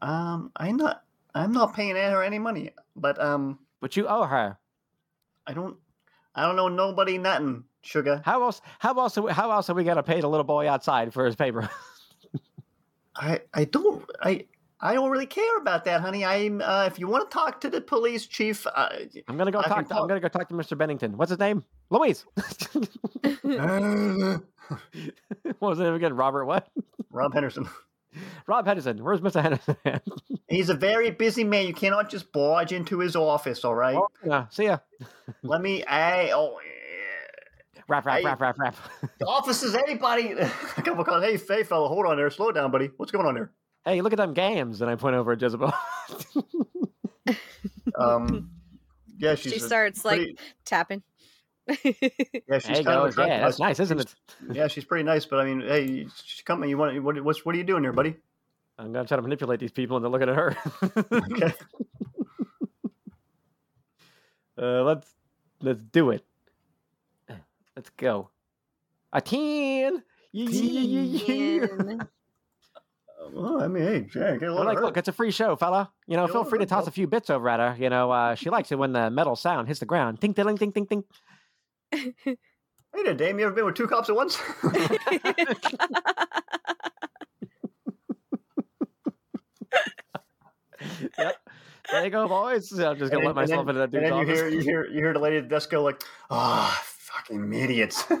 [0.00, 1.02] Um, I'm not,
[1.34, 4.58] I'm not paying her any money, but um, but you owe her.
[5.46, 5.76] I don't,
[6.34, 7.64] I don't know nobody nothing.
[7.82, 8.20] Sugar.
[8.24, 8.60] How else?
[8.78, 9.18] How else?
[9.18, 11.68] Are we, how else are we gonna pay the little boy outside for his paper?
[13.16, 14.46] I I don't I
[14.80, 16.24] I don't really care about that, honey.
[16.24, 18.88] I'm uh, if you want to talk to the police chief, uh,
[19.28, 19.88] I'm gonna go I talk.
[19.88, 20.76] To, I'm gonna go talk to Mr.
[20.76, 21.16] Bennington.
[21.16, 21.64] What's his name?
[21.90, 22.24] Louise.
[22.34, 22.80] what
[25.60, 26.14] was his name again?
[26.14, 26.46] Robert.
[26.46, 26.68] What?
[27.10, 27.68] Rob Henderson.
[28.46, 29.02] Rob Henderson.
[29.04, 29.42] Where's Mr.
[29.42, 29.76] Henderson?
[30.48, 31.66] He's a very busy man.
[31.66, 33.64] You cannot just barge into his office.
[33.64, 33.96] All right.
[33.96, 34.46] oh, yeah.
[34.48, 34.78] See ya.
[35.42, 35.84] Let me.
[35.84, 36.58] I oh.
[37.90, 37.96] Yeah.
[37.96, 38.24] Rap, rap, Hey.
[38.24, 38.76] rap, rap, rap.
[39.18, 40.32] The office is anybody.
[40.32, 40.48] A
[40.82, 41.24] couple calls.
[41.24, 42.30] Hey, hey, fella, hold on there.
[42.30, 42.90] Slow down, buddy.
[42.96, 43.50] What's going on there?
[43.84, 44.80] hey, look at them games.
[44.82, 45.72] And I point over at Jezebel.
[47.98, 48.50] Um,
[49.18, 51.02] yeah, she's she a starts like tapping.
[51.68, 51.74] yeah,
[52.58, 54.14] she's kind you of Yeah, that's nice, isn't it?
[54.52, 55.26] Yeah, she's pretty nice.
[55.26, 56.64] But I mean, hey, she's come.
[56.64, 57.02] You want?
[57.02, 57.22] What?
[57.22, 57.44] What's?
[57.44, 58.16] What are you doing here, buddy?
[58.78, 60.56] I'm gonna try to manipulate these people into looking at her.
[61.12, 61.52] Okay.
[64.58, 65.14] uh, let's
[65.60, 66.24] let's do it.
[67.80, 68.28] Let's go.
[69.10, 70.02] A ten.
[70.32, 71.66] Yeah, yeah, yeah, yeah, yeah.
[73.22, 75.90] And Well, I mean, hey, yeah, get a like, look, it's a free show, fella.
[76.06, 77.82] You know, feel free to toss a few bits over at her.
[77.82, 80.20] You know, uh, she likes it when the metal sound hits the ground.
[80.20, 81.04] Ting, ting, ting, ting, ting.
[81.90, 82.12] Hey
[83.02, 83.38] there, Dame.
[83.38, 84.38] You ever been with two cops at once?
[91.18, 91.39] Yep.
[91.92, 92.70] There you go, boys.
[92.72, 94.32] I'm just gonna And let then- myself and into that then, dude's and then you
[94.32, 94.38] office.
[94.40, 98.04] hear you hear you hear the lady at the desk go like, "Ah, fucking idiots."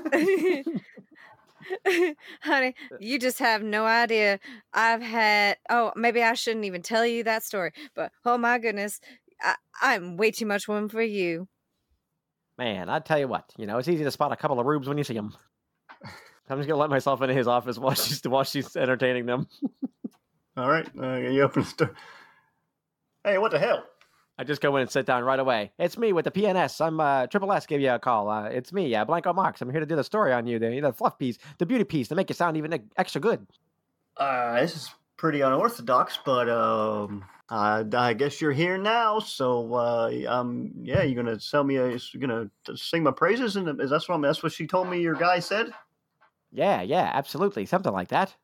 [2.42, 4.40] Honey, you just have no idea.
[4.72, 9.00] I've had, oh, maybe I shouldn't even tell you that story, but oh my goodness,
[9.40, 11.46] I, I'm way too much woman for you.
[12.58, 14.88] Man, I tell you what, you know, it's easy to spot a couple of rubes
[14.88, 15.34] when you see them.
[16.48, 19.46] I'm just gonna let myself into his office while she's while she's entertaining them.
[20.56, 21.94] All right, uh, you open the door.
[23.24, 23.84] Hey, what the hell?
[24.38, 25.72] I just go in and sit down right away.
[25.78, 26.80] It's me with the PNS.
[26.80, 27.66] I'm uh, Triple S.
[27.66, 28.30] Give you a call.
[28.30, 29.60] Uh, it's me, uh, Blanko Marx.
[29.60, 32.08] I'm here to do the story on you, the, the fluff piece, the beauty piece,
[32.08, 33.46] to make you sound even extra good.
[34.16, 39.18] Uh, this is pretty unorthodox, but um, I, I guess you're here now.
[39.18, 43.78] So, uh, um, yeah, you're gonna tell me, uh, you're gonna sing my praises, and
[43.78, 45.70] is that's what I'm, that's what she told me your guy said.
[46.50, 48.34] Yeah, yeah, absolutely, something like that.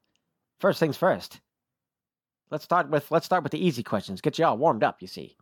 [0.61, 1.41] First things first.
[2.51, 4.21] Let's start with let's start with the easy questions.
[4.21, 5.01] Get you all warmed up.
[5.03, 5.37] You see,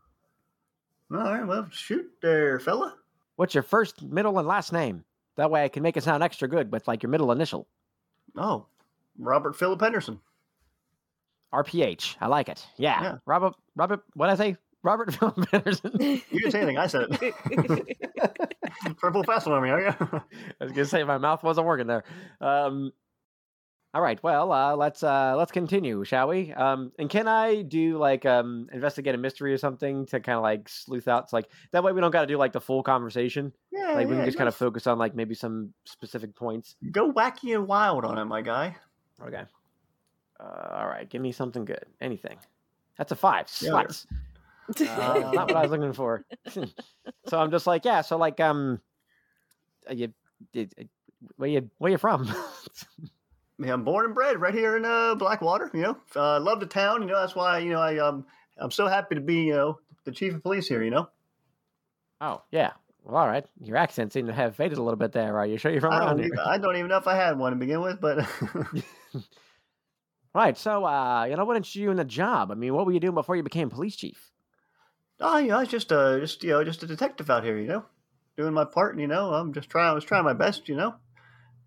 [1.12, 2.94] All right, well, shoot there, fella.
[3.36, 5.04] what's your first, middle, and last name?
[5.36, 7.66] That way, I can make it sound extra good with like your middle initial.
[8.36, 8.66] Oh,
[9.18, 10.20] Robert Philip Henderson.
[11.52, 12.16] RPH.
[12.20, 12.66] I like it.
[12.76, 13.00] Yeah.
[13.02, 13.16] Yeah.
[13.26, 13.54] Robert.
[13.76, 14.02] Robert.
[14.14, 14.56] What I say?
[14.82, 15.92] Robert Philip Henderson.
[16.00, 16.78] You didn't say anything.
[16.78, 17.96] I said it.
[18.98, 19.88] Purple fast one on me, are you?
[20.60, 22.04] I was gonna say my mouth wasn't working there.
[22.40, 22.92] Um,
[23.94, 26.52] all right, well, uh, let's uh, let's continue, shall we?
[26.52, 30.42] Um, and can I do like um, investigate a mystery or something to kind of
[30.42, 31.30] like sleuth out?
[31.30, 33.52] So, like that way, we don't got to do like the full conversation.
[33.70, 36.74] yeah, Like we yeah, can just kind of focus on like maybe some specific points.
[36.90, 38.76] go wacky and wild on it, my guy.
[39.22, 39.44] Okay.
[40.40, 41.84] Uh, all right, give me something good.
[42.00, 42.36] Anything.
[42.98, 43.46] That's a five.
[43.60, 43.84] Yeah, Uh,
[44.74, 46.24] that's not what I was looking for.
[47.28, 48.00] so I'm just like, yeah.
[48.00, 48.80] So like, um,
[49.86, 50.12] are you,
[50.52, 50.88] did,
[51.36, 52.28] where you, where you from?
[53.58, 55.70] Yeah, I'm born and bred right here in uh, Blackwater.
[55.72, 57.02] You know, uh, love the town.
[57.02, 58.26] You know, that's why you know I um
[58.58, 60.82] I'm so happy to be you know the chief of police here.
[60.82, 61.08] You know,
[62.20, 62.72] oh, yeah.
[63.04, 63.44] Well, all right.
[63.60, 65.38] Your accent seemed to have faded a little bit there.
[65.38, 66.26] Are you sure you're from I around don't, here?
[66.26, 68.26] even, I don't even know if I had one to begin with, but
[70.34, 70.58] Right.
[70.58, 72.50] So, uh, you know, what interested you in the job?
[72.50, 74.32] I mean, what were you doing before you became police chief?
[75.20, 77.56] oh, you know, I was just uh just you know just a detective out here.
[77.56, 77.84] You know,
[78.36, 78.98] doing my part.
[78.98, 79.90] You know, I'm just trying.
[79.90, 80.68] I was trying my best.
[80.68, 80.94] You know,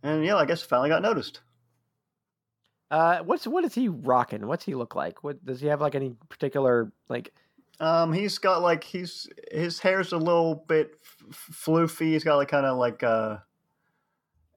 [0.03, 1.41] and yeah, I guess I finally got noticed.
[2.89, 4.47] Uh, what's what is he rocking?
[4.47, 5.23] What's he look like?
[5.23, 7.33] What does he have like any particular like?
[7.79, 10.91] Um, he's got like he's his hair's a little bit
[11.31, 12.13] f- floofy.
[12.13, 13.37] He's got like kind of like uh,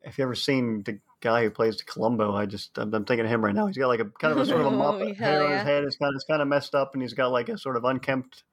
[0.03, 3.31] if you ever seen the guy who plays Columbo, I just I'm, I'm thinking of
[3.33, 3.67] him right now.
[3.67, 5.53] He's got like a kind of a sort of a mop Oh, hair hell on
[5.53, 5.85] his head.
[5.85, 7.85] It's kind of it's kind of messed up, and he's got like a sort of
[7.85, 8.45] unkempt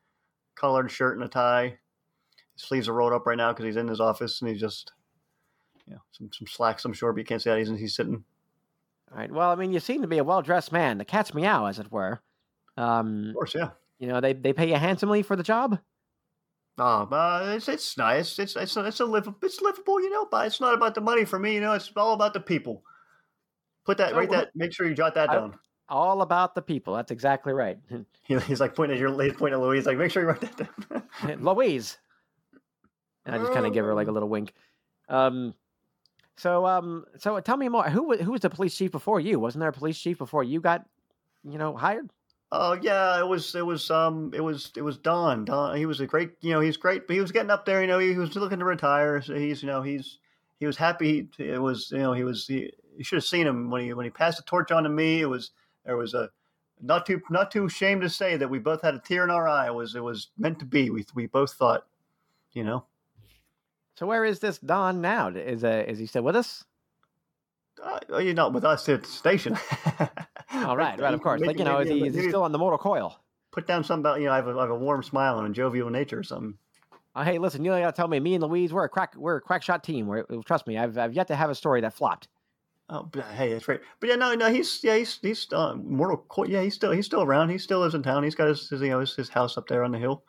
[0.56, 1.78] collared shirt and a tie.
[2.56, 4.92] His sleeves are rolled up right now because he's in his office and he's just
[5.86, 6.84] you know some some slacks.
[6.84, 8.26] I'm sure, but you can't see that he's he's sitting.
[9.12, 9.32] All right.
[9.32, 10.98] Well, I mean, you seem to be a well dressed man.
[10.98, 12.22] The cat's meow, as it were.
[12.76, 13.70] Um, Of course, yeah.
[14.00, 15.80] you know, they they pay you handsomely for the job.
[16.80, 18.38] Ah, uh, it's it's nice.
[18.38, 19.40] It's it's it's a livable.
[19.42, 20.28] It's livable, you know.
[20.30, 21.56] But it's not about the money for me.
[21.56, 22.84] You know, it's all about the people.
[23.86, 24.50] Put that, So write that.
[24.56, 25.58] Make sure you jot that I- down.
[25.90, 26.94] All about the people.
[26.96, 27.78] That's exactly right.
[28.28, 29.86] He's like pointing at your he's pointing at Louise.
[29.86, 30.58] Like, make sure you write that
[31.22, 31.40] down.
[31.42, 31.98] Louise.
[33.26, 34.54] And I just kind of give her like a little wink.
[35.08, 35.54] Um,
[36.38, 37.90] so um, so tell me more.
[37.90, 39.40] Who who was the police chief before you?
[39.40, 40.86] Wasn't there a police chief before you got,
[41.44, 42.10] you know, hired?
[42.52, 45.46] Oh yeah, it was it was um it was it was Don.
[45.46, 45.76] Don.
[45.76, 47.82] He was a great you know he's great, but he was getting up there.
[47.82, 49.20] You know he, was looking to retire.
[49.22, 50.20] So he's you know he's
[50.60, 51.28] he was happy.
[51.40, 54.06] It was you know he was he, you should have seen him when he when
[54.06, 55.22] he passed the torch on to me.
[55.22, 55.52] It was
[55.86, 56.30] there was a
[56.80, 59.48] not too not too ashamed to say that we both had a tear in our
[59.48, 59.68] eye.
[59.68, 60.92] It was it was meant to be.
[60.92, 61.88] We we both thought,
[62.54, 62.86] you know.
[63.98, 65.30] So where is this Don now?
[65.30, 66.64] Is uh, is he still with us?
[67.84, 69.58] Uh, you're not with us at the station.
[70.54, 71.42] All right, right, of course.
[71.42, 73.20] Maybe- like you know, is maybe- he, is he still on the mortal coil?
[73.52, 75.48] put down something about you know I have a, I have a warm smile and
[75.48, 76.54] a jovial nature or something.
[77.16, 78.20] Uh, hey, listen, you gotta tell me.
[78.20, 80.06] Me and Louise, we're a crack, we're a crack shot team.
[80.06, 82.28] We're, trust me, I've I've yet to have a story that flopped.
[82.90, 83.82] Oh, but, hey, that's right.
[84.00, 86.18] But yeah, no, no, he's yeah, he's he's uh, mortal.
[86.30, 87.50] Co- Yeah, he's still he's still around.
[87.50, 88.24] He still lives in town.
[88.24, 90.24] He's got his, his you know his, his house up there on the hill.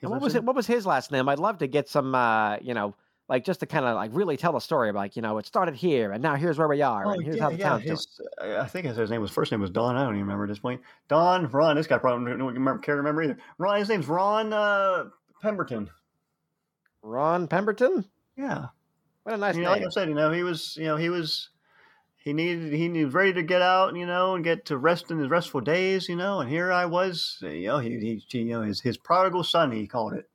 [0.00, 0.44] He what was in- it?
[0.44, 1.28] What was his last name?
[1.28, 2.96] I'd love to get some, uh, you know,
[3.28, 5.46] like just to kind of like really tell a story about, like, you know, it
[5.46, 7.68] started here and now here's where we are Oh, and here's yeah, how the yeah.
[7.68, 7.96] town's doing.
[7.96, 9.96] His, I I think his name was first name was Don.
[9.96, 10.80] I don't even remember at this point.
[11.08, 11.76] Don Ron.
[11.76, 13.38] This guy probably don't remember, can't remember either.
[13.58, 13.78] Ron.
[13.78, 15.04] His name's Ron uh,
[15.40, 15.88] Pemberton.
[17.02, 18.04] Ron Pemberton.
[18.36, 18.66] Yeah.
[19.22, 19.82] What a nice you know, like.
[19.82, 21.50] I said, you know, he was, you know, he was,
[22.16, 25.18] he needed, he was ready to get out, you know, and get to rest in
[25.18, 26.40] his restful days, you know.
[26.40, 29.70] And here I was, you know, he, he, he you know, his his prodigal son,
[29.70, 30.28] he called it.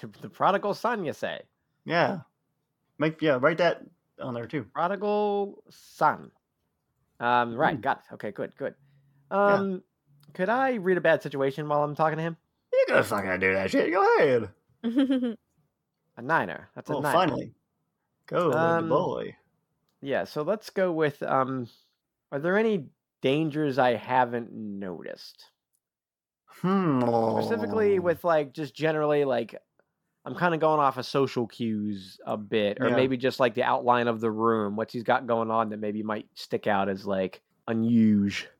[0.00, 1.40] The, the prodigal son, you say?
[1.84, 2.20] Yeah,
[2.98, 3.82] make yeah, write that
[4.20, 4.64] on there too.
[4.64, 6.30] Prodigal son.
[7.20, 7.82] Um, right, Mm.
[7.82, 8.14] got it.
[8.14, 8.74] Okay, good, good.
[9.30, 9.82] Um,
[10.34, 12.36] could I read a bad situation while I'm talking to him?
[12.72, 13.92] You're gonna fucking do that shit.
[13.92, 14.48] Go ahead.
[16.16, 16.68] A niner.
[16.74, 17.12] That's a Oh, niner.
[17.18, 17.52] finally,
[18.26, 19.36] go Um, the boy.
[20.02, 21.68] Yeah, so let's go with um
[22.32, 22.86] are there any
[23.22, 25.50] dangers I haven't noticed?
[26.60, 27.00] Hmm.
[27.40, 29.54] Specifically with like just generally like
[30.24, 32.96] I'm kind of going off of social cues a bit or Yeah.
[32.96, 36.02] maybe just like the outline of the room, what he's got going on that maybe
[36.02, 38.50] might stick out as like unusual.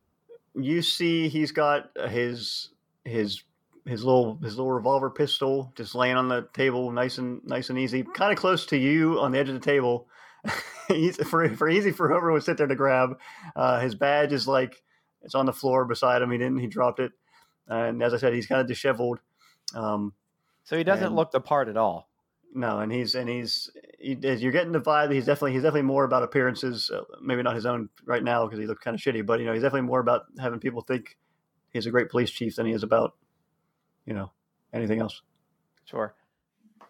[0.55, 2.71] you see he's got his
[3.05, 3.43] his
[3.87, 7.79] his little his little revolver pistol just laying on the table nice and nice and
[7.79, 10.07] easy kind of close to you on the edge of the table
[10.91, 13.19] Easy- for for easy for whoever would sit there to grab
[13.57, 14.83] uh, his badge is like
[15.23, 17.13] it's on the floor beside him he didn't he dropped it
[17.71, 19.19] and as i said he's kind of disheveled
[19.75, 20.13] um
[20.65, 22.09] So he doesn't And- look the part at all.
[22.55, 25.13] no, and he's and he's he, as you're getting the vibe.
[25.13, 26.91] He's definitely he's definitely more about appearances.
[26.91, 29.47] Uh, maybe not his own right now because he looked kind of shitty, but you
[29.47, 31.17] know he's definitely more about having people think
[31.73, 33.15] he's a great police chief than he is about
[34.07, 34.33] you know
[34.73, 35.23] anything else.
[35.85, 36.15] Sure.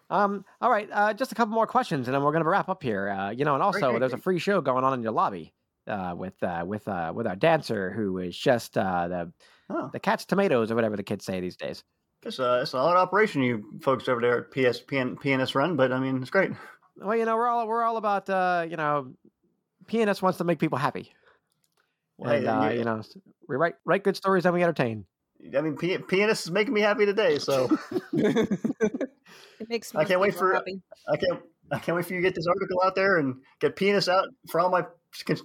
[0.09, 2.83] Um, all right, uh, just a couple more questions, and then we're gonna wrap up
[2.83, 3.09] here.
[3.09, 5.53] Uh, you know, and also great, there's a free show going on in your lobby
[5.87, 9.31] uh, with uh, with uh, with our dancer who is just uh, the
[9.73, 11.83] Oh, the cat's tomatoes or whatever the kids say these days.
[12.23, 15.75] guess uh, it's an odd operation you folks over there at PS PN, PNS run,
[15.75, 16.51] but I mean it's great.
[16.97, 19.13] Well, you know, we're all we're all about uh, you know,
[19.87, 21.11] PNS wants to make people happy,
[22.17, 23.01] Well, and hey, uh, you- you know,
[23.47, 25.05] we write write good stories and we entertain.
[25.57, 27.67] I mean P- PNS is making me happy today, so
[28.13, 30.81] it makes I can't wait for- happy.
[31.11, 31.41] I can't
[31.71, 34.27] I can't wait for you to get this article out there and get PNS out
[34.49, 34.83] for all my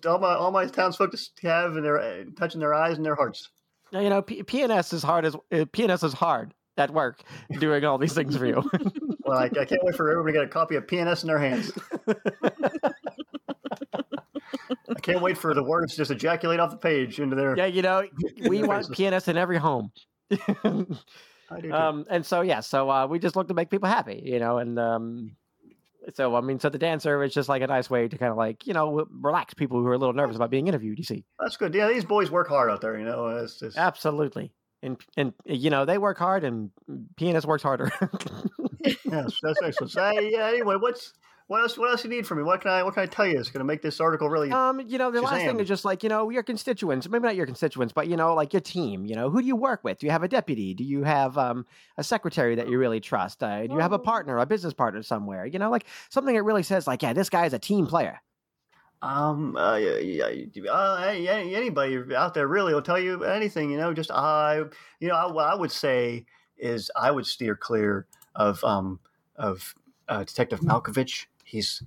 [0.07, 3.15] all my all my townsfolk to have and their uh, touching their eyes and their
[3.15, 3.49] hearts.
[3.93, 7.23] Now, You know, P- PNS is hard as uh, PNS is hard at work
[7.59, 8.69] doing all these things for you.
[9.25, 11.39] Well, I, I can't wait for everybody to get a copy of PNS in their
[11.41, 11.73] hands.
[14.89, 17.57] I can't wait for the words to just ejaculate off the page into their.
[17.57, 18.07] yeah, you know,
[18.49, 18.87] we want.
[18.87, 19.91] PNS in every home.
[20.31, 20.87] I do
[21.61, 21.73] too.
[21.73, 24.59] um, and so yeah, so uh, we just look to make people happy, you know,
[24.59, 25.33] and um,
[26.15, 28.37] so I mean, so the dancer is just like a nice way to kind of
[28.37, 30.99] like you know relax people who are a little nervous about being interviewed.
[30.99, 31.75] You see, That's good.
[31.75, 32.99] Yeah, these boys work hard out there.
[32.99, 34.53] You know, it's just absolutely,
[34.83, 37.91] and and you know they work hard, and mm, PNS works harder.
[38.85, 39.93] yes, that's excellent.
[39.93, 40.47] So, hey, yeah.
[40.49, 41.13] Anyway, what's
[41.49, 41.79] what else?
[41.79, 42.45] What else you need from me?
[42.45, 42.83] What can I?
[42.83, 43.39] What can I tell you?
[43.39, 44.51] It's going to make this article really.
[44.51, 47.37] um, you know, the last thing is just like you know your constituents, maybe not
[47.37, 49.07] your constituents, but you know, like your team.
[49.07, 49.99] You know, who do you work with?
[49.99, 50.75] Do you have a deputy?
[50.75, 51.67] Do you have um
[51.97, 53.43] a secretary that you really trust?
[53.43, 53.99] Uh, do you have a Oh.
[53.99, 55.47] partner, a business partner somewhere?
[55.47, 58.21] You know, like something that really says like, yeah, this guy is a team player.
[59.03, 63.77] Um, uh, yeah, yeah, uh, hey, anybody out there really will tell you anything, you
[63.77, 64.63] know, just I,
[65.01, 66.25] you know, I, what I would say
[66.57, 68.99] is I would steer clear of, um,
[69.37, 69.75] of,
[70.09, 71.27] uh, Detective Malkovich.
[71.47, 71.83] He's,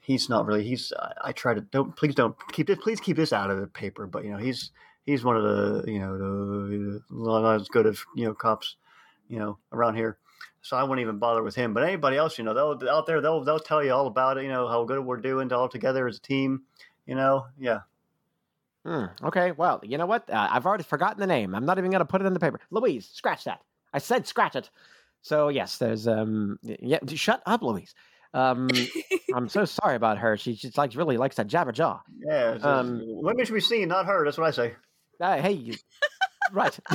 [0.00, 3.16] he's not really, he's, I, I try to, don't, please don't keep this, please keep
[3.16, 4.70] this out of the paper, but, you know, he's,
[5.04, 8.76] he's one of the, you know, the, not as good of, you know, cops,
[9.28, 10.18] you know, around here.
[10.62, 11.72] So I wouldn't even bother with him.
[11.72, 14.44] But anybody else, you know, they'll out there, they'll they'll tell you all about it.
[14.44, 16.62] You know how good we're doing all together as a team.
[17.06, 17.80] You know, yeah.
[18.84, 20.28] Hmm, okay, well, you know what?
[20.28, 21.54] Uh, I've already forgotten the name.
[21.54, 22.60] I'm not even to put it in the paper.
[22.70, 23.60] Louise, scratch that.
[23.92, 24.70] I said scratch it.
[25.22, 26.98] So yes, there's um yeah.
[27.06, 27.94] Shut up, Louise.
[28.32, 28.68] Um,
[29.34, 30.36] I'm so sorry about her.
[30.36, 32.00] She just like really likes to jabber jaw.
[32.24, 34.26] Yeah, Um, women should be seen, not heard.
[34.26, 34.74] That's what I say.
[35.20, 35.74] Uh, hey, you,
[36.52, 36.78] right.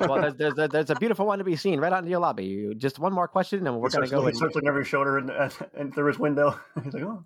[0.00, 2.20] well, there's, there's, a, there's a beautiful one to be seen right out in your
[2.20, 2.44] lobby.
[2.44, 4.26] You- Just one more question, and we're going to go.
[4.26, 5.30] he starts looking over his shoulder and,
[5.74, 6.58] and through his window.
[6.84, 7.24] He's like, "Oh,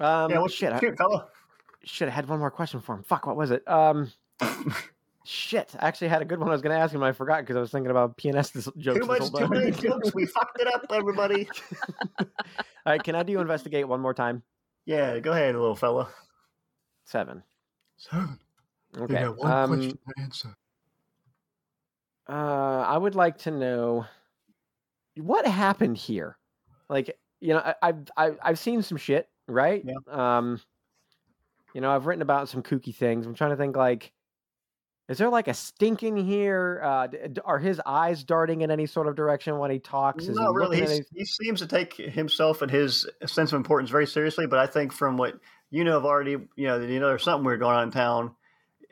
[0.00, 0.72] um, yeah, what's shit.
[0.72, 1.28] I- shoot, fella?"
[1.84, 3.02] shit, I had one more question for him.
[3.04, 3.66] Fuck, what was it?
[3.68, 4.10] Um,
[5.24, 7.02] shit, I actually had a good one I was going to ask him.
[7.02, 9.00] I forgot because I was thinking about PNS this, jokes.
[9.00, 10.14] Too much, too many jokes.
[10.14, 11.48] We fucked it up, everybody.
[12.20, 12.26] All
[12.86, 14.42] right, can I do investigate one more time?
[14.86, 16.08] Yeah, go ahead, little fella.
[17.04, 17.42] Seven.
[17.96, 18.38] Seven.
[18.96, 19.24] Okay.
[19.24, 20.56] um, question to answer.
[22.28, 24.06] Uh, I would like to know
[25.16, 26.36] what happened here.
[26.88, 29.84] Like, you know, I, I've I've I've seen some shit, right?
[29.84, 29.94] Yeah.
[30.38, 30.60] Um,
[31.74, 33.26] you know, I've written about some kooky things.
[33.26, 34.12] I'm trying to think, like,
[35.08, 36.80] is there like a stink in here?
[36.84, 37.08] Uh,
[37.44, 40.26] are his eyes darting in any sort of direction when he talks?
[40.26, 40.80] Is he really.
[40.80, 44.46] He's, any- he seems to take himself and his sense of importance very seriously.
[44.46, 45.38] But I think from what
[45.70, 48.34] you know, have already, you know, you know, there's something weird going on in town.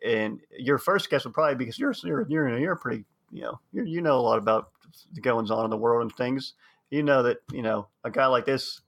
[0.05, 3.61] And your first guess would probably be because you're you're you're you're pretty, you know,
[3.73, 4.71] you you know a lot about
[5.13, 6.55] the goings on in the world and things.
[6.91, 8.83] You know that you know a guy like this,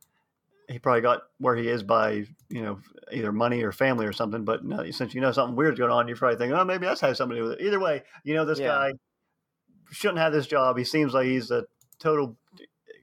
[0.69, 2.79] he probably got where he is by you know
[3.13, 4.45] either money or family or something.
[4.45, 7.01] But no, since you know something weird's going on, you're probably thinking, oh, maybe that's
[7.01, 7.65] has something to do with it.
[7.65, 8.69] Either way, you know this Yeah.
[8.69, 8.93] guy
[9.91, 10.77] shouldn't have this job.
[10.77, 11.65] He seems like he's a
[11.99, 12.37] total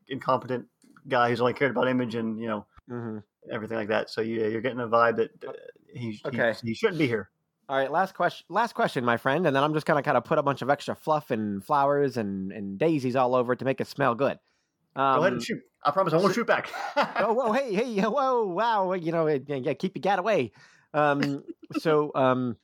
[0.08, 0.68] incompetent
[1.08, 3.18] guy who's only cared about image and you know mm-hmm.
[3.52, 4.10] everything like that.
[4.10, 5.54] So you, you're getting a vibe that uh,
[5.94, 6.54] he, Okay.
[6.62, 7.30] he he shouldn't be here.
[7.68, 8.46] All right, last question.
[8.48, 10.70] Last question, my friend, and then I'm just gonna kind of put a bunch of
[10.70, 14.38] extra fluff and flowers and, and daisies all over it to make it smell good.
[14.96, 15.62] Um, Go ahead and shoot.
[15.84, 16.72] I promise I won't shoot back.
[17.20, 20.52] oh, whoa, hey, hey, whoa, wow, you know, yeah, keep your gat away.
[20.94, 22.58] Um, so, um,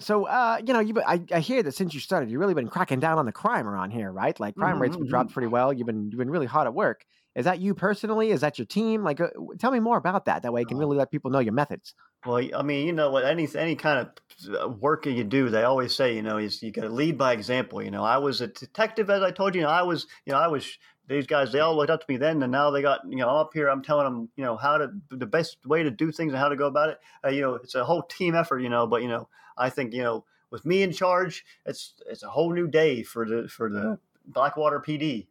[0.00, 2.68] so, uh, you know, you, I, I hear that since you started, you've really been
[2.68, 4.38] cracking down on the crime around here, right?
[4.40, 5.72] Like crime rates Mhm, have dropped pretty well.
[5.72, 7.04] You've been, you've been really hard at work.
[7.36, 8.30] Is that you personally?
[8.30, 9.04] Is that your team?
[9.04, 10.42] Like, uh, tell me more about that.
[10.42, 10.78] That way, I can Oh.
[10.78, 11.94] really let people know your methods.
[12.24, 13.24] Well, I mean, you know what?
[13.24, 13.98] Any any kind
[14.46, 17.18] of uh, work you do, they always say, you know, is you got to lead
[17.18, 17.82] by example.
[17.82, 19.62] You know, I was a detective, as I told you.
[19.62, 20.78] you know, I was, you know, I was.
[21.08, 23.28] These guys, they all looked up to me then, and now they got, you know,
[23.28, 23.68] I'm up here.
[23.68, 26.48] I'm telling them, you know, how to the best way to do things and how
[26.48, 27.00] to go about it.
[27.24, 28.60] Uh, you know, it's a whole team effort.
[28.60, 32.22] You know, but you know, I think you know, with me in charge, it's it's
[32.22, 35.26] a whole new day for the for the Blackwater PD.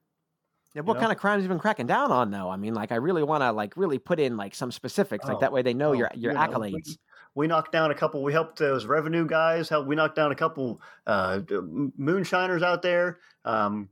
[0.73, 1.01] Yeah, what know?
[1.01, 2.49] kind of crimes have you been cracking down on, though?
[2.49, 5.37] I mean, like, I really want to, like, really put in like some specifics, like
[5.37, 6.97] Oh, that way they know oh, your your you know, accolades.
[7.35, 8.23] we knocked down a couple.
[8.23, 9.67] We helped those revenue guys.
[9.67, 9.85] Help.
[9.87, 11.41] We knocked down a couple uh,
[11.97, 13.19] moonshiners out there.
[13.43, 13.89] Um,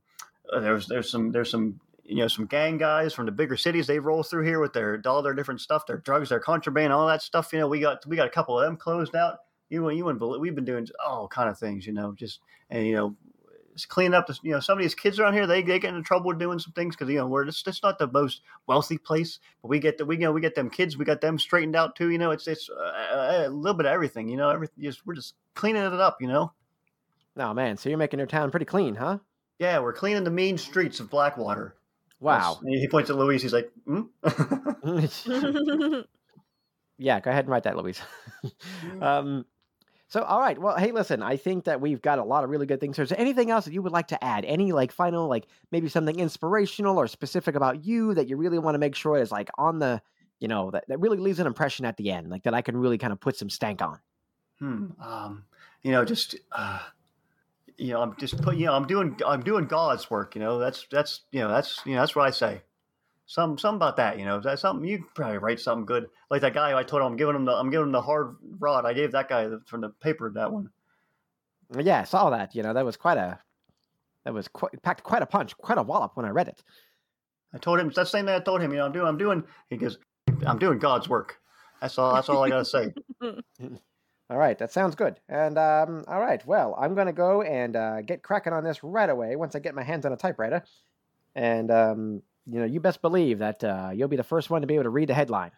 [0.53, 3.87] uh, there's there's some there's some you know some gang guys from the bigger cities.
[3.87, 7.07] They roll through here with their all their different stuff, their drugs, their contraband, all
[7.07, 7.53] that stuff.
[7.53, 9.39] You know, we got we got a couple of them closed out.
[9.69, 11.85] You you wouldn't believe we've been doing all kind of things.
[11.85, 12.39] You know, just
[12.69, 13.15] and you know.
[13.87, 16.01] Cleaning up, the, you know, some of these kids around here, they, they get into
[16.01, 19.39] trouble doing some things because you know we're just it's not the most wealthy place,
[19.61, 21.77] but we get the we you know we get them kids, we got them straightened
[21.77, 22.09] out too.
[22.09, 24.27] You know, it's it's uh, a little bit of everything.
[24.27, 26.17] You know, everything just we're just cleaning it up.
[26.19, 26.51] You know,
[27.37, 29.19] Oh man, so you're making your town pretty clean, huh?
[29.59, 31.75] Yeah, we're cleaning the mean streets of Blackwater.
[32.19, 32.59] Wow.
[32.61, 33.41] That's- he points at Louise.
[33.41, 34.03] He's like, hmm?
[36.97, 38.01] yeah, go ahead and write that, Louise.
[39.01, 39.45] um,
[40.07, 40.57] so, all right.
[40.57, 43.03] Well, hey, listen, I think that we've got a lot of really good things here.
[43.03, 44.43] Is there anything else that you would like to add?
[44.43, 48.73] Any like final, like maybe something inspirational or specific about you that you really want
[48.75, 50.01] to make sure is like on the,
[50.39, 52.75] you know, that, that really leaves an impression at the end, like that I can
[52.75, 53.99] really kind of put some stank on.
[54.57, 54.87] hmm.
[54.99, 55.43] Um,
[55.83, 56.79] you know, just uh,
[57.79, 58.57] you know, I'm just put.
[58.57, 60.35] You know, I'm doing I'm doing God's work.
[60.35, 62.61] You know, that's that's you know that's you know that's what I say.
[63.25, 64.19] Some some about that.
[64.19, 66.07] You know, that's something you probably write something good.
[66.29, 68.35] Like that guy I told him I'm giving him the I'm giving him the hard
[68.59, 68.85] rod.
[68.85, 70.69] I gave that guy the, from the paper that one.
[71.77, 72.55] Yeah, I saw that.
[72.55, 73.39] You know, that was quite a,
[74.25, 76.63] that was quite packed quite a punch, quite a wallop when I read it.
[77.53, 78.71] I told him that's the same thing I told him.
[78.71, 79.43] You know, I'm doing, I'm doing.
[79.69, 79.97] He goes,
[80.45, 81.39] I'm doing God's work.
[81.81, 82.13] That's all.
[82.13, 82.93] That's all I gotta say.
[84.29, 85.19] All right, that sounds good.
[85.27, 89.09] And um, all right, well, I'm gonna go and uh, get cracking on this right
[89.09, 90.63] away once I get my hands on a typewriter.
[91.35, 94.67] And um, you know, you best believe that uh, you'll be the first one to
[94.67, 95.51] be able to read the headline.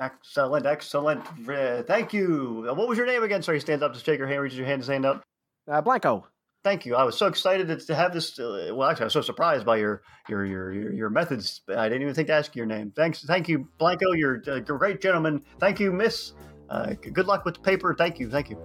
[0.00, 1.22] Excellent, excellent.
[1.48, 2.66] Uh, thank you.
[2.68, 3.42] Uh, What was your name again?
[3.42, 5.22] Sorry, he stands up to shake your hand, reaches your hand, his hand up.
[5.68, 6.24] Uh, Blanko.
[6.64, 6.96] Thank you.
[6.96, 8.38] I was so excited to- to have this.
[8.38, 11.60] Uh, well, actually, I was so surprised by your your your your, your methods.
[11.68, 12.92] I didn't even think to ask your name.
[12.94, 14.16] Thanks, thank you, Blanko.
[14.16, 15.42] You're a great gentleman.
[15.58, 16.32] Thank you, Miss.
[16.70, 17.94] Uh, good luck with the paper.
[17.94, 18.56] Thank you, thank you.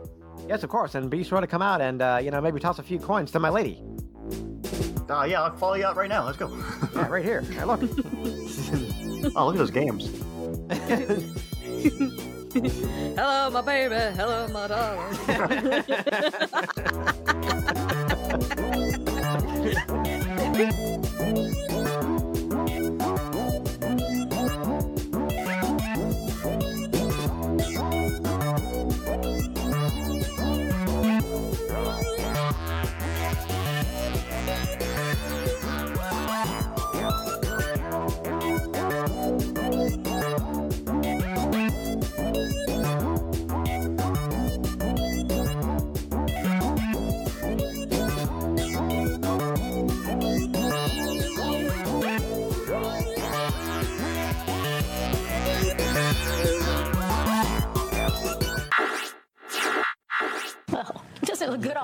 [0.47, 0.95] Yes, of course.
[0.95, 3.31] And be sure to come out and uh, you know maybe toss a few coins
[3.31, 3.83] to my lady.
[5.09, 6.25] Uh, yeah, I'll follow you out right now.
[6.25, 6.47] Let's go.
[6.95, 7.41] Yeah, right here.
[7.41, 7.81] Hey, look.
[9.35, 10.09] oh, look at those games.
[13.15, 13.95] Hello, my baby.
[14.15, 15.83] Hello, my darling.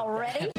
[0.02, 0.51] already?